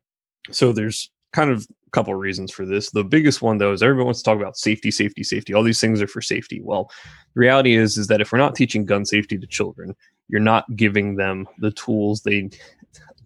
So 0.50 0.72
there's 0.72 1.10
kind 1.32 1.50
of 1.50 1.66
a 1.86 1.90
couple 1.90 2.12
of 2.12 2.20
reasons 2.20 2.52
for 2.52 2.64
this. 2.64 2.90
The 2.90 3.04
biggest 3.04 3.42
one 3.42 3.58
though 3.58 3.72
is 3.72 3.82
everyone 3.82 4.06
wants 4.06 4.20
to 4.20 4.24
talk 4.24 4.38
about 4.38 4.56
safety, 4.56 4.90
safety, 4.90 5.22
safety. 5.22 5.54
All 5.54 5.62
these 5.62 5.80
things 5.80 6.00
are 6.00 6.06
for 6.06 6.20
safety. 6.20 6.60
Well, 6.62 6.90
the 7.34 7.40
reality 7.40 7.74
is 7.74 7.98
is 7.98 8.06
that 8.08 8.20
if 8.20 8.32
we're 8.32 8.38
not 8.38 8.54
teaching 8.54 8.84
gun 8.84 9.04
safety 9.04 9.38
to 9.38 9.46
children, 9.46 9.94
you're 10.28 10.40
not 10.40 10.64
giving 10.76 11.16
them 11.16 11.46
the 11.58 11.70
tools 11.72 12.22
they 12.22 12.50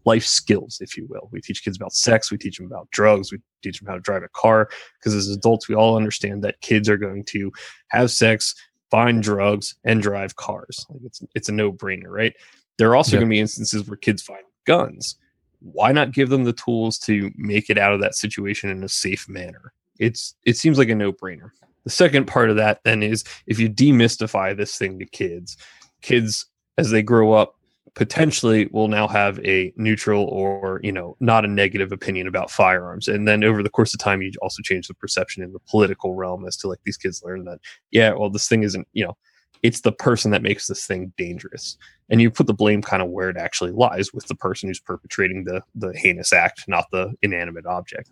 life 0.05 0.25
skills, 0.25 0.79
if 0.81 0.97
you 0.97 1.05
will. 1.09 1.29
We 1.33 1.41
teach 1.41 1.65
kids 1.65 1.77
about 1.77 1.93
sex, 1.93 2.31
we 2.31 2.39
teach 2.39 2.59
them 2.59 2.67
about 2.67 2.89
drugs, 2.93 3.33
we 3.33 3.39
teach 3.63 3.81
them 3.81 3.89
how 3.89 3.95
to 3.95 4.01
drive 4.01 4.23
a 4.23 4.29
car 4.29 4.69
because 4.99 5.15
as 5.15 5.29
adults 5.29 5.69
we 5.69 5.75
all 5.75 5.97
understand 5.97 6.45
that 6.45 6.61
kids 6.61 6.89
are 6.89 6.97
going 6.97 7.25
to 7.25 7.53
have 7.89 8.11
sex, 8.11 8.55
find 8.91 9.23
drugs 9.23 9.75
and 9.85 10.01
drive 10.01 10.37
cars. 10.37 10.87
Like 10.89 11.01
it's 11.05 11.23
it's 11.35 11.49
a 11.49 11.53
no-brainer, 11.53 12.09
right? 12.09 12.35
There 12.79 12.89
are 12.91 12.97
also 12.97 13.13
yeah. 13.13 13.21
going 13.21 13.31
to 13.31 13.35
be 13.35 13.41
instances 13.41 13.87
where 13.87 13.97
kids 13.97 14.23
find 14.23 14.45
guns 14.65 15.17
why 15.61 15.93
not 15.93 16.13
give 16.13 16.29
them 16.29 16.45
the 16.45 16.53
tools 16.53 16.99
to 17.01 17.31
make 17.37 17.71
it 17.71 17.79
out 17.79 17.93
of 17.93 18.01
that 18.01 18.15
situation 18.15 18.71
in 18.71 18.83
a 18.83 18.89
safe 18.89 19.29
manner? 19.29 19.73
It's 19.99 20.35
it 20.45 20.57
seems 20.57 20.79
like 20.79 20.89
a 20.89 20.95
no-brainer. 20.95 21.51
The 21.85 21.91
second 21.91 22.27
part 22.27 22.51
of 22.51 22.57
that 22.57 22.81
then 22.85 23.03
is 23.03 23.25
if 23.47 23.59
you 23.59 23.71
demystify 23.71 24.57
this 24.57 24.77
thing 24.77 24.99
to 24.99 25.07
kids, 25.07 25.57
kids 26.03 26.47
as 26.79 26.91
they 26.91 27.03
grow 27.03 27.33
up 27.33 27.57
potentially 27.95 28.69
will 28.73 28.89
now 28.89 29.09
have 29.09 29.39
a 29.45 29.73
neutral 29.77 30.25
or 30.25 30.81
you 30.83 30.93
know 30.93 31.17
not 31.19 31.47
a 31.47 31.49
negative 31.49 31.93
opinion 31.93 32.27
about 32.27 32.51
firearms 32.51 33.09
and 33.09 33.27
then 33.27 33.43
over 33.43 33.63
the 33.63 33.71
course 33.71 33.95
of 33.95 33.99
time 33.99 34.21
you 34.21 34.31
also 34.43 34.61
change 34.63 34.87
the 34.87 34.93
perception 34.93 35.43
in 35.43 35.53
the 35.55 35.59
political 35.61 36.15
realm 36.15 36.47
as 36.47 36.59
to 36.59 36.69
like 36.69 36.79
these 36.85 36.99
kids 36.99 37.23
learn 37.25 37.45
that 37.47 37.59
yeah 37.91 38.13
well 38.13 38.29
this 38.29 38.49
thing 38.49 38.63
isn't 38.63 38.87
you 38.93 39.03
know 39.03 39.17
it's 39.63 39.81
the 39.81 39.93
person 39.93 40.31
that 40.31 40.43
makes 40.43 40.67
this 40.67 40.87
thing 40.87 41.13
dangerous. 41.17 41.77
And 42.09 42.21
you 42.21 42.31
put 42.31 42.47
the 42.47 42.55
blame 42.55 42.83
kind 42.83 43.03
of 43.03 43.09
where 43.09 43.29
it 43.29 43.37
actually 43.37 43.73
lies 43.73 44.13
with 44.13 44.27
the 44.27 44.35
person 44.35 44.69
who's 44.69 44.81
perpetrating 44.81 45.45
the 45.45 45.63
the 45.75 45.93
heinous 45.97 46.33
act 46.33 46.65
not 46.69 46.87
the 46.93 47.13
inanimate 47.23 47.67
object. 47.67 48.11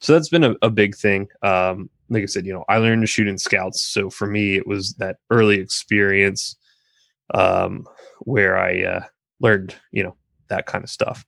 So 0.00 0.12
that's 0.12 0.28
been 0.28 0.44
a, 0.44 0.54
a 0.62 0.70
big 0.70 0.96
thing. 0.96 1.28
Um, 1.42 1.88
like 2.08 2.22
i 2.22 2.26
said 2.26 2.44
you 2.44 2.52
know 2.52 2.64
i 2.68 2.76
learned 2.76 3.02
to 3.02 3.06
shoot 3.06 3.28
in 3.28 3.38
scouts. 3.38 3.82
So 3.82 4.10
for 4.10 4.26
me 4.26 4.56
it 4.56 4.66
was 4.66 4.94
that 4.94 5.16
early 5.30 5.58
experience 5.58 6.56
um, 7.34 7.86
where 8.20 8.58
i 8.58 8.82
uh, 8.82 9.04
learned 9.40 9.74
you 9.92 10.02
know 10.02 10.16
that 10.48 10.66
kind 10.66 10.84
of 10.84 10.90
stuff. 10.90 11.24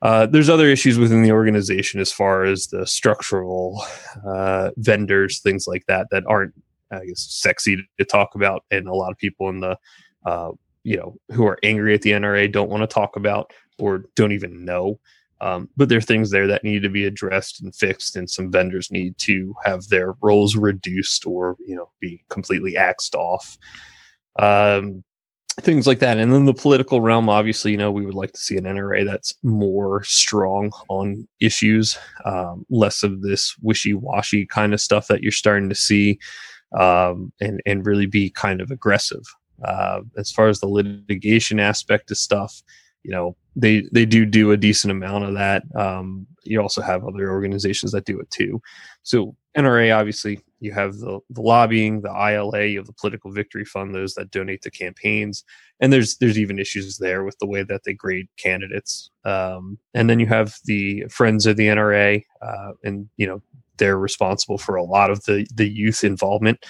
Uh, 0.00 0.26
there's 0.26 0.48
other 0.48 0.66
issues 0.66 0.98
within 0.98 1.22
the 1.22 1.30
organization 1.30 2.00
as 2.00 2.10
far 2.10 2.44
as 2.44 2.68
the 2.68 2.86
structural 2.86 3.84
uh, 4.26 4.70
vendors 4.78 5.40
things 5.40 5.66
like 5.66 5.84
that 5.86 6.08
that 6.10 6.24
aren't 6.26 6.54
I 6.92 7.06
guess 7.06 7.20
sexy 7.20 7.86
to 7.98 8.04
talk 8.04 8.34
about, 8.34 8.64
and 8.70 8.86
a 8.86 8.94
lot 8.94 9.10
of 9.10 9.18
people 9.18 9.48
in 9.48 9.60
the 9.60 9.78
uh, 10.26 10.52
you 10.84 10.96
know 10.96 11.16
who 11.30 11.46
are 11.46 11.58
angry 11.62 11.94
at 11.94 12.02
the 12.02 12.12
NRA 12.12 12.50
don't 12.50 12.70
want 12.70 12.82
to 12.82 12.86
talk 12.86 13.16
about 13.16 13.52
or 13.78 14.04
don't 14.16 14.32
even 14.32 14.64
know. 14.64 14.98
Um, 15.40 15.68
but 15.76 15.88
there 15.88 15.98
are 15.98 16.02
things 16.02 16.30
there 16.30 16.46
that 16.46 16.62
need 16.62 16.82
to 16.82 16.88
be 16.88 17.04
addressed 17.04 17.62
and 17.62 17.74
fixed, 17.74 18.16
and 18.16 18.30
some 18.30 18.52
vendors 18.52 18.92
need 18.92 19.18
to 19.18 19.54
have 19.64 19.88
their 19.88 20.14
roles 20.22 20.56
reduced 20.56 21.26
or 21.26 21.56
you 21.66 21.74
know 21.74 21.90
be 22.00 22.24
completely 22.28 22.76
axed 22.76 23.14
off. 23.14 23.58
Um, 24.38 25.04
things 25.60 25.86
like 25.86 25.98
that. 25.98 26.18
And 26.18 26.32
then 26.32 26.46
the 26.46 26.54
political 26.54 27.00
realm, 27.00 27.28
obviously, 27.28 27.72
you 27.72 27.76
know, 27.76 27.92
we 27.92 28.06
would 28.06 28.14
like 28.14 28.32
to 28.32 28.40
see 28.40 28.56
an 28.56 28.64
NRA 28.64 29.04
that's 29.04 29.34
more 29.42 30.02
strong 30.04 30.72
on 30.88 31.28
issues, 31.40 31.98
um, 32.24 32.64
less 32.70 33.02
of 33.02 33.22
this 33.22 33.54
wishy 33.60 33.92
washy 33.92 34.46
kind 34.46 34.72
of 34.72 34.80
stuff 34.80 35.08
that 35.08 35.22
you're 35.22 35.30
starting 35.30 35.68
to 35.68 35.74
see 35.74 36.18
um, 36.78 37.32
and 37.40 37.60
and 37.66 37.86
really 37.86 38.06
be 38.06 38.30
kind 38.30 38.60
of 38.60 38.70
aggressive. 38.70 39.22
Uh, 39.64 40.00
as 40.16 40.30
far 40.30 40.48
as 40.48 40.60
the 40.60 40.66
litigation 40.66 41.60
aspect 41.60 42.10
of 42.10 42.18
stuff, 42.18 42.62
you 43.02 43.10
know 43.10 43.36
they 43.56 43.84
they 43.92 44.06
do 44.06 44.24
do 44.24 44.50
a 44.50 44.56
decent 44.56 44.90
amount 44.90 45.24
of 45.24 45.34
that. 45.34 45.62
Um, 45.76 46.26
you 46.44 46.60
also 46.60 46.82
have 46.82 47.04
other 47.04 47.30
organizations 47.30 47.92
that 47.92 48.04
do 48.04 48.18
it 48.18 48.30
too. 48.30 48.60
So 49.02 49.36
NRA, 49.56 49.96
obviously, 49.96 50.40
you 50.60 50.72
have 50.72 50.96
the, 50.96 51.20
the 51.30 51.42
lobbying, 51.42 52.00
the 52.00 52.10
ILA, 52.10 52.64
you 52.64 52.78
have 52.78 52.86
the 52.86 52.94
Political 52.94 53.32
Victory 53.32 53.64
Fund, 53.64 53.94
those 53.94 54.14
that 54.14 54.30
donate 54.30 54.62
to 54.62 54.70
campaigns, 54.70 55.44
and 55.80 55.92
there's 55.92 56.16
there's 56.18 56.38
even 56.38 56.58
issues 56.58 56.98
there 56.98 57.24
with 57.24 57.38
the 57.38 57.46
way 57.46 57.62
that 57.62 57.82
they 57.84 57.92
grade 57.92 58.28
candidates. 58.38 59.10
Um, 59.24 59.78
and 59.94 60.08
then 60.08 60.20
you 60.20 60.26
have 60.26 60.54
the 60.64 61.04
Friends 61.10 61.46
of 61.46 61.56
the 61.56 61.66
NRA, 61.66 62.24
uh, 62.40 62.72
and 62.82 63.08
you 63.16 63.26
know 63.26 63.42
they're 63.82 63.98
responsible 63.98 64.58
for 64.58 64.76
a 64.76 64.84
lot 64.84 65.10
of 65.10 65.24
the 65.24 65.44
the 65.52 65.68
youth 65.68 66.04
involvement. 66.04 66.64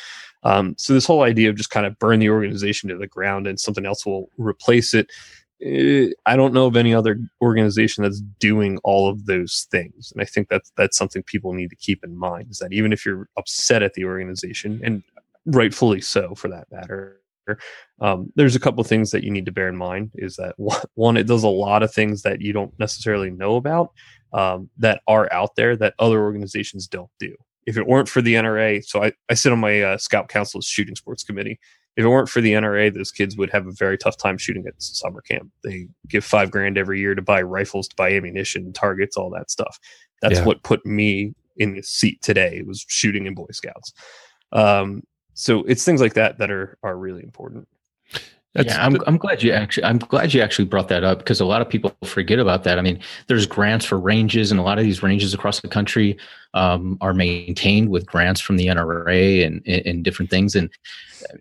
Um, 0.45 0.75
so 0.79 0.95
this 0.95 1.07
whole 1.07 1.23
idea 1.23 1.51
of 1.51 1.57
just 1.57 1.71
kind 1.71 1.85
of 1.85 1.99
burn 1.99 2.21
the 2.21 2.31
organization 2.31 2.89
to 2.89 2.97
the 2.97 3.07
ground 3.07 3.47
and 3.47 3.61
something 3.61 3.85
else 3.85 4.07
will 4.07 4.31
replace 4.39 4.95
it. 4.95 5.13
Eh, 5.61 6.09
I 6.25 6.37
don't 6.37 6.55
know 6.55 6.67
of 6.67 6.75
any 6.75 6.95
other 6.95 7.19
organization 7.43 8.03
that's 8.03 8.23
doing 8.41 8.79
all 8.83 9.11
of 9.11 9.27
those 9.27 9.69
things, 9.71 10.11
and 10.11 10.23
I 10.23 10.25
think 10.25 10.49
that's 10.49 10.73
that's 10.77 10.97
something 10.97 11.23
people 11.23 11.53
need 11.53 11.69
to 11.69 11.77
keep 11.77 12.03
in 12.03 12.17
mind. 12.17 12.51
Is 12.51 12.59
that 12.59 12.73
even 12.73 12.95
if 12.95 13.05
you're 13.05 13.29
upset 13.37 13.83
at 13.83 13.93
the 13.93 14.07
organization, 14.07 14.81
and 14.83 15.03
rightfully 15.45 16.01
so 16.01 16.35
for 16.35 16.49
that 16.49 16.73
matter, 16.73 17.21
um, 18.01 18.33
there's 18.35 18.57
a 18.57 18.61
couple 18.61 18.83
things 18.85 19.11
that 19.11 19.25
you 19.25 19.31
need 19.31 19.47
to 19.47 19.53
bear 19.53 19.69
in 19.69 19.77
mind. 19.77 20.11
Is 20.15 20.37
that 20.37 20.55
one, 20.95 21.17
it 21.17 21.27
does 21.27 21.43
a 21.43 21.49
lot 21.49 21.83
of 21.83 21.93
things 21.93 22.23
that 22.23 22.41
you 22.41 22.53
don't 22.53 22.77
necessarily 22.79 23.31
know 23.31 23.57
about, 23.57 23.91
um, 24.33 24.71
that 24.79 25.01
are 25.07 25.33
out 25.33 25.57
there 25.57 25.77
that 25.77 25.95
other 25.99 26.21
organizations 26.21 26.87
don't 26.87 27.11
do. 27.19 27.35
If 27.67 27.77
it 27.77 27.87
weren't 27.87 28.09
for 28.09 28.23
the 28.23 28.35
NRA, 28.35 28.85
so 28.85 29.05
I, 29.05 29.13
I 29.31 29.35
sit 29.35 29.53
on 29.53 29.61
my 29.61 29.83
uh, 29.83 29.99
Scout 29.99 30.29
Council's 30.29 30.67
shooting 30.67 30.97
sports 30.97 31.23
committee. 31.23 31.61
If 31.97 32.05
it 32.05 32.09
weren't 32.09 32.29
for 32.29 32.41
the 32.41 32.55
NRA, 32.55 32.93
those 32.93 33.13
kids 33.13 33.37
would 33.37 33.51
have 33.51 33.67
a 33.67 33.73
very 33.73 33.99
tough 33.99 34.17
time 34.17 34.39
shooting 34.39 34.65
at 34.67 34.75
summer 34.79 35.21
camp. 35.21 35.51
They 35.63 35.89
give 36.09 36.25
five 36.25 36.51
grand 36.51 36.79
every 36.79 36.99
year 36.99 37.15
to 37.15 37.23
buy 37.23 37.43
rifles, 37.43 37.87
to 37.89 37.97
buy 37.97 38.13
ammunition, 38.13 38.73
targets, 38.73 39.17
all 39.17 39.31
that 39.31 39.51
stuff. 39.51 39.79
That's 40.23 40.39
yeah. 40.39 40.45
what 40.45 40.63
put 40.63 40.85
me 40.87 41.35
in 41.57 41.75
the 41.75 41.83
seat 41.83 42.23
today 42.23 42.57
It 42.57 42.67
was 42.67 42.85
shooting 42.89 43.27
in 43.27 43.35
Boy 43.35 43.49
Scouts. 43.53 43.93
Um, 44.53 45.03
so 45.35 45.65
it's 45.65 45.85
things 45.85 46.01
like 46.01 46.15
that 46.15 46.39
that 46.39 46.51
are 46.51 46.79
are 46.83 46.97
really 46.97 47.23
important. 47.23 47.69
That's, 48.55 48.69
yeah, 48.69 48.85
I'm, 48.85 48.99
I'm 49.07 49.17
glad 49.17 49.43
you 49.43 49.51
actually 49.53 49.85
I'm 49.85 49.97
glad 49.99 50.35
you 50.35 50.43
actually 50.43 50.67
brought 50.67 50.89
that 50.89 51.05
up 51.05 51.19
because 51.19 51.41
a 51.41 51.47
lot 51.47 51.63
of 51.63 51.71
people 51.71 51.97
forget 52.05 52.39
about 52.39 52.65
that. 52.65 52.79
I 52.79 52.83
mean, 52.83 53.01
there's 53.27 53.47
grants 53.47 53.87
for 53.87 53.99
ranges, 53.99 54.51
and 54.51 54.61
a 54.61 54.63
lot 54.63 54.79
of 54.79 54.85
these 54.85 55.03
ranges 55.03 55.33
across 55.33 55.61
the 55.61 55.69
country 55.69 56.19
um, 56.53 56.99
are 57.01 57.15
maintained 57.15 57.89
with 57.89 58.05
grants 58.05 58.43
from 58.43 58.59
the 58.59 58.67
NRA 58.67 59.47
and, 59.47 59.67
and 59.67 60.05
different 60.05 60.31
things. 60.31 60.55
And 60.55 60.69
I 61.31 61.35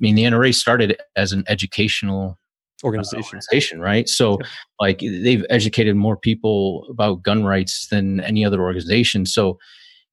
mean, 0.00 0.14
the 0.14 0.24
NRA 0.24 0.54
started 0.54 0.98
as 1.16 1.32
an 1.32 1.44
educational 1.48 2.38
organization, 2.82 3.18
uh, 3.18 3.26
organization 3.26 3.80
right? 3.80 4.08
So, 4.08 4.38
yeah. 4.40 4.46
like, 4.80 4.98
they've 5.00 5.44
educated 5.50 5.96
more 5.96 6.16
people 6.16 6.86
about 6.88 7.22
gun 7.22 7.44
rights 7.44 7.88
than 7.88 8.20
any 8.20 8.42
other 8.44 8.62
organization. 8.62 9.26
So, 9.26 9.58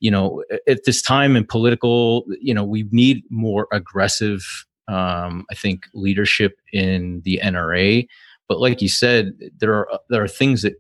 you 0.02 0.12
know, 0.12 0.44
at 0.68 0.84
this 0.86 1.02
time 1.02 1.38
in 1.38 1.46
political, 1.46 2.26
you 2.42 2.54
know, 2.54 2.66
we 2.66 2.86
need 2.92 3.24
more 3.30 3.68
aggressive 3.72 4.66
um, 4.92 5.46
I 5.50 5.56
think 5.56 5.86
leadership 5.94 6.58
in 6.74 7.22
the 7.24 7.40
NRA. 7.42 8.08
But 8.48 8.60
like 8.60 8.82
you 8.82 8.90
said, 8.90 9.34
there 9.58 9.74
are 9.74 10.00
there 10.10 10.24
are 10.24 10.28
things 10.28 10.64
that 10.64 10.74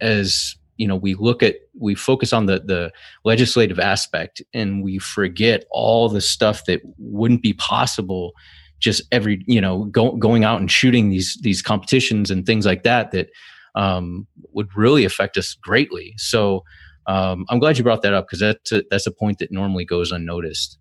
as 0.00 0.56
you 0.76 0.86
know 0.86 0.96
we 0.96 1.14
look 1.14 1.42
at 1.42 1.56
we 1.78 1.94
focus 1.94 2.32
on 2.32 2.46
the 2.46 2.60
the 2.60 2.92
legislative 3.24 3.78
aspect 3.78 4.42
and 4.52 4.82
we 4.82 4.98
forget 4.98 5.64
all 5.70 6.08
the 6.08 6.20
stuff 6.20 6.66
that 6.66 6.82
wouldn't 6.98 7.42
be 7.42 7.54
possible 7.54 8.32
just 8.80 9.02
every 9.12 9.42
you 9.46 9.60
know 9.60 9.84
go, 9.84 10.12
going 10.16 10.44
out 10.44 10.60
and 10.60 10.70
shooting 10.70 11.08
these 11.08 11.38
these 11.42 11.62
competitions 11.62 12.30
and 12.30 12.44
things 12.44 12.66
like 12.66 12.82
that 12.82 13.12
that 13.12 13.30
um, 13.76 14.26
would 14.52 14.68
really 14.76 15.04
affect 15.04 15.38
us 15.38 15.54
greatly 15.54 16.12
so 16.18 16.64
um, 17.06 17.44
i'm 17.48 17.58
glad 17.58 17.76
you 17.76 17.84
brought 17.84 18.02
that 18.02 18.14
up 18.14 18.26
because 18.26 18.40
that's 18.40 18.72
a, 18.72 18.82
that's 18.90 19.06
a 19.06 19.12
point 19.12 19.38
that 19.38 19.50
normally 19.52 19.84
goes 19.84 20.12
unnoticed 20.12 20.78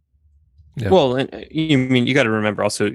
yeah. 0.75 0.89
Well, 0.89 1.15
and 1.15 1.33
uh, 1.33 1.41
you 1.51 1.77
mean 1.77 2.07
you 2.07 2.13
got 2.13 2.23
to 2.23 2.29
remember 2.29 2.63
also 2.63 2.91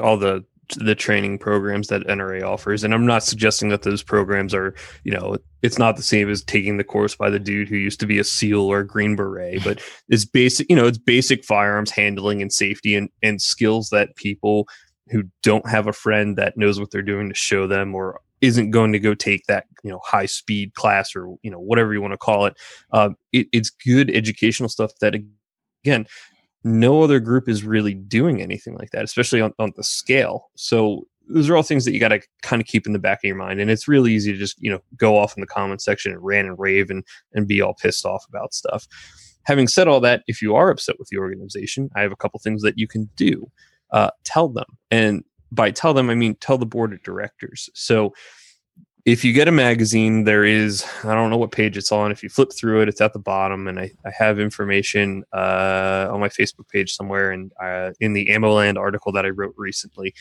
all 0.00 0.16
the 0.16 0.44
the 0.76 0.94
training 0.94 1.38
programs 1.38 1.88
that 1.88 2.06
NRA 2.06 2.42
offers, 2.42 2.84
and 2.84 2.94
I'm 2.94 3.06
not 3.06 3.22
suggesting 3.22 3.70
that 3.70 3.82
those 3.82 4.02
programs 4.02 4.54
are, 4.54 4.74
you 5.02 5.12
know, 5.12 5.36
it's 5.62 5.78
not 5.78 5.96
the 5.96 6.02
same 6.02 6.30
as 6.30 6.44
taking 6.44 6.76
the 6.76 6.84
course 6.84 7.16
by 7.16 7.28
the 7.28 7.40
dude 7.40 7.68
who 7.68 7.76
used 7.76 7.98
to 8.00 8.06
be 8.06 8.20
a 8.20 8.24
SEAL 8.24 8.60
or 8.60 8.80
a 8.80 8.86
Green 8.86 9.16
Beret, 9.16 9.64
but 9.64 9.82
it's 10.08 10.24
basic, 10.24 10.68
you 10.70 10.76
know, 10.76 10.86
it's 10.86 10.98
basic 10.98 11.44
firearms 11.44 11.90
handling 11.90 12.42
and 12.42 12.52
safety 12.52 12.94
and 12.94 13.08
and 13.22 13.40
skills 13.40 13.90
that 13.90 14.16
people 14.16 14.68
who 15.10 15.24
don't 15.42 15.68
have 15.68 15.86
a 15.86 15.92
friend 15.92 16.36
that 16.38 16.56
knows 16.56 16.78
what 16.78 16.90
they're 16.90 17.02
doing 17.02 17.28
to 17.28 17.34
show 17.34 17.66
them 17.66 17.94
or 17.94 18.20
isn't 18.40 18.70
going 18.70 18.92
to 18.92 18.98
go 18.98 19.14
take 19.14 19.44
that 19.46 19.66
you 19.84 19.90
know 19.90 20.00
high 20.04 20.26
speed 20.26 20.74
class 20.74 21.14
or 21.14 21.34
you 21.42 21.50
know 21.50 21.60
whatever 21.60 21.92
you 21.92 22.00
want 22.00 22.12
to 22.12 22.18
call 22.18 22.46
it. 22.46 22.56
Uh, 22.92 23.10
it 23.32 23.46
it's 23.52 23.70
good 23.70 24.10
educational 24.10 24.68
stuff 24.68 24.92
that 25.00 25.14
again 25.84 26.06
no 26.64 27.02
other 27.02 27.20
group 27.20 27.48
is 27.48 27.64
really 27.64 27.94
doing 27.94 28.42
anything 28.42 28.74
like 28.74 28.90
that, 28.90 29.04
especially 29.04 29.40
on, 29.40 29.52
on 29.58 29.72
the 29.76 29.84
scale. 29.84 30.50
So 30.56 31.06
those 31.28 31.48
are 31.48 31.56
all 31.56 31.62
things 31.62 31.84
that 31.84 31.92
you 31.92 32.00
got 32.00 32.08
to 32.08 32.20
kind 32.42 32.60
of 32.60 32.66
keep 32.66 32.86
in 32.86 32.92
the 32.92 32.98
back 32.98 33.18
of 33.18 33.28
your 33.28 33.36
mind. 33.36 33.60
And 33.60 33.70
it's 33.70 33.88
really 33.88 34.12
easy 34.12 34.32
to 34.32 34.38
just, 34.38 34.60
you 34.60 34.70
know, 34.70 34.80
go 34.96 35.16
off 35.16 35.36
in 35.36 35.40
the 35.40 35.46
comment 35.46 35.80
section 35.80 36.12
and 36.12 36.22
rant 36.22 36.48
and 36.48 36.58
rave 36.58 36.90
and, 36.90 37.04
and 37.32 37.46
be 37.46 37.60
all 37.60 37.74
pissed 37.74 38.04
off 38.04 38.24
about 38.28 38.52
stuff. 38.52 38.86
Having 39.44 39.68
said 39.68 39.88
all 39.88 40.00
that, 40.00 40.22
if 40.26 40.42
you 40.42 40.54
are 40.54 40.70
upset 40.70 40.98
with 40.98 41.08
the 41.08 41.18
organization, 41.18 41.88
I 41.96 42.02
have 42.02 42.12
a 42.12 42.16
couple 42.16 42.40
things 42.40 42.62
that 42.62 42.78
you 42.78 42.86
can 42.86 43.08
do. 43.16 43.50
Uh, 43.90 44.10
tell 44.24 44.48
them. 44.48 44.66
And 44.90 45.24
by 45.52 45.70
tell 45.70 45.94
them, 45.94 46.10
I 46.10 46.14
mean 46.14 46.36
tell 46.36 46.58
the 46.58 46.66
board 46.66 46.92
of 46.92 47.02
directors. 47.02 47.68
So 47.74 48.12
if 49.06 49.24
you 49.24 49.32
get 49.32 49.48
a 49.48 49.52
magazine, 49.52 50.24
there 50.24 50.44
is, 50.44 50.84
I 51.04 51.14
don't 51.14 51.30
know 51.30 51.38
what 51.38 51.52
page 51.52 51.76
it's 51.76 51.90
on. 51.90 52.12
If 52.12 52.22
you 52.22 52.28
flip 52.28 52.50
through 52.52 52.82
it, 52.82 52.88
it's 52.88 53.00
at 53.00 53.12
the 53.12 53.18
bottom. 53.18 53.66
And 53.66 53.80
I, 53.80 53.90
I 54.04 54.10
have 54.16 54.38
information 54.38 55.24
uh, 55.32 56.08
on 56.10 56.20
my 56.20 56.28
Facebook 56.28 56.68
page 56.68 56.94
somewhere 56.94 57.30
and 57.30 57.50
uh, 57.62 57.92
in 58.00 58.12
the 58.12 58.28
AmmoLand 58.28 58.76
article 58.76 59.10
that 59.12 59.24
I 59.24 59.30
wrote 59.30 59.54
recently. 59.56 60.14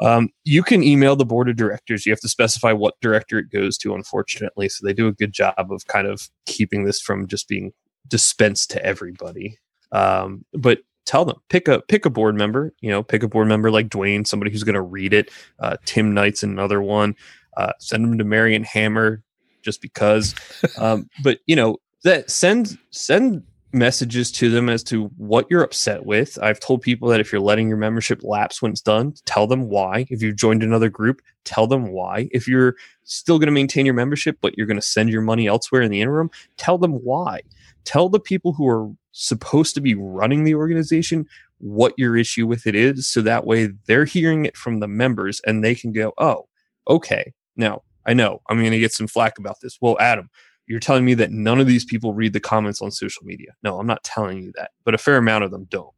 Um, 0.00 0.30
you 0.44 0.62
can 0.62 0.82
email 0.82 1.16
the 1.16 1.24
board 1.24 1.48
of 1.48 1.56
directors. 1.56 2.04
You 2.04 2.12
have 2.12 2.20
to 2.20 2.28
specify 2.28 2.72
what 2.72 3.00
director 3.00 3.38
it 3.38 3.50
goes 3.50 3.78
to, 3.78 3.94
unfortunately. 3.94 4.68
So 4.68 4.84
they 4.84 4.92
do 4.92 5.06
a 5.06 5.12
good 5.12 5.32
job 5.32 5.54
of 5.70 5.86
kind 5.86 6.06
of 6.06 6.28
keeping 6.46 6.84
this 6.84 7.00
from 7.00 7.26
just 7.26 7.48
being 7.48 7.72
dispensed 8.08 8.70
to 8.72 8.84
everybody. 8.84 9.56
Um, 9.92 10.44
but 10.52 10.80
tell 11.04 11.24
them 11.24 11.36
pick 11.48 11.68
a 11.68 11.80
pick 11.82 12.04
a 12.04 12.10
board 12.10 12.34
member. 12.34 12.72
You 12.80 12.90
know, 12.90 13.02
pick 13.02 13.22
a 13.22 13.28
board 13.28 13.48
member 13.48 13.70
like 13.70 13.88
Dwayne, 13.88 14.26
somebody 14.26 14.50
who's 14.50 14.64
going 14.64 14.74
to 14.74 14.82
read 14.82 15.12
it. 15.12 15.30
Uh, 15.58 15.76
Tim 15.84 16.14
Knight's 16.14 16.42
another 16.42 16.82
one. 16.82 17.14
Uh, 17.56 17.72
send 17.78 18.04
them 18.04 18.18
to 18.18 18.24
Marion 18.24 18.64
Hammer 18.64 19.22
just 19.62 19.80
because. 19.80 20.34
Um, 20.78 21.08
but 21.22 21.38
you 21.46 21.54
know 21.54 21.76
that 22.04 22.30
send 22.30 22.78
send 22.90 23.44
messages 23.74 24.30
to 24.32 24.50
them 24.50 24.68
as 24.68 24.82
to 24.84 25.06
what 25.16 25.46
you're 25.50 25.62
upset 25.62 26.06
with. 26.06 26.38
I've 26.40 26.60
told 26.60 26.80
people 26.80 27.08
that 27.08 27.20
if 27.20 27.32
you're 27.32 27.40
letting 27.40 27.68
your 27.68 27.76
membership 27.76 28.22
lapse 28.22 28.62
when 28.62 28.70
it's 28.70 28.80
done, 28.80 29.14
tell 29.26 29.46
them 29.46 29.68
why. 29.68 30.06
If 30.08 30.22
you've 30.22 30.36
joined 30.36 30.62
another 30.62 30.88
group, 30.88 31.20
tell 31.44 31.66
them 31.66 31.90
why. 31.92 32.28
If 32.30 32.48
you're 32.48 32.76
still 33.02 33.38
going 33.38 33.48
to 33.48 33.52
maintain 33.52 33.84
your 33.84 33.94
membership, 33.94 34.38
but 34.40 34.56
you're 34.56 34.66
going 34.66 34.80
to 34.80 34.86
send 34.86 35.10
your 35.10 35.22
money 35.22 35.46
elsewhere 35.46 35.82
in 35.82 35.90
the 35.90 36.00
interim, 36.00 36.30
tell 36.56 36.78
them 36.78 36.92
why. 36.92 37.40
Tell 37.84 38.08
the 38.08 38.20
people 38.20 38.52
who 38.52 38.68
are 38.68 38.90
supposed 39.12 39.74
to 39.74 39.80
be 39.80 39.94
running 39.94 40.44
the 40.44 40.54
organization 40.54 41.26
what 41.58 41.94
your 41.96 42.16
issue 42.16 42.46
with 42.46 42.66
it 42.66 42.74
is. 42.74 43.06
So 43.08 43.22
that 43.22 43.46
way 43.46 43.70
they're 43.86 44.04
hearing 44.04 44.44
it 44.44 44.56
from 44.56 44.80
the 44.80 44.88
members 44.88 45.40
and 45.46 45.62
they 45.62 45.74
can 45.74 45.92
go, 45.92 46.12
oh, 46.18 46.48
okay, 46.88 47.32
now, 47.56 47.82
I 48.06 48.12
know 48.12 48.40
I'm 48.48 48.58
going 48.58 48.72
to 48.72 48.78
get 48.78 48.92
some 48.92 49.06
flack 49.06 49.38
about 49.38 49.56
this. 49.62 49.78
Well, 49.80 49.96
Adam, 49.98 50.28
you're 50.66 50.80
telling 50.80 51.04
me 51.04 51.14
that 51.14 51.30
none 51.30 51.60
of 51.60 51.66
these 51.66 51.84
people 51.84 52.12
read 52.12 52.32
the 52.32 52.40
comments 52.40 52.82
on 52.82 52.90
social 52.90 53.24
media. 53.24 53.52
No, 53.62 53.78
I'm 53.78 53.86
not 53.86 54.04
telling 54.04 54.42
you 54.42 54.52
that, 54.56 54.72
but 54.84 54.94
a 54.94 54.98
fair 54.98 55.16
amount 55.16 55.44
of 55.44 55.50
them 55.50 55.66
don't. 55.70 55.94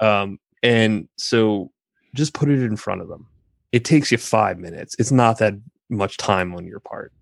Um, 0.00 0.38
and 0.62 1.08
so 1.16 1.70
just 2.14 2.34
put 2.34 2.50
it 2.50 2.62
in 2.62 2.76
front 2.76 3.00
of 3.00 3.08
them. 3.08 3.26
It 3.72 3.84
takes 3.84 4.10
you 4.10 4.18
five 4.18 4.58
minutes. 4.58 4.96
It's 4.98 5.12
not 5.12 5.38
that 5.38 5.54
much 5.88 6.16
time 6.16 6.54
on 6.54 6.66
your 6.66 6.80
part. 6.80 7.12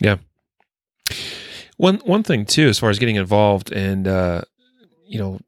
Yeah. 0.00 0.16
One 1.78 1.98
one 2.04 2.22
thing 2.22 2.44
too, 2.44 2.68
as 2.68 2.78
far 2.78 2.90
as 2.90 2.98
getting 2.98 3.16
involved 3.16 3.72
and 3.72 4.06
uh, 4.06 4.42
you 5.06 5.18
know 5.18 5.40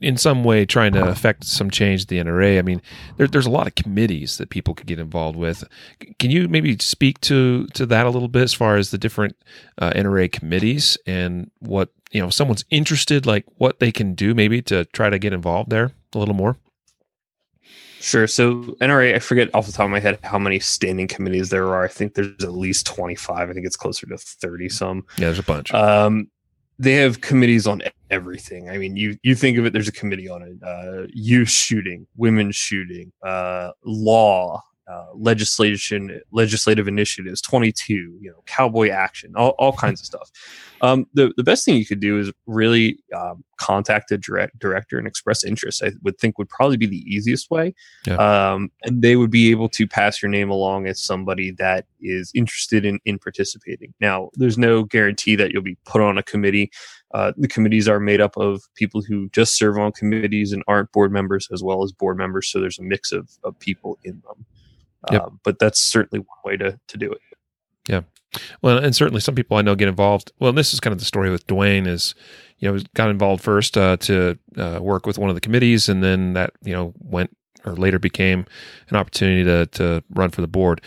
in 0.00 0.16
some 0.16 0.44
way 0.44 0.64
trying 0.64 0.92
to 0.92 1.06
affect 1.08 1.44
some 1.44 1.70
change 1.70 2.02
at 2.02 2.08
the 2.08 2.18
NRA. 2.18 2.58
I 2.58 2.62
mean, 2.62 2.80
there, 3.16 3.26
there's 3.26 3.46
a 3.46 3.50
lot 3.50 3.66
of 3.66 3.74
committees 3.74 4.38
that 4.38 4.48
people 4.48 4.74
could 4.74 4.86
get 4.86 4.98
involved 4.98 5.36
with. 5.36 5.62
Can 6.18 6.30
you 6.30 6.48
maybe 6.48 6.76
speak 6.78 7.20
to 7.22 7.66
to 7.74 7.86
that 7.86 8.06
a 8.06 8.10
little 8.10 8.28
bit 8.28 8.42
as 8.42 8.54
far 8.54 8.76
as 8.76 8.90
the 8.90 8.98
different 8.98 9.36
uh, 9.78 9.92
NRA 9.92 10.30
committees 10.32 10.96
and 11.06 11.50
what 11.58 11.90
you 12.10 12.20
know, 12.20 12.28
if 12.28 12.34
someone's 12.34 12.64
interested, 12.70 13.26
like 13.26 13.44
what 13.58 13.78
they 13.78 13.92
can 13.92 14.14
do 14.14 14.34
maybe 14.34 14.62
to 14.62 14.84
try 14.86 15.10
to 15.10 15.18
get 15.18 15.32
involved 15.32 15.70
there 15.70 15.92
a 16.14 16.18
little 16.18 16.34
more? 16.34 16.56
Sure. 18.00 18.26
So 18.26 18.62
NRA, 18.80 19.14
I 19.14 19.18
forget 19.18 19.54
off 19.54 19.66
the 19.66 19.72
top 19.72 19.84
of 19.84 19.90
my 19.90 20.00
head 20.00 20.18
how 20.22 20.38
many 20.38 20.58
standing 20.58 21.06
committees 21.06 21.50
there 21.50 21.68
are. 21.68 21.84
I 21.84 21.88
think 21.88 22.14
there's 22.14 22.42
at 22.42 22.52
least 22.52 22.86
25. 22.86 23.50
I 23.50 23.52
think 23.52 23.66
it's 23.66 23.76
closer 23.76 24.06
to 24.06 24.16
30 24.16 24.68
some. 24.70 25.06
Yeah, 25.18 25.26
there's 25.26 25.38
a 25.38 25.42
bunch. 25.42 25.72
Um, 25.74 26.30
they 26.78 26.94
have 26.94 27.20
committees 27.20 27.66
on 27.66 27.82
everything. 28.10 28.70
I 28.70 28.78
mean, 28.78 28.96
you 28.96 29.18
you 29.22 29.34
think 29.34 29.58
of 29.58 29.66
it. 29.66 29.74
There's 29.74 29.86
a 29.86 29.92
committee 29.92 30.30
on 30.30 30.42
it: 30.42 30.56
uh, 30.66 31.06
youth 31.12 31.50
shooting, 31.50 32.06
women 32.16 32.52
shooting, 32.52 33.12
uh, 33.22 33.72
law, 33.84 34.62
uh, 34.90 35.06
legislation, 35.14 36.20
legislative 36.32 36.88
initiatives, 36.88 37.40
22, 37.40 37.94
you 37.94 38.30
know, 38.30 38.42
cowboy 38.46 38.90
action, 38.90 39.32
all, 39.36 39.50
all 39.50 39.72
kinds 39.72 40.00
of 40.00 40.06
stuff. 40.06 40.30
Um, 40.82 41.06
the, 41.14 41.32
the 41.36 41.44
best 41.44 41.64
thing 41.64 41.76
you 41.76 41.86
could 41.86 42.00
do 42.00 42.18
is 42.18 42.32
really 42.46 42.98
um, 43.14 43.44
contact 43.58 44.10
a 44.10 44.18
direct, 44.18 44.58
director 44.58 44.98
and 44.98 45.06
express 45.06 45.44
interest. 45.44 45.82
I 45.84 45.92
would 46.02 46.18
think 46.18 46.38
would 46.38 46.48
probably 46.48 46.76
be 46.76 46.86
the 46.86 47.04
easiest 47.06 47.50
way. 47.50 47.74
Yeah. 48.06 48.16
Um, 48.16 48.72
and 48.82 49.02
they 49.02 49.14
would 49.14 49.30
be 49.30 49.50
able 49.50 49.68
to 49.68 49.86
pass 49.86 50.20
your 50.20 50.30
name 50.30 50.50
along 50.50 50.86
as 50.86 51.00
somebody 51.00 51.52
that 51.52 51.86
is 52.00 52.32
interested 52.34 52.84
in, 52.84 52.98
in 53.04 53.18
participating. 53.18 53.94
Now, 54.00 54.30
there's 54.34 54.58
no 54.58 54.82
guarantee 54.82 55.36
that 55.36 55.52
you'll 55.52 55.62
be 55.62 55.78
put 55.84 56.00
on 56.00 56.18
a 56.18 56.22
committee. 56.22 56.70
Uh, 57.12 57.32
the 57.36 57.48
committees 57.48 57.86
are 57.88 58.00
made 58.00 58.20
up 58.20 58.36
of 58.36 58.62
people 58.74 59.02
who 59.02 59.28
just 59.30 59.56
serve 59.56 59.78
on 59.78 59.92
committees 59.92 60.52
and 60.52 60.64
aren't 60.66 60.90
board 60.92 61.12
members 61.12 61.48
as 61.52 61.62
well 61.62 61.84
as 61.84 61.92
board 61.92 62.16
members. 62.16 62.48
So 62.48 62.60
there's 62.60 62.78
a 62.78 62.82
mix 62.82 63.12
of, 63.12 63.30
of 63.44 63.58
people 63.58 63.98
in 64.02 64.22
them. 64.26 64.46
Yep. 65.10 65.22
Um, 65.22 65.40
but 65.44 65.58
that's 65.58 65.80
certainly 65.80 66.20
one 66.20 66.38
way 66.44 66.56
to, 66.56 66.78
to 66.88 66.98
do 66.98 67.10
it. 67.10 67.20
Yeah. 67.88 68.02
Well, 68.62 68.78
and 68.78 68.94
certainly 68.94 69.20
some 69.20 69.34
people 69.34 69.56
I 69.56 69.62
know 69.62 69.74
get 69.74 69.88
involved. 69.88 70.32
Well, 70.38 70.52
this 70.52 70.72
is 70.72 70.80
kind 70.80 70.92
of 70.92 70.98
the 70.98 71.04
story 71.04 71.30
with 71.30 71.46
Dwayne 71.46 71.86
is, 71.86 72.14
you 72.58 72.70
know, 72.70 72.80
got 72.94 73.10
involved 73.10 73.42
first 73.42 73.76
uh, 73.76 73.96
to 73.98 74.38
uh, 74.56 74.78
work 74.80 75.06
with 75.06 75.18
one 75.18 75.28
of 75.28 75.34
the 75.34 75.40
committees, 75.40 75.88
and 75.88 76.02
then 76.02 76.34
that 76.34 76.52
you 76.62 76.72
know 76.72 76.92
went 76.98 77.36
or 77.64 77.74
later 77.74 77.98
became 77.98 78.46
an 78.88 78.96
opportunity 78.96 79.44
to 79.44 79.66
to 79.66 80.04
run 80.10 80.30
for 80.30 80.42
the 80.42 80.48
board. 80.48 80.80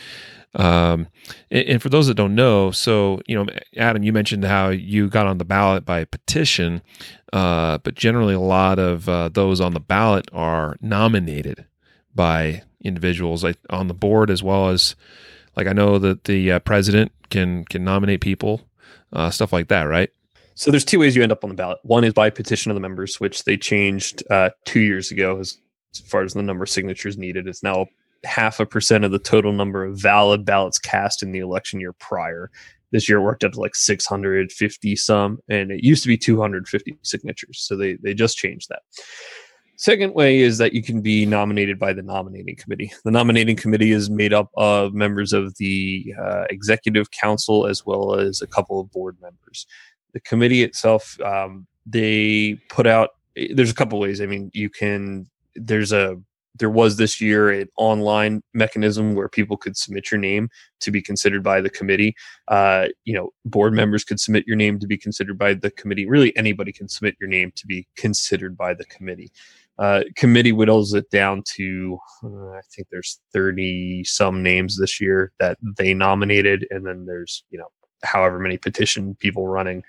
Um, 0.56 1.08
and, 1.50 1.68
and, 1.68 1.82
for 1.82 1.90
those 1.90 2.06
that 2.08 2.14
don't 2.14 2.36
know, 2.36 2.70
so 2.70 3.22
you 3.28 3.36
know, 3.36 3.52
Adam, 3.76 4.04
you 4.04 4.14
mentioned 4.14 4.46
how 4.46 4.70
you 4.70 5.10
got 5.10 5.26
on 5.26 5.40
the 5.40 5.46
ballot 5.46 5.84
by 5.84 6.06
petition, 6.06 6.84
uh, 7.34 7.80
but 7.80 7.96
generally 7.96 8.36
a 8.36 8.40
lot 8.40 8.78
of 8.78 9.10
uh, 9.10 9.30
those 9.30 9.60
on 9.60 9.74
the 9.74 9.80
ballot 9.80 10.30
are 10.32 10.78
nominated 10.80 11.66
by 12.14 12.62
individuals 12.84 13.44
like, 13.44 13.58
on 13.70 13.88
the 13.88 13.94
board 13.94 14.30
as 14.30 14.44
well 14.44 14.70
as 14.70 14.96
like 15.56 15.68
I 15.68 15.74
know 15.74 16.00
that 16.00 16.24
the 16.26 16.54
uh, 16.54 16.60
president 16.60 17.12
can 17.30 17.66
can 17.66 17.84
nominate 17.84 18.22
people, 18.22 18.62
uh, 19.12 19.30
stuff 19.30 19.54
like 19.54 19.68
that, 19.68 19.84
right? 19.84 20.10
So 20.56 20.72
there's 20.72 20.86
two 20.86 21.00
ways 21.00 21.16
you 21.16 21.24
end 21.24 21.32
up 21.32 21.44
on 21.44 21.50
the 21.50 21.56
ballot. 21.56 21.80
One 21.84 22.04
is 22.04 22.14
by 22.14 22.30
petition 22.30 22.72
of 22.72 22.76
the 22.76 22.82
members, 22.82 23.20
which 23.20 23.44
they 23.44 23.58
changed 23.58 24.24
uh, 24.30 24.52
two 24.66 24.82
years 24.82 25.10
ago 25.10 25.40
as, 25.40 25.58
as 25.96 26.02
far 26.02 26.22
as 26.22 26.34
the 26.34 26.44
number 26.44 26.64
of 26.64 26.70
signatures 26.70 27.18
needed. 27.18 27.48
It's 27.48 27.64
now 27.64 27.88
half 28.24 28.60
a 28.60 28.66
percent 28.66 29.04
of 29.04 29.12
the 29.12 29.20
total 29.20 29.52
number 29.52 29.84
of 29.84 30.00
valid 30.00 30.46
ballots 30.46 30.78
cast 30.78 31.24
in 31.24 31.32
the 31.32 31.40
election 31.40 31.80
year 31.80 31.94
prior. 31.94 32.52
This 32.92 33.10
year 33.10 33.18
it 33.18 33.24
worked 33.24 33.44
up 33.44 33.54
to 33.54 33.60
like 33.60 33.74
650 33.74 34.96
some, 34.96 35.40
and 35.50 35.72
it 35.72 35.84
used 35.84 36.04
to 36.04 36.08
be 36.08 36.18
250 36.18 36.98
signatures. 37.02 37.60
So 37.60 37.76
they 37.76 37.96
they 37.96 38.14
just 38.14 38.38
changed 38.38 38.70
that. 38.70 38.84
Second 39.76 40.14
way 40.14 40.40
is 40.40 40.60
that 40.60 40.74
you 40.74 40.84
can 40.84 41.02
be 41.02 41.26
nominated 41.26 41.80
by 41.80 41.94
the 41.94 42.04
nominating 42.04 42.56
committee. 42.56 42.94
The 43.04 43.12
nominating 43.12 43.56
committee 43.56 43.92
is 43.92 44.10
made 44.10 44.34
up 44.34 44.52
of 44.56 44.94
members 44.94 45.34
of 45.34 45.56
the 45.58 46.14
uh, 46.22 46.44
executive 46.50 47.10
council 47.12 47.66
as 47.66 47.86
well 47.86 48.16
as 48.16 48.42
a 48.42 48.48
couple 48.48 48.80
of 48.80 48.92
board 48.92 49.18
members. 49.22 49.66
The 50.14 50.20
committee 50.20 50.64
itself, 50.64 51.20
um, 51.22 51.66
they 51.86 52.62
put 52.70 52.86
out. 52.86 53.12
There's 53.36 53.72
a 53.72 53.76
couple 53.76 54.00
ways. 54.00 54.22
I 54.22 54.28
mean, 54.28 54.52
you 54.54 54.70
can. 54.70 55.28
There's 55.56 55.92
a. 55.92 56.18
There 56.60 56.70
was 56.70 56.98
this 56.98 57.20
year 57.20 57.50
an 57.50 57.68
online 57.78 58.44
mechanism 58.54 59.16
where 59.16 59.28
people 59.28 59.58
could 59.58 59.76
submit 59.76 60.12
your 60.12 60.20
name 60.20 60.50
to 60.82 60.92
be 60.92 61.02
considered 61.02 61.42
by 61.42 61.62
the 61.62 61.70
committee. 61.70 62.16
Uh, 62.48 62.90
you 63.06 63.14
know, 63.16 63.34
board 63.44 63.74
members 63.74 64.04
could 64.04 64.20
submit 64.20 64.46
your 64.46 64.56
name 64.56 64.78
to 64.80 64.86
be 64.86 64.96
considered 64.96 65.36
by 65.40 65.56
the 65.56 65.72
committee. 65.72 66.08
Really, 66.08 66.36
anybody 66.38 66.72
can 66.72 66.88
submit 66.88 67.16
your 67.20 67.28
name 67.28 67.52
to 67.56 67.66
be 67.66 67.88
considered 67.96 68.56
by 68.56 68.76
the 68.76 68.86
committee 68.86 69.32
uh, 69.80 70.04
committee 70.16 70.52
whittles 70.52 70.94
it 70.94 71.10
down 71.10 71.44
to 71.56 71.98
uh, 72.24 72.50
I 72.52 72.62
think 72.76 72.88
there's 72.92 73.20
30 73.34 74.04
some 74.04 74.44
names 74.44 74.78
this 74.78 75.02
year 75.02 75.32
that 75.40 75.58
they 75.78 75.94
nominated, 75.94 76.68
and 76.70 76.86
then 76.86 77.06
there's 77.06 77.44
you 77.50 77.58
know 77.58 77.68
however 78.04 78.40
many 78.40 78.58
petition 78.58 79.16
people 79.16 79.48
running. 79.48 79.84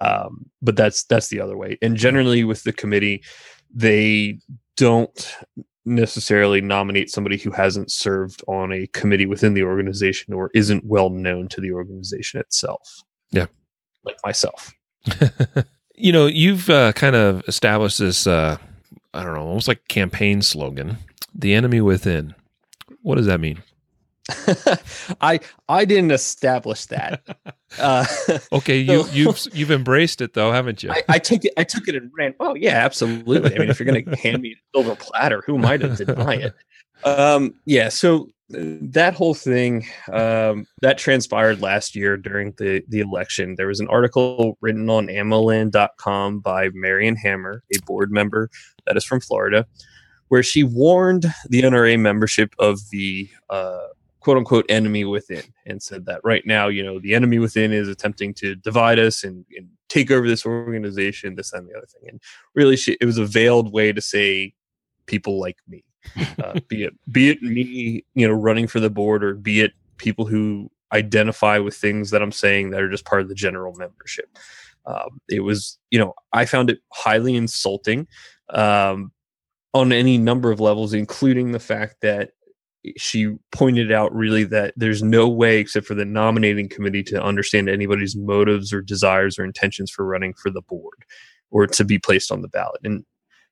Um, 0.00 0.50
but 0.60 0.76
that's 0.76 1.04
that's 1.04 1.28
the 1.28 1.40
other 1.40 1.56
way. 1.56 1.78
And 1.80 1.96
generally 1.96 2.44
with 2.44 2.64
the 2.64 2.72
committee, 2.72 3.22
they 3.72 4.38
don't 4.76 5.36
necessarily 5.84 6.60
nominate 6.60 7.10
somebody 7.10 7.36
who 7.36 7.50
hasn't 7.50 7.90
served 7.90 8.42
on 8.46 8.72
a 8.72 8.86
committee 8.88 9.26
within 9.26 9.54
the 9.54 9.62
organization 9.62 10.34
or 10.34 10.50
isn't 10.54 10.84
well 10.84 11.10
known 11.10 11.48
to 11.48 11.60
the 11.60 11.72
organization 11.72 12.40
itself. 12.40 13.02
Yeah, 13.30 13.46
like 14.04 14.16
myself. 14.24 14.72
you 15.94 16.12
know, 16.12 16.26
you've 16.26 16.68
uh, 16.68 16.92
kind 16.92 17.16
of 17.16 17.42
established 17.48 17.98
this. 17.98 18.26
I 19.14 19.22
don't 19.22 19.34
know, 19.34 19.42
almost 19.42 19.68
like 19.68 19.88
campaign 19.88 20.42
slogan, 20.42 20.98
the 21.34 21.54
enemy 21.54 21.80
within. 21.80 22.34
What 23.02 23.16
does 23.16 23.26
that 23.26 23.40
mean? 23.40 23.62
I 25.20 25.40
I 25.68 25.84
didn't 25.84 26.12
establish 26.12 26.86
that. 26.86 27.22
Uh, 27.78 28.04
okay, 28.52 28.76
you 28.80 29.06
you've 29.12 29.46
you've 29.54 29.70
embraced 29.70 30.20
it 30.20 30.34
though, 30.34 30.52
haven't 30.52 30.82
you? 30.82 30.90
I, 30.90 31.02
I, 31.08 31.18
took 31.18 31.42
it. 31.46 31.54
I 31.56 31.64
took 31.64 31.88
it 31.88 31.94
and 31.94 32.10
ran. 32.14 32.34
Oh 32.38 32.54
yeah, 32.54 32.84
absolutely. 32.84 33.56
I 33.56 33.58
mean, 33.58 33.70
if 33.70 33.80
you're 33.80 33.90
going 33.90 34.04
to 34.04 34.14
hand 34.14 34.42
me 34.42 34.50
a 34.52 34.76
silver 34.76 34.94
platter, 34.94 35.42
who 35.46 35.56
am 35.56 35.64
I 35.64 35.78
to 35.78 35.88
deny 36.04 36.34
it? 36.34 36.54
Um, 37.04 37.54
yeah. 37.64 37.88
So 37.88 38.28
uh, 38.54 38.78
that 38.80 39.14
whole 39.14 39.34
thing 39.34 39.86
um, 40.12 40.66
that 40.80 40.98
transpired 40.98 41.60
last 41.60 41.94
year 41.94 42.16
during 42.16 42.52
the 42.58 42.82
the 42.88 43.00
election. 43.00 43.54
There 43.56 43.68
was 43.68 43.80
an 43.80 43.88
article 43.88 44.58
written 44.60 44.88
on 44.90 45.06
AmmoLand.com 45.06 46.40
by 46.40 46.68
Marion 46.70 47.16
Hammer, 47.16 47.62
a 47.74 47.82
board 47.84 48.10
member 48.10 48.50
that 48.86 48.96
is 48.96 49.04
from 49.04 49.20
Florida, 49.20 49.66
where 50.28 50.42
she 50.42 50.64
warned 50.64 51.26
the 51.48 51.62
NRA 51.62 51.98
membership 51.98 52.54
of 52.58 52.80
the 52.90 53.28
uh, 53.50 53.88
quote 54.22 54.36
unquote 54.36 54.64
enemy 54.68 55.04
within 55.04 55.42
and 55.66 55.82
said 55.82 56.06
that 56.06 56.20
right 56.22 56.46
now, 56.46 56.68
you 56.68 56.82
know, 56.82 57.00
the 57.00 57.14
enemy 57.14 57.38
within 57.38 57.72
is 57.72 57.88
attempting 57.88 58.32
to 58.34 58.54
divide 58.54 58.98
us 58.98 59.24
and, 59.24 59.44
and 59.56 59.68
take 59.88 60.10
over 60.10 60.28
this 60.28 60.46
organization, 60.46 61.34
this 61.34 61.52
and 61.52 61.68
the 61.68 61.76
other 61.76 61.86
thing. 61.86 62.08
And 62.08 62.20
really, 62.54 62.76
she, 62.76 62.96
it 63.00 63.04
was 63.04 63.18
a 63.18 63.26
veiled 63.26 63.72
way 63.72 63.92
to 63.92 64.00
say 64.00 64.54
people 65.06 65.40
like 65.40 65.58
me, 65.68 65.84
uh, 66.42 66.60
be 66.68 66.84
it 66.84 66.94
be 67.10 67.30
it 67.30 67.42
me, 67.42 68.04
you 68.14 68.26
know, 68.26 68.34
running 68.34 68.66
for 68.66 68.80
the 68.80 68.90
board, 68.90 69.24
or 69.24 69.34
be 69.34 69.60
it 69.60 69.72
people 69.96 70.26
who 70.26 70.70
identify 70.92 71.58
with 71.58 71.74
things 71.74 72.10
that 72.10 72.22
I'm 72.22 72.32
saying 72.32 72.70
that 72.70 72.82
are 72.82 72.90
just 72.90 73.04
part 73.04 73.22
of 73.22 73.28
the 73.28 73.34
general 73.34 73.74
membership. 73.76 74.36
Um, 74.84 75.20
it 75.28 75.40
was, 75.40 75.78
you 75.90 75.98
know, 75.98 76.14
I 76.32 76.44
found 76.44 76.70
it 76.70 76.80
highly 76.92 77.34
insulting 77.34 78.08
um, 78.50 79.12
on 79.72 79.92
any 79.92 80.18
number 80.18 80.50
of 80.50 80.60
levels, 80.60 80.92
including 80.92 81.52
the 81.52 81.60
fact 81.60 81.96
that 82.02 82.30
she 82.96 83.36
pointed 83.52 83.92
out 83.92 84.12
really 84.14 84.44
that 84.44 84.74
there's 84.76 85.02
no 85.02 85.28
way 85.28 85.58
except 85.58 85.86
for 85.86 85.94
the 85.94 86.04
nominating 86.04 86.68
committee 86.68 87.04
to 87.04 87.22
understand 87.22 87.68
anybody's 87.68 88.16
motives 88.16 88.72
or 88.72 88.82
desires 88.82 89.38
or 89.38 89.44
intentions 89.44 89.90
for 89.90 90.04
running 90.04 90.34
for 90.34 90.50
the 90.50 90.62
board 90.62 91.04
or 91.50 91.66
to 91.66 91.84
be 91.84 91.98
placed 91.98 92.32
on 92.32 92.42
the 92.42 92.48
ballot 92.48 92.80
and 92.82 93.04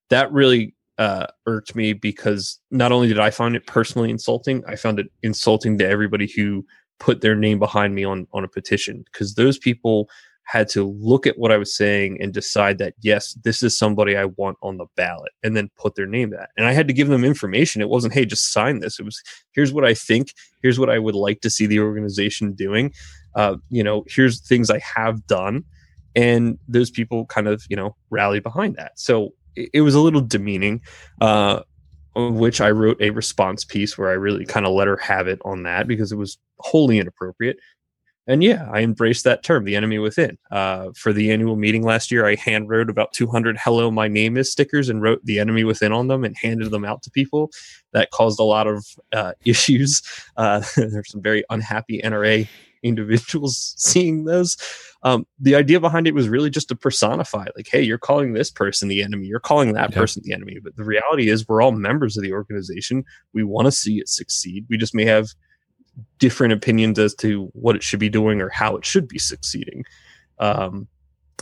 that 0.08 0.32
really 0.32 0.74
uh, 1.00 1.26
irked 1.46 1.74
me 1.74 1.92
because 1.92 2.60
not 2.70 2.92
only 2.92 3.08
did 3.08 3.18
i 3.18 3.30
find 3.30 3.56
it 3.56 3.66
personally 3.66 4.10
insulting 4.10 4.62
i 4.68 4.76
found 4.76 5.00
it 5.00 5.06
insulting 5.22 5.78
to 5.78 5.88
everybody 5.88 6.30
who 6.36 6.64
put 6.98 7.22
their 7.22 7.34
name 7.34 7.58
behind 7.58 7.94
me 7.94 8.04
on 8.04 8.26
on 8.32 8.44
a 8.44 8.48
petition 8.48 9.02
because 9.10 9.34
those 9.34 9.58
people 9.58 10.08
had 10.50 10.68
to 10.68 10.82
look 10.98 11.28
at 11.28 11.38
what 11.38 11.52
I 11.52 11.58
was 11.58 11.72
saying 11.72 12.18
and 12.20 12.34
decide 12.34 12.78
that 12.78 12.94
yes, 13.02 13.34
this 13.44 13.62
is 13.62 13.78
somebody 13.78 14.16
I 14.16 14.24
want 14.24 14.58
on 14.62 14.78
the 14.78 14.86
ballot, 14.96 15.30
and 15.44 15.56
then 15.56 15.70
put 15.76 15.94
their 15.94 16.08
name 16.08 16.30
that. 16.30 16.50
And 16.56 16.66
I 16.66 16.72
had 16.72 16.88
to 16.88 16.94
give 16.94 17.06
them 17.06 17.24
information. 17.24 17.80
It 17.80 17.88
wasn't, 17.88 18.14
hey, 18.14 18.24
just 18.24 18.50
sign 18.50 18.80
this. 18.80 18.98
It 18.98 19.04
was, 19.04 19.22
here's 19.52 19.72
what 19.72 19.84
I 19.84 19.94
think. 19.94 20.34
Here's 20.60 20.76
what 20.76 20.90
I 20.90 20.98
would 20.98 21.14
like 21.14 21.40
to 21.42 21.50
see 21.50 21.66
the 21.66 21.78
organization 21.78 22.52
doing. 22.54 22.92
Uh, 23.36 23.58
you 23.68 23.84
know, 23.84 24.04
here's 24.08 24.40
things 24.40 24.70
I 24.70 24.80
have 24.80 25.24
done, 25.28 25.64
and 26.16 26.58
those 26.66 26.90
people 26.90 27.26
kind 27.26 27.46
of 27.46 27.64
you 27.70 27.76
know 27.76 27.94
rally 28.10 28.40
behind 28.40 28.74
that. 28.74 28.98
So 28.98 29.32
it, 29.72 29.80
was 29.82 29.94
a 29.94 30.00
little 30.00 30.20
demeaning. 30.20 30.82
Uh, 31.20 31.60
which 32.16 32.60
I 32.60 32.70
wrote 32.70 33.00
a 33.00 33.10
response 33.10 33.64
piece 33.64 33.96
where 33.96 34.10
I 34.10 34.14
really 34.14 34.44
kind 34.44 34.66
of 34.66 34.72
let 34.72 34.88
her 34.88 34.96
have 34.96 35.28
it 35.28 35.40
on 35.44 35.62
that 35.62 35.86
because 35.86 36.10
it 36.10 36.16
was 36.16 36.38
wholly 36.58 36.98
inappropriate. 36.98 37.58
And 38.26 38.44
yeah, 38.44 38.68
I 38.70 38.80
embraced 38.80 39.24
that 39.24 39.42
term, 39.42 39.64
the 39.64 39.74
enemy 39.74 39.98
within. 39.98 40.38
Uh, 40.50 40.90
for 40.94 41.12
the 41.12 41.32
annual 41.32 41.56
meeting 41.56 41.82
last 41.82 42.10
year, 42.10 42.26
I 42.26 42.36
hand 42.36 42.68
wrote 42.68 42.90
about 42.90 43.12
200 43.12 43.58
"Hello, 43.58 43.90
my 43.90 44.08
name 44.08 44.36
is" 44.36 44.52
stickers 44.52 44.88
and 44.88 45.02
wrote 45.02 45.24
the 45.24 45.38
enemy 45.38 45.64
within 45.64 45.92
on 45.92 46.08
them 46.08 46.24
and 46.24 46.36
handed 46.36 46.70
them 46.70 46.84
out 46.84 47.02
to 47.04 47.10
people. 47.10 47.50
That 47.92 48.10
caused 48.10 48.38
a 48.38 48.44
lot 48.44 48.66
of 48.66 48.86
uh, 49.12 49.32
issues. 49.44 50.02
Uh, 50.36 50.62
there's 50.76 51.10
some 51.10 51.22
very 51.22 51.44
unhappy 51.50 52.00
NRA 52.02 52.46
individuals 52.82 53.74
seeing 53.78 54.24
those. 54.24 54.56
Um, 55.02 55.26
the 55.38 55.54
idea 55.54 55.80
behind 55.80 56.06
it 56.06 56.14
was 56.14 56.28
really 56.28 56.50
just 56.50 56.68
to 56.68 56.76
personify, 56.76 57.46
like, 57.56 57.68
hey, 57.70 57.80
you're 57.80 57.98
calling 57.98 58.34
this 58.34 58.50
person 58.50 58.88
the 58.88 59.02
enemy, 59.02 59.26
you're 59.26 59.40
calling 59.40 59.72
that 59.72 59.92
person 59.92 60.22
the 60.24 60.34
enemy. 60.34 60.58
But 60.62 60.76
the 60.76 60.84
reality 60.84 61.30
is, 61.30 61.48
we're 61.48 61.62
all 61.62 61.72
members 61.72 62.16
of 62.16 62.22
the 62.22 62.32
organization. 62.32 63.04
We 63.32 63.42
want 63.42 63.66
to 63.66 63.72
see 63.72 63.98
it 63.98 64.08
succeed. 64.08 64.66
We 64.68 64.76
just 64.76 64.94
may 64.94 65.06
have 65.06 65.28
different 66.18 66.52
opinions 66.52 66.98
as 66.98 67.14
to 67.16 67.50
what 67.52 67.76
it 67.76 67.82
should 67.82 68.00
be 68.00 68.08
doing 68.08 68.40
or 68.40 68.50
how 68.50 68.76
it 68.76 68.84
should 68.84 69.08
be 69.08 69.18
succeeding. 69.18 69.84
Um, 70.38 70.88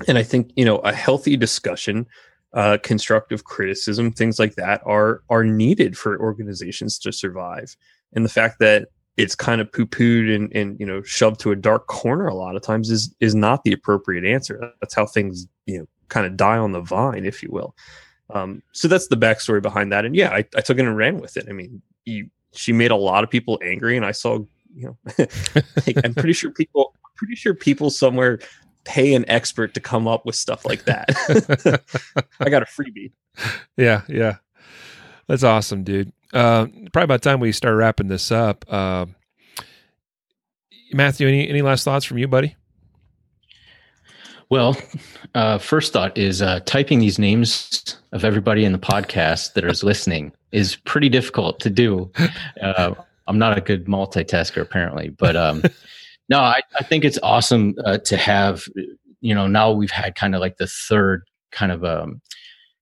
and 0.07 0.18
I 0.18 0.22
think 0.22 0.53
you 0.55 0.64
know 0.64 0.78
a 0.78 0.93
healthy 0.93 1.36
discussion, 1.36 2.07
uh, 2.53 2.78
constructive 2.82 3.45
criticism, 3.45 4.12
things 4.12 4.39
like 4.39 4.55
that 4.55 4.82
are 4.86 5.22
are 5.28 5.45
needed 5.45 5.99
for 5.99 6.20
organizations 6.20 6.99
to 7.01 7.12
survive. 7.12 7.76
And 8.12 8.24
the 8.24 8.30
fact 8.30 8.59
that 8.61 8.89
it's 9.18 9.34
kind 9.34 9.60
of 9.60 9.70
poo-pooed 9.70 10.34
and, 10.34 10.50
and 10.54 10.78
you 10.80 10.86
know 10.86 11.02
shoved 11.02 11.40
to 11.40 11.50
a 11.50 11.56
dark 11.56 11.88
corner 11.88 12.26
a 12.26 12.34
lot 12.34 12.56
of 12.56 12.62
times 12.62 12.88
is 12.88 13.14
is 13.20 13.34
not 13.34 13.64
the 13.64 13.72
appropriate 13.72 14.24
answer. 14.24 14.72
That's 14.80 14.94
how 14.94 15.04
things 15.04 15.46
you 15.66 15.78
know 15.80 15.86
kind 16.08 16.26
of 16.26 16.36
die 16.36 16.56
on 16.56 16.72
the 16.72 16.80
vine, 16.80 17.26
if 17.26 17.42
you 17.42 17.50
will. 17.50 17.74
Um, 18.30 18.62
so 18.72 18.88
that's 18.88 19.08
the 19.08 19.16
backstory 19.16 19.60
behind 19.60 19.92
that. 19.92 20.04
And 20.04 20.14
yeah, 20.14 20.30
I, 20.30 20.44
I 20.56 20.60
took 20.60 20.78
it 20.78 20.86
and 20.86 20.96
ran 20.96 21.20
with 21.20 21.36
it. 21.36 21.46
I 21.48 21.52
mean, 21.52 21.82
you 22.04 22.30
she 22.52 22.72
made 22.72 22.90
a 22.90 22.96
lot 22.96 23.24
of 23.24 23.30
people 23.30 23.58
angry, 23.62 23.96
and 23.96 24.06
I 24.06 24.12
saw, 24.12 24.38
you 24.74 24.86
know, 24.86 24.96
like, 25.86 25.98
I'm 26.04 26.14
pretty 26.14 26.32
sure 26.32 26.50
people, 26.50 26.94
pretty 27.16 27.34
sure 27.34 27.54
people 27.54 27.90
somewhere 27.90 28.38
pay 28.84 29.14
an 29.14 29.24
expert 29.28 29.74
to 29.74 29.80
come 29.80 30.08
up 30.08 30.24
with 30.24 30.34
stuff 30.34 30.64
like 30.64 30.84
that. 30.84 31.82
I 32.40 32.48
got 32.48 32.62
a 32.62 32.66
freebie. 32.66 33.12
Yeah, 33.76 34.02
yeah, 34.08 34.38
that's 35.28 35.44
awesome, 35.44 35.84
dude. 35.84 36.12
Uh, 36.32 36.66
probably 36.92 37.04
about 37.04 37.22
time 37.22 37.40
we 37.40 37.52
start 37.52 37.76
wrapping 37.76 38.08
this 38.08 38.30
up. 38.30 38.64
Uh, 38.68 39.06
Matthew, 40.92 41.28
any 41.28 41.48
any 41.48 41.62
last 41.62 41.84
thoughts 41.84 42.04
from 42.04 42.18
you, 42.18 42.28
buddy? 42.28 42.56
Well, 44.50 44.76
uh, 45.34 45.58
first 45.58 45.92
thought 45.92 46.16
is 46.16 46.40
uh, 46.40 46.60
typing 46.60 47.00
these 47.00 47.18
names 47.18 47.96
of 48.12 48.24
everybody 48.24 48.64
in 48.64 48.72
the 48.72 48.78
podcast 48.78 49.52
that 49.52 49.64
is 49.64 49.84
listening 49.84 50.32
is 50.52 50.76
pretty 50.76 51.08
difficult 51.08 51.60
to 51.60 51.70
do. 51.70 52.10
Uh, 52.60 52.92
I'm 53.28 53.38
not 53.38 53.56
a 53.56 53.60
good 53.60 53.86
multitasker 53.86 54.60
apparently, 54.60 55.10
but 55.10 55.36
um, 55.36 55.62
no, 56.28 56.40
I, 56.40 56.60
I, 56.76 56.82
think 56.82 57.04
it's 57.04 57.18
awesome 57.22 57.76
uh, 57.84 57.98
to 57.98 58.16
have. 58.16 58.64
You 59.20 59.32
know, 59.34 59.46
now 59.46 59.70
we've 59.70 59.92
had 59.92 60.16
kind 60.16 60.34
of 60.34 60.40
like 60.40 60.56
the 60.56 60.66
third 60.66 61.22
kind 61.52 61.70
of 61.70 61.84
um, 61.84 62.20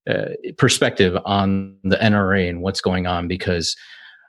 uh, 0.09 0.29
perspective 0.59 1.17
on 1.25 1.77
the 1.85 1.97
NRA 1.97 2.49
and 2.49 2.63
what's 2.63 2.81
going 2.81 3.07
on 3.07 3.29
because. 3.29 3.77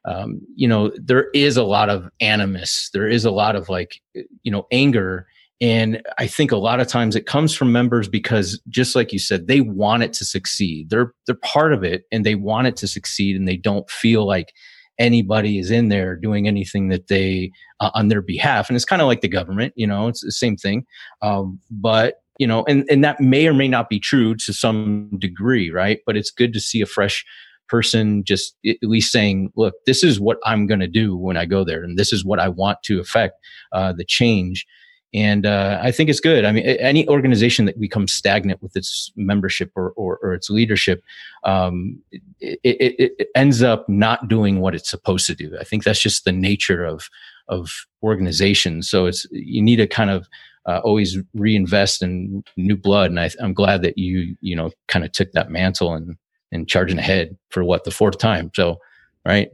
Um, 0.05 0.39
you 0.55 0.69
know, 0.69 0.89
there 0.95 1.29
is 1.33 1.57
a 1.57 1.65
lot 1.65 1.89
of 1.89 2.09
animus. 2.21 2.89
There 2.93 3.09
is 3.09 3.25
a 3.25 3.31
lot 3.31 3.57
of 3.57 3.67
like, 3.67 3.99
you 4.13 4.49
know, 4.49 4.65
anger 4.71 5.27
and 5.59 6.03
I 6.19 6.27
think 6.27 6.51
a 6.51 6.57
lot 6.57 6.79
of 6.79 6.87
times 6.87 7.15
it 7.15 7.25
comes 7.25 7.53
from 7.53 7.71
members 7.71 8.07
because 8.07 8.61
just 8.69 8.95
like 8.95 9.11
you 9.11 9.19
said, 9.19 9.47
they 9.47 9.61
want 9.61 10.03
it 10.03 10.13
to 10.13 10.25
succeed. 10.25 10.89
They're 10.89 11.13
they're 11.25 11.35
part 11.35 11.73
of 11.73 11.83
it 11.83 12.03
and 12.11 12.25
they 12.25 12.35
want 12.35 12.67
it 12.67 12.75
to 12.77 12.87
succeed 12.87 13.35
and 13.35 13.47
they 13.47 13.57
don't 13.57 13.89
feel 13.89 14.25
like 14.25 14.53
anybody 14.99 15.59
is 15.59 15.71
in 15.71 15.89
there 15.89 16.15
doing 16.15 16.47
anything 16.47 16.89
that 16.89 17.07
they 17.07 17.51
uh, 17.79 17.89
on 17.95 18.07
their 18.07 18.21
behalf. 18.21 18.69
And 18.69 18.75
it's 18.75 18.85
kind 18.85 19.01
of 19.01 19.07
like 19.07 19.21
the 19.21 19.27
government, 19.27 19.73
you 19.75 19.87
know, 19.87 20.07
it's 20.07 20.21
the 20.21 20.31
same 20.31 20.57
thing. 20.57 20.85
Um, 21.21 21.59
but 21.71 22.21
you 22.39 22.47
know, 22.47 22.63
and, 22.67 22.85
and 22.89 23.03
that 23.03 23.19
may 23.19 23.47
or 23.47 23.53
may 23.53 23.67
not 23.67 23.89
be 23.89 23.99
true 23.99 24.35
to 24.35 24.53
some 24.53 25.09
degree, 25.17 25.69
right? 25.69 25.99
But 26.05 26.17
it's 26.17 26.31
good 26.31 26.53
to 26.53 26.59
see 26.59 26.81
a 26.81 26.85
fresh 26.85 27.25
person 27.67 28.23
just 28.23 28.55
at 28.65 28.77
least 28.81 29.11
saying, 29.11 29.51
look, 29.55 29.75
this 29.85 30.03
is 30.03 30.19
what 30.19 30.37
I'm 30.45 30.67
going 30.67 30.79
to 30.79 30.87
do 30.87 31.17
when 31.17 31.37
I 31.37 31.45
go 31.45 31.63
there. 31.63 31.83
And 31.83 31.97
this 31.97 32.13
is 32.13 32.23
what 32.23 32.39
I 32.39 32.47
want 32.47 32.81
to 32.83 32.99
affect 32.99 33.35
uh, 33.71 33.93
the 33.93 34.05
change 34.05 34.65
and 35.13 35.45
uh, 35.45 35.79
I 35.81 35.91
think 35.91 36.09
it's 36.09 36.19
good. 36.19 36.43
I 36.43 36.51
mean, 36.51 36.63
any 36.63 37.07
organization 37.07 37.65
that 37.65 37.79
becomes 37.79 38.11
stagnant 38.11 38.61
with 38.61 38.75
its 38.75 39.11
membership 39.15 39.71
or, 39.75 39.91
or, 39.91 40.19
or 40.21 40.33
its 40.33 40.49
leadership, 40.49 41.01
um, 41.45 42.01
it, 42.39 42.59
it, 42.63 43.15
it, 43.17 43.27
ends 43.33 43.63
up 43.63 43.87
not 43.87 44.27
doing 44.27 44.59
what 44.59 44.75
it's 44.75 44.89
supposed 44.89 45.25
to 45.27 45.35
do. 45.35 45.55
I 45.59 45.63
think 45.63 45.83
that's 45.83 46.01
just 46.01 46.25
the 46.25 46.31
nature 46.31 46.83
of 46.83 47.09
of 47.47 47.69
organizations. 48.03 48.89
So 48.89 49.05
it's 49.05 49.25
you 49.31 49.61
need 49.61 49.77
to 49.77 49.87
kind 49.87 50.09
of 50.09 50.27
uh, 50.67 50.81
always 50.83 51.17
reinvest 51.33 52.01
in 52.01 52.43
new 52.57 52.75
blood. 52.75 53.09
And 53.09 53.19
I, 53.19 53.29
am 53.39 53.53
glad 53.53 53.81
that 53.81 53.97
you 53.97 54.35
you 54.41 54.55
know 54.55 54.71
kind 54.87 55.05
of 55.05 55.11
took 55.11 55.31
that 55.31 55.49
mantle 55.49 55.93
and 55.93 56.15
and 56.51 56.67
charging 56.67 56.99
ahead 56.99 57.37
for 57.49 57.63
what 57.63 57.83
the 57.83 57.91
fourth 57.91 58.17
time. 58.17 58.51
So 58.53 58.77
right, 59.25 59.49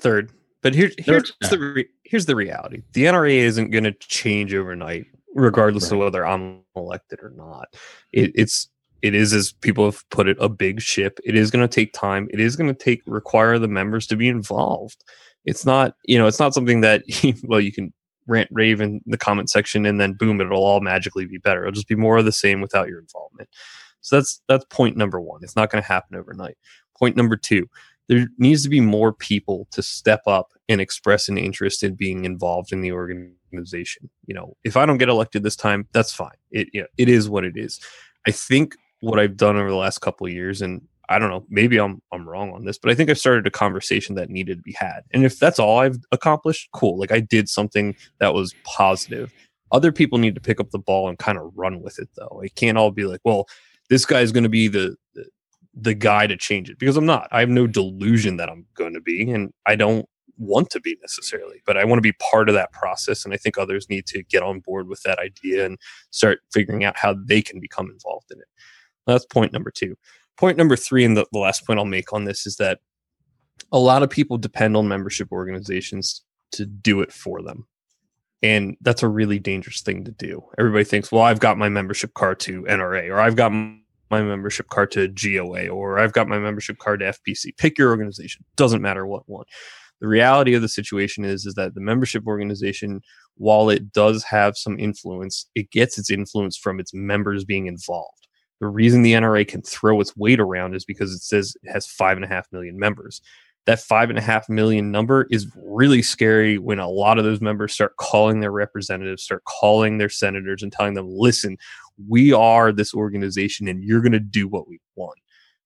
third. 0.00 0.30
But 0.62 0.74
here, 0.74 0.90
here's 0.98 1.32
the 1.50 1.58
re- 1.58 1.88
here's 2.04 2.26
the 2.26 2.36
reality: 2.36 2.82
the 2.92 3.04
NRA 3.04 3.36
isn't 3.36 3.70
going 3.70 3.84
to 3.84 3.92
change 3.92 4.52
overnight, 4.52 5.06
regardless 5.34 5.84
right. 5.84 5.92
of 5.92 5.98
whether 5.98 6.26
I'm 6.26 6.60
elected 6.74 7.20
or 7.22 7.30
not. 7.30 7.68
It, 8.12 8.32
it's 8.34 8.68
it 9.02 9.14
is 9.14 9.32
as 9.32 9.52
people 9.52 9.84
have 9.84 10.08
put 10.10 10.26
it 10.26 10.36
a 10.40 10.48
big 10.48 10.80
ship. 10.80 11.20
It 11.24 11.36
is 11.36 11.50
going 11.50 11.66
to 11.66 11.72
take 11.72 11.92
time. 11.92 12.26
It 12.32 12.40
is 12.40 12.56
going 12.56 12.68
to 12.68 12.74
take 12.74 13.02
require 13.06 13.58
the 13.58 13.68
members 13.68 14.06
to 14.08 14.16
be 14.16 14.28
involved. 14.28 15.04
It's 15.44 15.64
not 15.64 15.94
you 16.04 16.18
know 16.18 16.26
it's 16.26 16.40
not 16.40 16.54
something 16.54 16.80
that 16.80 17.04
well 17.44 17.60
you 17.60 17.72
can 17.72 17.92
rant 18.26 18.48
rave 18.52 18.80
in 18.80 19.00
the 19.06 19.18
comment 19.18 19.50
section 19.50 19.86
and 19.86 20.00
then 20.00 20.12
boom 20.12 20.40
it'll 20.40 20.64
all 20.64 20.80
magically 20.80 21.26
be 21.26 21.38
better. 21.38 21.62
It'll 21.62 21.72
just 21.72 21.88
be 21.88 21.94
more 21.94 22.18
of 22.18 22.24
the 22.24 22.32
same 22.32 22.60
without 22.60 22.88
your 22.88 22.98
involvement. 22.98 23.48
So 24.00 24.16
that's 24.16 24.40
that's 24.48 24.64
point 24.66 24.96
number 24.96 25.20
one. 25.20 25.40
It's 25.42 25.56
not 25.56 25.70
going 25.70 25.82
to 25.82 25.88
happen 25.88 26.16
overnight. 26.16 26.56
Point 26.98 27.16
number 27.16 27.36
two 27.36 27.68
there 28.08 28.28
needs 28.38 28.62
to 28.62 28.68
be 28.68 28.80
more 28.80 29.12
people 29.12 29.66
to 29.72 29.82
step 29.82 30.22
up 30.26 30.52
and 30.68 30.80
express 30.80 31.28
an 31.28 31.38
interest 31.38 31.82
in 31.82 31.94
being 31.94 32.24
involved 32.24 32.72
in 32.72 32.80
the 32.80 32.92
organization. 32.92 34.08
You 34.26 34.34
know, 34.34 34.56
if 34.64 34.76
I 34.76 34.86
don't 34.86 34.98
get 34.98 35.08
elected 35.08 35.42
this 35.42 35.56
time, 35.56 35.88
that's 35.92 36.14
fine. 36.14 36.36
It 36.50 36.68
it 36.96 37.08
is 37.08 37.28
what 37.28 37.44
it 37.44 37.56
is. 37.56 37.80
I 38.26 38.30
think 38.30 38.76
what 39.00 39.18
I've 39.18 39.36
done 39.36 39.56
over 39.56 39.68
the 39.68 39.76
last 39.76 40.00
couple 40.00 40.26
of 40.26 40.32
years, 40.32 40.62
and 40.62 40.82
I 41.08 41.18
don't 41.18 41.30
know, 41.30 41.44
maybe 41.48 41.78
I'm 41.78 42.00
I'm 42.12 42.28
wrong 42.28 42.52
on 42.52 42.64
this, 42.64 42.78
but 42.78 42.90
I 42.90 42.94
think 42.94 43.10
I've 43.10 43.18
started 43.18 43.46
a 43.46 43.50
conversation 43.50 44.14
that 44.16 44.30
needed 44.30 44.58
to 44.58 44.62
be 44.62 44.74
had. 44.78 45.02
And 45.12 45.24
if 45.24 45.38
that's 45.38 45.58
all 45.58 45.78
I've 45.78 45.98
accomplished, 46.12 46.68
cool. 46.72 46.98
Like 46.98 47.12
I 47.12 47.20
did 47.20 47.48
something 47.48 47.94
that 48.18 48.34
was 48.34 48.54
positive. 48.64 49.32
Other 49.72 49.92
people 49.92 50.18
need 50.18 50.34
to 50.34 50.40
pick 50.40 50.60
up 50.60 50.70
the 50.70 50.78
ball 50.78 51.08
and 51.08 51.18
kind 51.18 51.38
of 51.38 51.52
run 51.54 51.82
with 51.82 51.98
it 51.98 52.08
though. 52.16 52.40
It 52.44 52.54
can't 52.54 52.78
all 52.78 52.90
be 52.90 53.04
like, 53.04 53.20
well, 53.24 53.46
this 53.88 54.04
guy's 54.04 54.32
going 54.32 54.44
to 54.44 54.50
be 54.50 54.68
the, 54.68 54.96
the 55.14 55.24
the 55.78 55.94
guy 55.94 56.26
to 56.26 56.36
change 56.36 56.70
it 56.70 56.78
because 56.78 56.96
I'm 56.96 57.06
not. 57.06 57.28
I 57.30 57.40
have 57.40 57.50
no 57.50 57.66
delusion 57.66 58.38
that 58.38 58.48
I'm 58.48 58.66
going 58.74 58.94
to 58.94 59.00
be, 59.00 59.30
and 59.30 59.52
I 59.66 59.76
don't 59.76 60.08
want 60.38 60.70
to 60.70 60.80
be 60.80 60.96
necessarily, 61.00 61.62
but 61.66 61.76
I 61.76 61.84
want 61.84 61.98
to 61.98 62.02
be 62.02 62.16
part 62.30 62.48
of 62.48 62.54
that 62.54 62.72
process. 62.72 63.24
And 63.24 63.32
I 63.32 63.36
think 63.36 63.58
others 63.58 63.88
need 63.88 64.06
to 64.06 64.22
get 64.24 64.42
on 64.42 64.60
board 64.60 64.88
with 64.88 65.02
that 65.02 65.18
idea 65.18 65.66
and 65.66 65.78
start 66.10 66.40
figuring 66.52 66.84
out 66.84 66.96
how 66.96 67.14
they 67.26 67.42
can 67.42 67.60
become 67.60 67.90
involved 67.90 68.30
in 68.30 68.38
it. 68.38 68.48
That's 69.06 69.26
point 69.26 69.52
number 69.52 69.70
two. 69.70 69.96
Point 70.36 70.58
number 70.58 70.76
three, 70.76 71.04
and 71.04 71.16
the, 71.16 71.26
the 71.32 71.38
last 71.38 71.66
point 71.66 71.78
I'll 71.78 71.84
make 71.84 72.12
on 72.12 72.24
this 72.24 72.46
is 72.46 72.56
that 72.56 72.80
a 73.72 73.78
lot 73.78 74.02
of 74.02 74.10
people 74.10 74.38
depend 74.38 74.76
on 74.76 74.88
membership 74.88 75.32
organizations 75.32 76.22
to 76.52 76.66
do 76.66 77.00
it 77.00 77.12
for 77.12 77.42
them. 77.42 77.66
And 78.42 78.76
that's 78.82 79.02
a 79.02 79.08
really 79.08 79.38
dangerous 79.38 79.80
thing 79.80 80.04
to 80.04 80.10
do. 80.10 80.42
Everybody 80.58 80.84
thinks, 80.84 81.10
well, 81.10 81.22
I've 81.22 81.40
got 81.40 81.58
my 81.58 81.68
membership 81.68 82.14
card 82.14 82.38
to 82.40 82.62
NRA, 82.64 83.08
or 83.08 83.18
I've 83.18 83.36
got 83.36 83.50
my 83.50 84.22
membership 84.22 84.68
card 84.68 84.90
to 84.92 85.08
GOA, 85.08 85.68
or 85.68 85.98
I've 85.98 86.12
got 86.12 86.28
my 86.28 86.38
membership 86.38 86.78
card 86.78 87.00
to 87.00 87.06
FPC. 87.06 87.56
Pick 87.56 87.78
your 87.78 87.90
organization. 87.90 88.44
Doesn't 88.56 88.82
matter 88.82 89.06
what 89.06 89.28
one. 89.28 89.46
The 90.00 90.06
reality 90.06 90.54
of 90.54 90.60
the 90.60 90.68
situation 90.68 91.24
is, 91.24 91.46
is 91.46 91.54
that 91.54 91.74
the 91.74 91.80
membership 91.80 92.26
organization, 92.26 93.00
while 93.36 93.70
it 93.70 93.92
does 93.92 94.22
have 94.24 94.56
some 94.56 94.78
influence, 94.78 95.48
it 95.54 95.70
gets 95.70 95.98
its 95.98 96.10
influence 96.10 96.56
from 96.56 96.78
its 96.78 96.92
members 96.92 97.44
being 97.44 97.66
involved. 97.66 98.25
The 98.60 98.66
reason 98.66 99.02
the 99.02 99.12
NRA 99.12 99.46
can 99.46 99.62
throw 99.62 100.00
its 100.00 100.16
weight 100.16 100.40
around 100.40 100.74
is 100.74 100.84
because 100.84 101.12
it 101.12 101.22
says 101.22 101.56
it 101.62 101.70
has 101.70 101.86
five 101.86 102.16
and 102.16 102.24
a 102.24 102.28
half 102.28 102.46
million 102.52 102.78
members. 102.78 103.20
That 103.66 103.80
five 103.80 104.10
and 104.10 104.18
a 104.18 104.22
half 104.22 104.48
million 104.48 104.92
number 104.92 105.26
is 105.30 105.50
really 105.56 106.00
scary 106.00 106.56
when 106.56 106.78
a 106.78 106.88
lot 106.88 107.18
of 107.18 107.24
those 107.24 107.40
members 107.40 107.74
start 107.74 107.96
calling 107.96 108.40
their 108.40 108.52
representatives, 108.52 109.24
start 109.24 109.42
calling 109.44 109.98
their 109.98 110.08
senators, 110.08 110.62
and 110.62 110.72
telling 110.72 110.94
them, 110.94 111.08
listen, 111.08 111.58
we 112.08 112.32
are 112.32 112.72
this 112.72 112.94
organization 112.94 113.66
and 113.66 113.82
you're 113.82 114.00
going 114.00 114.12
to 114.12 114.20
do 114.20 114.46
what 114.46 114.68
we 114.68 114.78
want. 114.94 115.18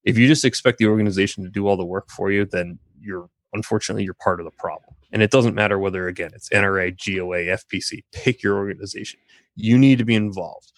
If 0.05 0.16
you 0.16 0.26
just 0.26 0.47
expect 0.47 0.78
the 0.78 0.86
organization 0.86 1.45
to 1.45 1.51
do 1.51 1.68
all 1.68 1.76
the 1.76 1.84
work 1.84 2.09
for 2.11 2.30
you, 2.30 2.47
then 2.47 2.78
you're 3.01 3.28
unfortunately 3.53 4.05
you're 4.05 4.14
part 4.14 4.41
of 4.41 4.47
the 4.47 4.53
problem. 4.53 4.95
And 5.12 5.22
it 5.22 5.30
doesn't 5.30 5.55
matter 5.55 5.78
whether 5.78 6.09
again 6.09 6.30
it's 6.34 6.49
NRA, 6.49 6.97
GOA, 6.97 7.57
FPC, 7.57 8.01
pick 8.12 8.43
your 8.43 8.57
organization. 8.57 9.20
You 9.57 9.76
need 9.76 9.99
to 9.99 10.05
be 10.05 10.14
involved. 10.14 10.72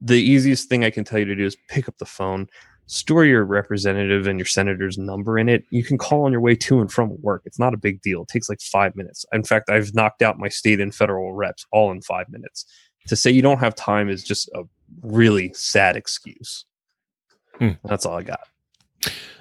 The 0.00 0.20
easiest 0.20 0.68
thing 0.68 0.84
I 0.84 0.90
can 0.90 1.04
tell 1.04 1.18
you 1.18 1.24
to 1.24 1.34
do 1.34 1.44
is 1.44 1.56
pick 1.68 1.88
up 1.88 1.98
the 1.98 2.06
phone, 2.06 2.48
store 2.86 3.24
your 3.24 3.44
representative 3.44 4.26
and 4.26 4.38
your 4.38 4.46
senator's 4.46 4.96
number 4.96 5.38
in 5.38 5.48
it. 5.48 5.64
You 5.70 5.84
can 5.84 5.98
call 5.98 6.24
on 6.24 6.32
your 6.32 6.40
way 6.40 6.54
to 6.56 6.80
and 6.80 6.90
from 6.90 7.20
work. 7.20 7.42
It's 7.44 7.58
not 7.58 7.74
a 7.74 7.78
big 7.78 8.00
deal. 8.00 8.22
It 8.22 8.28
takes 8.28 8.48
like 8.48 8.60
five 8.60 8.96
minutes. 8.96 9.24
In 9.32 9.44
fact, 9.44 9.70
I've 9.70 9.94
knocked 9.94 10.22
out 10.22 10.38
my 10.38 10.48
state 10.48 10.80
and 10.80 10.94
federal 10.94 11.32
reps 11.34 11.66
all 11.70 11.90
in 11.90 12.00
five 12.00 12.28
minutes. 12.28 12.64
To 13.08 13.16
say 13.16 13.30
you 13.30 13.42
don't 13.42 13.58
have 13.58 13.74
time 13.74 14.08
is 14.08 14.24
just 14.24 14.48
a 14.54 14.64
really 15.02 15.52
sad 15.54 15.96
excuse. 15.96 16.64
Hmm. 17.58 17.72
That's 17.84 18.06
all 18.06 18.16
I 18.16 18.22
got. 18.22 18.40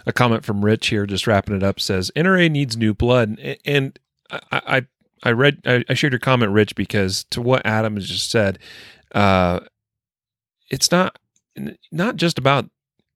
A 0.05 0.13
comment 0.13 0.45
from 0.45 0.63
Rich 0.63 0.87
here, 0.87 1.05
just 1.05 1.27
wrapping 1.27 1.55
it 1.55 1.63
up, 1.63 1.79
says 1.79 2.11
NRA 2.15 2.49
needs 2.49 2.77
new 2.77 2.93
blood, 2.93 3.37
and 3.65 3.99
I 4.29 4.39
I, 4.51 4.85
I 5.23 5.31
read 5.31 5.61
I, 5.65 5.93
shared 5.93 6.13
your 6.13 6.19
comment, 6.19 6.51
Rich, 6.51 6.75
because 6.75 7.25
to 7.31 7.41
what 7.41 7.65
Adam 7.65 7.95
has 7.95 8.07
just 8.07 8.31
said, 8.31 8.59
uh, 9.13 9.61
it's 10.69 10.91
not 10.91 11.17
not 11.91 12.15
just 12.15 12.37
about 12.37 12.69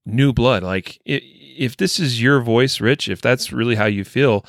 new 0.05 0.33
blood. 0.33 0.63
Like 0.63 0.99
if 1.05 1.77
this 1.77 1.99
is 1.99 2.21
your 2.21 2.41
voice, 2.41 2.79
Rich, 2.81 3.09
if 3.09 3.21
that's 3.21 3.51
really 3.51 3.75
how 3.75 3.85
you 3.85 4.03
feel, 4.03 4.45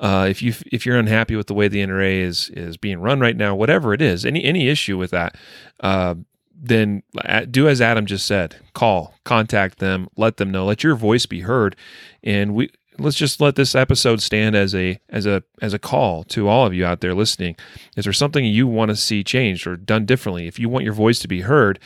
uh, 0.00 0.26
if 0.28 0.42
you 0.42 0.54
if 0.72 0.84
you're 0.84 0.98
unhappy 0.98 1.36
with 1.36 1.46
the 1.46 1.54
way 1.54 1.68
the 1.68 1.84
NRA 1.84 2.20
is 2.20 2.50
is 2.50 2.76
being 2.76 3.00
run 3.00 3.20
right 3.20 3.36
now, 3.36 3.54
whatever 3.54 3.94
it 3.94 4.02
is, 4.02 4.24
any 4.24 4.44
any 4.44 4.68
issue 4.68 4.96
with 4.98 5.10
that, 5.10 5.36
uh, 5.80 6.14
then 6.54 7.02
do 7.50 7.68
as 7.68 7.80
Adam 7.80 8.06
just 8.06 8.26
said. 8.26 8.56
Call, 8.74 9.14
contact 9.24 9.78
them, 9.78 10.08
let 10.16 10.38
them 10.38 10.50
know, 10.50 10.64
let 10.64 10.82
your 10.82 10.96
voice 10.96 11.26
be 11.26 11.40
heard, 11.40 11.76
and 12.22 12.54
we 12.54 12.70
let's 12.98 13.16
just 13.16 13.40
let 13.40 13.56
this 13.56 13.74
episode 13.74 14.22
stand 14.22 14.56
as 14.56 14.74
a 14.74 14.98
as 15.10 15.26
a 15.26 15.42
as 15.60 15.74
a 15.74 15.78
call 15.78 16.24
to 16.24 16.48
all 16.48 16.66
of 16.66 16.74
you 16.74 16.84
out 16.84 17.00
there 17.00 17.14
listening. 17.14 17.56
Is 17.96 18.04
there 18.04 18.12
something 18.12 18.44
you 18.44 18.66
want 18.66 18.90
to 18.90 18.96
see 18.96 19.22
changed 19.22 19.66
or 19.66 19.76
done 19.76 20.06
differently? 20.06 20.46
If 20.46 20.58
you 20.58 20.68
want 20.68 20.84
your 20.84 20.94
voice 20.94 21.18
to 21.20 21.28
be 21.28 21.42
heard, 21.42 21.78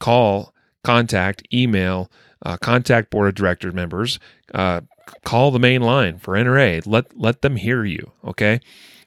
call, 0.00 0.54
contact, 0.84 1.42
email, 1.52 2.10
uh, 2.44 2.56
contact 2.56 3.10
board 3.10 3.28
of 3.28 3.34
director 3.34 3.72
members, 3.72 4.18
uh, 4.54 4.80
call 5.24 5.50
the 5.50 5.58
main 5.58 5.82
line 5.82 6.18
for 6.18 6.34
NRA. 6.34 6.86
Let 6.86 7.18
let 7.18 7.42
them 7.42 7.56
hear 7.56 7.84
you. 7.84 8.12
Okay, 8.24 8.60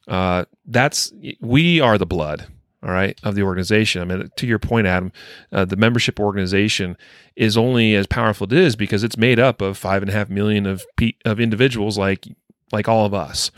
uh, 0.08 0.46
that's 0.66 1.12
we 1.39 1.80
are 1.80 1.98
the 1.98 2.06
blood 2.06 2.48
all 2.84 2.92
right, 2.92 3.20
of 3.24 3.36
the 3.36 3.44
organization. 3.44 4.02
I 4.02 4.06
mean, 4.06 4.30
to 4.36 4.48
your 4.48 4.58
point, 4.58 4.88
Adam, 4.88 5.12
uh, 5.52 5.66
the 5.66 5.76
membership 5.76 6.20
organization 6.20 6.98
is 7.36 7.56
only 7.56 7.94
as 7.94 8.08
powerful 8.08 8.48
as 8.48 8.54
it 8.54 8.58
is 8.58 8.76
because 8.76 9.04
it's 9.04 9.18
made 9.18 9.39
up 9.39 9.62
of 9.62 9.78
five 9.78 10.02
and 10.02 10.10
a 10.10 10.14
half 10.14 10.30
million 10.30 10.66
of 10.66 10.84
pe- 10.98 11.14
of 11.24 11.39
individuals 11.39 11.98
like 11.98 12.28
like 12.72 12.88
all 12.88 13.06
of 13.06 13.14
us. 13.14 13.52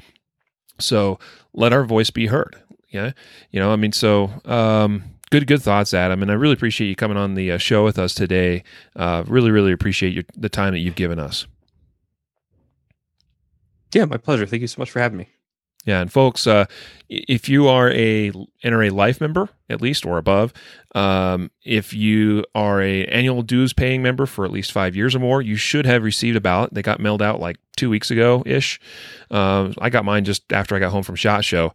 So 0.80 1.20
let 1.54 1.72
our 1.72 1.86
voice 1.86 2.10
be 2.10 2.28
heard. 2.28 2.62
Yeah, 2.90 3.12
you 3.50 3.60
know, 3.60 3.72
I 3.72 3.78
mean, 3.78 3.94
so 3.94 4.30
um, 4.46 5.04
good 5.34 5.48
good 5.48 5.64
thoughts, 5.64 5.96
Adam, 5.96 6.22
and 6.22 6.30
I 6.30 6.36
really 6.36 6.54
appreciate 6.54 6.90
you 6.90 6.96
coming 6.96 7.18
on 7.18 7.34
the 7.34 7.54
uh, 7.54 7.58
show 7.58 7.84
with 7.84 7.98
us 7.98 8.14
today. 8.14 8.64
Uh, 8.96 9.24
really, 9.26 9.50
really 9.50 9.72
appreciate 9.72 10.14
your, 10.14 10.26
the 10.38 10.48
time 10.48 10.74
that 10.74 10.80
you've 10.80 10.94
given 10.94 11.18
us. 11.18 11.48
Yeah, 13.96 14.06
my 14.06 14.18
pleasure. 14.18 14.46
Thank 14.46 14.62
you 14.62 14.68
so 14.68 14.80
much 14.80 14.92
for 14.92 15.00
having 15.00 15.18
me. 15.18 15.30
Yeah, 15.86 16.02
and 16.02 16.12
folks, 16.12 16.46
uh, 16.46 16.66
if 17.10 17.50
you 17.50 17.68
are 17.68 17.90
a 17.90 18.32
NRA 18.64 18.92
Life 18.92 19.20
member, 19.20 19.50
at 19.70 19.82
least 19.82 20.06
or 20.06 20.20
above, 20.20 20.54
um, 20.94 21.50
if 21.64 21.96
you 21.96 22.46
are 22.54 22.80
a 22.80 23.06
annual 23.06 23.42
dues 23.42 23.74
paying 23.74 24.04
member 24.04 24.28
for 24.28 24.46
at 24.46 24.52
least 24.52 24.72
five 24.72 24.96
years 24.96 25.16
or 25.16 25.20
more, 25.20 25.42
you 25.42 25.56
should 25.56 25.88
have 25.88 26.04
received 26.04 26.38
a 26.38 26.42
ballot. 26.42 26.76
They 26.76 26.84
got 26.84 27.00
mailed 27.00 27.24
out 27.24 27.40
like 27.40 27.58
two 27.76 27.90
weeks 27.90 28.12
ago 28.12 28.44
ish. 28.46 28.80
Uh, 29.32 29.74
I 29.80 29.90
got 29.90 30.06
mine 30.06 30.26
just 30.26 30.54
after 30.54 30.76
I 30.76 30.80
got 30.80 30.92
home 30.92 31.04
from 31.04 31.16
Shot 31.16 31.44
Show, 31.44 31.74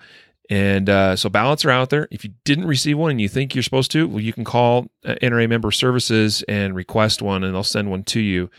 and 0.50 0.88
uh, 0.88 1.14
so 1.14 1.28
ballots 1.28 1.64
are 1.64 1.70
out 1.70 1.90
there. 1.90 2.08
If 2.10 2.24
you 2.24 2.32
didn't 2.44 2.66
receive 2.66 2.96
one 2.96 3.10
and 3.10 3.20
you 3.20 3.28
think 3.28 3.54
you're 3.54 3.62
supposed 3.62 3.90
to, 3.92 4.08
well, 4.08 4.20
you 4.20 4.32
can 4.32 4.44
call 4.44 4.86
uh, 5.04 5.14
NRA 5.22 5.48
Member 5.48 5.70
Services 5.70 6.42
and 6.48 6.74
request 6.74 7.20
one, 7.20 7.44
and 7.44 7.54
they'll 7.54 7.62
send 7.62 7.90
one 7.90 8.02
to 8.04 8.20
you. 8.20 8.50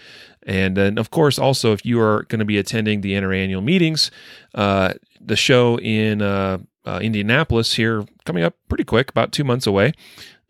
And 0.44 0.78
then, 0.78 0.98
of 0.98 1.10
course, 1.10 1.40
also 1.40 1.74
if 1.74 1.86
you 1.86 2.00
are 2.00 2.24
going 2.24 2.40
to 2.40 2.46
be 2.46 2.58
attending 2.58 3.02
the 3.02 3.14
NRA 3.14 3.44
annual 3.44 3.62
meetings, 3.62 4.12
uh, 4.54 4.94
the 5.20 5.36
show 5.36 5.80
in 5.80 6.22
uh, 6.22 6.60
uh, 6.86 7.00
Indianapolis 7.02 7.74
here 7.74 8.06
coming 8.26 8.44
up 8.44 8.56
pretty 8.68 8.84
quick, 8.84 9.10
about 9.10 9.32
two 9.32 9.44
months 9.44 9.66
away. 9.66 9.94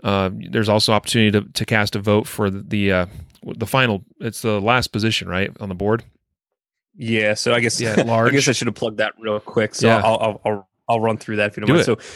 Uh, 0.04 0.30
there's 0.34 0.70
also 0.70 0.94
opportunity 0.94 1.32
to, 1.32 1.50
to 1.54 1.66
cast 1.66 1.96
a 1.96 2.00
vote 2.00 2.28
for 2.28 2.50
the 2.50 2.62
the, 2.62 2.92
uh, 2.92 3.06
the 3.44 3.66
final. 3.66 4.04
It's 4.20 4.42
the 4.42 4.60
last 4.62 4.88
position, 4.88 5.28
right, 5.28 5.52
on 5.60 5.70
the 5.70 5.76
board. 5.76 6.04
Yeah, 6.96 7.34
so 7.34 7.54
I 7.54 7.62
guess 7.62 7.80
yeah, 7.80 7.96
large. 8.06 8.30
I 8.34 8.36
guess 8.36 8.48
I 8.48 8.52
should 8.52 8.68
have 8.68 8.76
plugged 8.76 8.98
that 8.98 9.14
real 9.20 9.40
quick. 9.40 9.74
So 9.76 9.88
yeah. 9.88 10.02
I'll, 10.04 10.18
I'll, 10.20 10.42
I'll 10.46 10.69
I'll 10.90 11.00
run 11.00 11.18
through 11.18 11.38
that 11.38 11.52
if 11.52 11.58
you 11.58 11.62
don't 11.62 11.68
Do 11.68 11.74
mind. 11.74 11.82
It. 11.88 12.02
So 12.02 12.16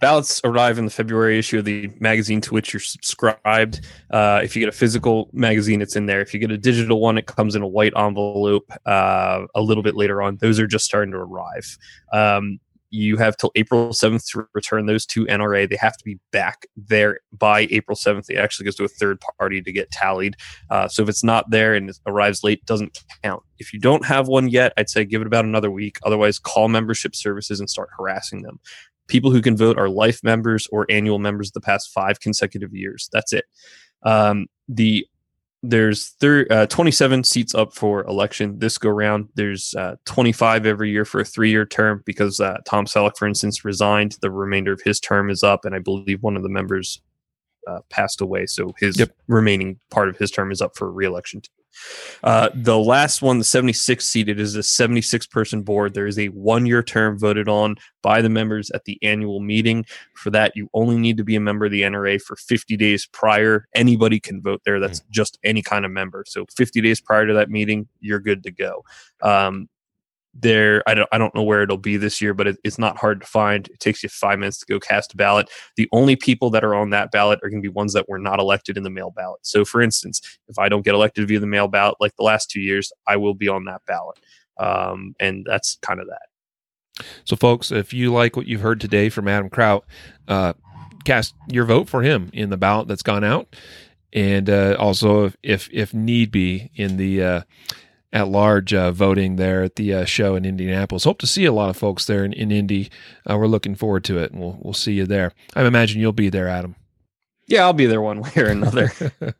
ballots 0.00 0.40
arrive 0.44 0.78
in 0.78 0.84
the 0.84 0.90
February 0.90 1.38
issue 1.38 1.58
of 1.58 1.64
the 1.64 1.90
magazine 1.98 2.40
to 2.42 2.54
which 2.54 2.72
you're 2.72 2.80
subscribed. 2.80 3.86
Uh, 4.10 4.40
if 4.44 4.54
you 4.54 4.60
get 4.60 4.68
a 4.68 4.72
physical 4.72 5.30
magazine, 5.32 5.80
it's 5.80 5.96
in 5.96 6.06
there. 6.06 6.20
If 6.20 6.34
you 6.34 6.40
get 6.40 6.50
a 6.50 6.58
digital 6.58 7.00
one, 7.00 7.18
it 7.18 7.26
comes 7.26 7.54
in 7.54 7.62
a 7.62 7.66
white 7.66 7.92
envelope 7.96 8.70
uh, 8.86 9.46
a 9.54 9.62
little 9.62 9.82
bit 9.82 9.96
later 9.96 10.22
on. 10.22 10.36
Those 10.36 10.60
are 10.60 10.66
just 10.66 10.84
starting 10.84 11.12
to 11.12 11.18
arrive. 11.18 11.78
Um, 12.12 12.60
you 12.94 13.16
have 13.16 13.36
till 13.36 13.50
April 13.56 13.88
7th 13.88 14.24
to 14.30 14.46
return 14.54 14.86
those 14.86 15.04
to 15.06 15.26
NRA. 15.26 15.68
They 15.68 15.76
have 15.76 15.96
to 15.96 16.04
be 16.04 16.18
back 16.30 16.66
there 16.76 17.18
by 17.32 17.66
April 17.70 17.96
7th. 17.96 18.30
It 18.30 18.36
actually 18.36 18.64
goes 18.64 18.76
to 18.76 18.84
a 18.84 18.88
third 18.88 19.20
party 19.38 19.60
to 19.60 19.72
get 19.72 19.90
tallied. 19.90 20.36
Uh, 20.70 20.86
so 20.86 21.02
if 21.02 21.08
it's 21.08 21.24
not 21.24 21.50
there 21.50 21.74
and 21.74 21.90
it 21.90 21.98
arrives 22.06 22.44
late, 22.44 22.64
doesn't 22.66 23.02
count. 23.22 23.42
If 23.58 23.72
you 23.72 23.80
don't 23.80 24.04
have 24.04 24.28
one 24.28 24.48
yet, 24.48 24.72
I'd 24.76 24.88
say 24.88 25.04
give 25.04 25.20
it 25.20 25.26
about 25.26 25.44
another 25.44 25.70
week. 25.70 25.98
Otherwise, 26.04 26.38
call 26.38 26.68
membership 26.68 27.16
services 27.16 27.58
and 27.58 27.68
start 27.68 27.90
harassing 27.98 28.42
them. 28.42 28.60
People 29.08 29.32
who 29.32 29.42
can 29.42 29.56
vote 29.56 29.76
are 29.76 29.88
life 29.88 30.20
members 30.22 30.68
or 30.70 30.86
annual 30.88 31.18
members 31.18 31.48
of 31.48 31.54
the 31.54 31.60
past 31.60 31.92
five 31.92 32.20
consecutive 32.20 32.72
years. 32.72 33.08
That's 33.12 33.32
it. 33.32 33.44
Um, 34.04 34.46
the 34.68 35.06
there's 35.66 36.10
thir- 36.20 36.46
uh, 36.50 36.66
27 36.66 37.24
seats 37.24 37.54
up 37.54 37.74
for 37.74 38.04
election 38.04 38.58
this 38.58 38.76
go 38.76 38.90
round. 38.90 39.28
There's 39.34 39.74
uh, 39.74 39.96
25 40.04 40.66
every 40.66 40.90
year 40.90 41.06
for 41.06 41.20
a 41.20 41.24
three 41.24 41.50
year 41.50 41.64
term 41.64 42.02
because 42.04 42.38
uh, 42.38 42.58
Tom 42.66 42.84
Selleck, 42.84 43.16
for 43.16 43.26
instance, 43.26 43.64
resigned. 43.64 44.18
The 44.20 44.30
remainder 44.30 44.72
of 44.72 44.82
his 44.82 45.00
term 45.00 45.30
is 45.30 45.42
up, 45.42 45.64
and 45.64 45.74
I 45.74 45.78
believe 45.78 46.22
one 46.22 46.36
of 46.36 46.42
the 46.42 46.50
members 46.50 47.00
uh, 47.66 47.80
passed 47.88 48.20
away. 48.20 48.44
So 48.44 48.74
his 48.78 48.98
yep. 48.98 49.16
remaining 49.26 49.80
part 49.90 50.10
of 50.10 50.18
his 50.18 50.30
term 50.30 50.52
is 50.52 50.60
up 50.60 50.76
for 50.76 50.92
reelection. 50.92 51.42
Uh, 52.22 52.50
the 52.54 52.78
last 52.78 53.22
one, 53.22 53.38
the 53.38 53.44
76 53.44 54.06
seated, 54.06 54.40
is 54.40 54.54
a 54.54 54.62
76 54.62 55.26
person 55.26 55.62
board. 55.62 55.94
There 55.94 56.06
is 56.06 56.18
a 56.18 56.28
one 56.28 56.66
year 56.66 56.82
term 56.82 57.18
voted 57.18 57.48
on 57.48 57.76
by 58.02 58.22
the 58.22 58.28
members 58.28 58.70
at 58.70 58.84
the 58.84 58.98
annual 59.02 59.40
meeting. 59.40 59.84
For 60.14 60.30
that, 60.30 60.52
you 60.54 60.68
only 60.74 60.96
need 60.96 61.16
to 61.16 61.24
be 61.24 61.36
a 61.36 61.40
member 61.40 61.66
of 61.66 61.72
the 61.72 61.82
NRA 61.82 62.20
for 62.20 62.36
50 62.36 62.76
days 62.76 63.06
prior. 63.06 63.66
Anybody 63.74 64.20
can 64.20 64.42
vote 64.42 64.62
there. 64.64 64.80
That's 64.80 65.00
mm. 65.00 65.10
just 65.10 65.38
any 65.44 65.62
kind 65.62 65.84
of 65.84 65.90
member. 65.90 66.24
So 66.26 66.46
50 66.56 66.80
days 66.80 67.00
prior 67.00 67.26
to 67.26 67.34
that 67.34 67.50
meeting, 67.50 67.88
you're 68.00 68.20
good 68.20 68.42
to 68.44 68.50
go. 68.50 68.84
Um, 69.22 69.68
there 70.34 70.82
I 70.86 70.94
don't 70.94 71.08
I 71.12 71.18
don't 71.18 71.34
know 71.34 71.42
where 71.42 71.62
it'll 71.62 71.76
be 71.76 71.96
this 71.96 72.20
year, 72.20 72.34
but 72.34 72.46
it, 72.46 72.58
it's 72.64 72.78
not 72.78 72.98
hard 72.98 73.20
to 73.20 73.26
find. 73.26 73.68
It 73.68 73.80
takes 73.80 74.02
you 74.02 74.08
five 74.08 74.38
minutes 74.38 74.58
to 74.58 74.66
go 74.66 74.80
cast 74.80 75.14
a 75.14 75.16
ballot. 75.16 75.48
The 75.76 75.88
only 75.92 76.16
people 76.16 76.50
that 76.50 76.64
are 76.64 76.74
on 76.74 76.90
that 76.90 77.12
ballot 77.12 77.40
are 77.42 77.50
going 77.50 77.62
to 77.62 77.68
be 77.68 77.72
ones 77.72 77.92
that 77.92 78.08
were 78.08 78.18
not 78.18 78.40
elected 78.40 78.76
in 78.76 78.82
the 78.82 78.90
mail 78.90 79.10
ballot. 79.10 79.40
So, 79.46 79.64
for 79.64 79.80
instance, 79.80 80.20
if 80.48 80.58
I 80.58 80.68
don't 80.68 80.84
get 80.84 80.94
elected 80.94 81.26
via 81.28 81.40
the 81.40 81.46
mail 81.46 81.68
ballot 81.68 81.96
like 82.00 82.16
the 82.16 82.24
last 82.24 82.50
two 82.50 82.60
years, 82.60 82.92
I 83.06 83.16
will 83.16 83.34
be 83.34 83.48
on 83.48 83.64
that 83.66 83.82
ballot, 83.86 84.18
um, 84.58 85.14
and 85.20 85.46
that's 85.48 85.76
kind 85.82 86.00
of 86.00 86.06
that. 86.08 87.04
So, 87.24 87.36
folks, 87.36 87.70
if 87.70 87.92
you 87.92 88.12
like 88.12 88.36
what 88.36 88.46
you've 88.46 88.60
heard 88.60 88.80
today 88.80 89.08
from 89.08 89.28
Adam 89.28 89.48
Kraut, 89.50 89.84
uh, 90.28 90.54
cast 91.04 91.34
your 91.48 91.64
vote 91.64 91.88
for 91.88 92.02
him 92.02 92.30
in 92.32 92.50
the 92.50 92.56
ballot 92.56 92.88
that's 92.88 93.02
gone 93.02 93.24
out, 93.24 93.54
and 94.12 94.50
uh, 94.50 94.76
also 94.78 95.26
if, 95.26 95.36
if 95.42 95.68
if 95.72 95.94
need 95.94 96.30
be 96.30 96.70
in 96.74 96.96
the 96.96 97.22
uh, 97.22 97.40
at 98.14 98.28
large 98.28 98.72
uh, 98.72 98.92
voting 98.92 99.36
there 99.36 99.64
at 99.64 99.74
the 99.74 99.92
uh, 99.92 100.04
show 100.04 100.36
in 100.36 100.44
Indianapolis. 100.46 101.02
Hope 101.02 101.18
to 101.18 101.26
see 101.26 101.44
a 101.44 101.52
lot 101.52 101.68
of 101.68 101.76
folks 101.76 102.06
there 102.06 102.24
in, 102.24 102.32
in 102.32 102.52
Indy. 102.52 102.88
Uh, 103.28 103.36
we're 103.36 103.48
looking 103.48 103.74
forward 103.74 104.04
to 104.04 104.18
it, 104.18 104.30
and 104.30 104.40
we'll 104.40 104.56
we'll 104.62 104.72
see 104.72 104.92
you 104.92 105.04
there. 105.04 105.32
I 105.54 105.64
imagine 105.64 106.00
you'll 106.00 106.12
be 106.12 106.30
there, 106.30 106.48
Adam. 106.48 106.76
Yeah, 107.46 107.64
I'll 107.64 107.72
be 107.74 107.86
there 107.86 108.00
one 108.00 108.20
way 108.20 108.30
or 108.36 108.46
another. 108.46 108.90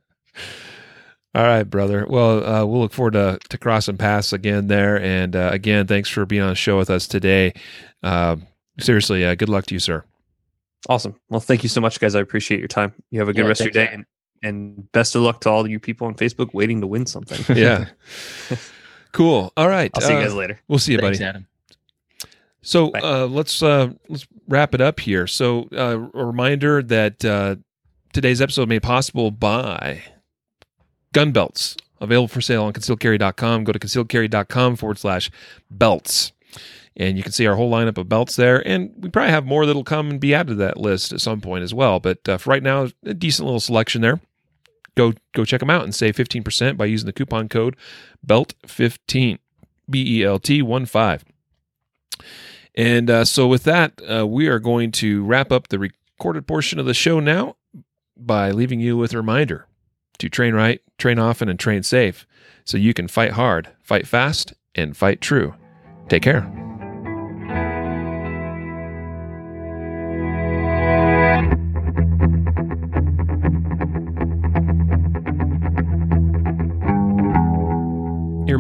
All 1.36 1.42
right, 1.42 1.62
brother. 1.62 2.06
Well, 2.08 2.44
uh, 2.44 2.64
we'll 2.64 2.80
look 2.80 2.92
forward 2.92 3.14
to, 3.14 3.38
to 3.48 3.58
crossing 3.58 3.96
paths 3.96 4.32
again 4.32 4.68
there. 4.68 5.00
And 5.00 5.34
uh, 5.34 5.50
again, 5.52 5.86
thanks 5.86 6.08
for 6.08 6.26
being 6.26 6.42
on 6.42 6.50
the 6.50 6.54
show 6.54 6.76
with 6.76 6.90
us 6.90 7.08
today. 7.08 7.54
Uh, 8.04 8.36
seriously, 8.78 9.34
good 9.34 9.48
luck 9.48 9.66
to 9.66 9.74
you, 9.74 9.80
sir. 9.80 10.04
Awesome. 10.88 11.16
Well, 11.30 11.40
thank 11.40 11.62
you 11.62 11.68
so 11.68 11.80
much, 11.80 11.98
guys. 11.98 12.14
I 12.14 12.20
appreciate 12.20 12.58
your 12.58 12.68
time. 12.68 12.92
You 13.10 13.18
have 13.20 13.28
a 13.28 13.32
good 13.32 13.42
yeah, 13.42 13.48
rest 13.48 13.62
of 13.62 13.66
your 13.66 13.72
day. 13.72 13.88
And 13.90 14.04
and 14.44 14.90
best 14.92 15.14
of 15.14 15.22
luck 15.22 15.40
to 15.40 15.50
all 15.50 15.68
you 15.68 15.80
people 15.80 16.06
on 16.06 16.14
Facebook 16.14 16.52
waiting 16.52 16.80
to 16.80 16.86
win 16.86 17.06
something. 17.06 17.56
yeah. 17.56 17.86
cool. 19.12 19.52
All 19.56 19.68
right. 19.68 19.90
I'll 19.94 20.02
see 20.02 20.12
you 20.12 20.20
guys 20.20 20.32
uh, 20.32 20.36
later. 20.36 20.60
We'll 20.68 20.78
see 20.78 20.92
you, 20.92 20.98
Thanks, 20.98 21.18
buddy. 21.18 21.28
Adam. 21.28 21.46
So 22.62 22.92
uh, 22.94 23.26
let's 23.26 23.62
uh, 23.62 23.92
let's 24.08 24.26
wrap 24.48 24.74
it 24.74 24.80
up 24.80 25.00
here. 25.00 25.26
So 25.26 25.68
uh, 25.72 25.98
a 26.14 26.24
reminder 26.24 26.82
that 26.82 27.24
uh, 27.24 27.56
today's 28.12 28.40
episode 28.40 28.68
made 28.68 28.82
possible 28.82 29.30
by 29.30 30.02
gun 31.12 31.30
belts 31.30 31.76
available 32.00 32.28
for 32.28 32.40
sale 32.40 32.64
on 32.64 32.72
concealedcarry.com. 32.72 33.64
Go 33.64 33.72
to 33.72 33.78
concealedcarry.com 33.78 34.76
forward 34.76 34.98
slash 34.98 35.30
belts. 35.70 36.32
And 36.96 37.16
you 37.16 37.22
can 37.22 37.32
see 37.32 37.46
our 37.46 37.56
whole 37.56 37.70
lineup 37.70 37.98
of 37.98 38.08
belts 38.08 38.36
there. 38.36 38.66
And 38.66 38.92
we 38.98 39.10
probably 39.10 39.32
have 39.32 39.44
more 39.44 39.66
that'll 39.66 39.84
come 39.84 40.10
and 40.10 40.20
be 40.20 40.32
added 40.32 40.50
to 40.50 40.54
that 40.56 40.76
list 40.76 41.12
at 41.12 41.20
some 41.20 41.40
point 41.40 41.64
as 41.64 41.74
well. 41.74 41.98
But 41.98 42.26
uh, 42.28 42.38
for 42.38 42.50
right 42.50 42.62
now, 42.62 42.88
a 43.04 43.14
decent 43.14 43.46
little 43.46 43.60
selection 43.60 44.00
there 44.00 44.20
go 44.96 45.12
go 45.32 45.44
check 45.44 45.60
them 45.60 45.70
out 45.70 45.84
and 45.84 45.94
save 45.94 46.16
15% 46.16 46.76
by 46.76 46.84
using 46.84 47.06
the 47.06 47.12
coupon 47.12 47.48
code 47.48 47.76
BELT15 48.26 49.38
B 49.88 50.20
E 50.20 50.24
L 50.24 50.38
T 50.38 50.62
1 50.62 50.86
5. 50.86 51.24
And 52.76 53.10
uh, 53.10 53.24
so 53.24 53.46
with 53.46 53.64
that, 53.64 54.00
uh, 54.10 54.26
we 54.26 54.48
are 54.48 54.58
going 54.58 54.90
to 54.92 55.22
wrap 55.24 55.52
up 55.52 55.68
the 55.68 55.78
recorded 55.78 56.46
portion 56.46 56.78
of 56.78 56.86
the 56.86 56.94
show 56.94 57.20
now 57.20 57.56
by 58.16 58.50
leaving 58.50 58.80
you 58.80 58.96
with 58.96 59.12
a 59.12 59.16
reminder 59.16 59.66
to 60.18 60.28
train 60.28 60.54
right, 60.54 60.80
train 60.98 61.18
often, 61.18 61.48
and 61.48 61.58
train 61.58 61.82
safe 61.82 62.26
so 62.64 62.78
you 62.78 62.94
can 62.94 63.08
fight 63.08 63.32
hard, 63.32 63.68
fight 63.82 64.06
fast, 64.06 64.54
and 64.74 64.96
fight 64.96 65.20
true. 65.20 65.54
Take 66.08 66.22
care. 66.22 66.63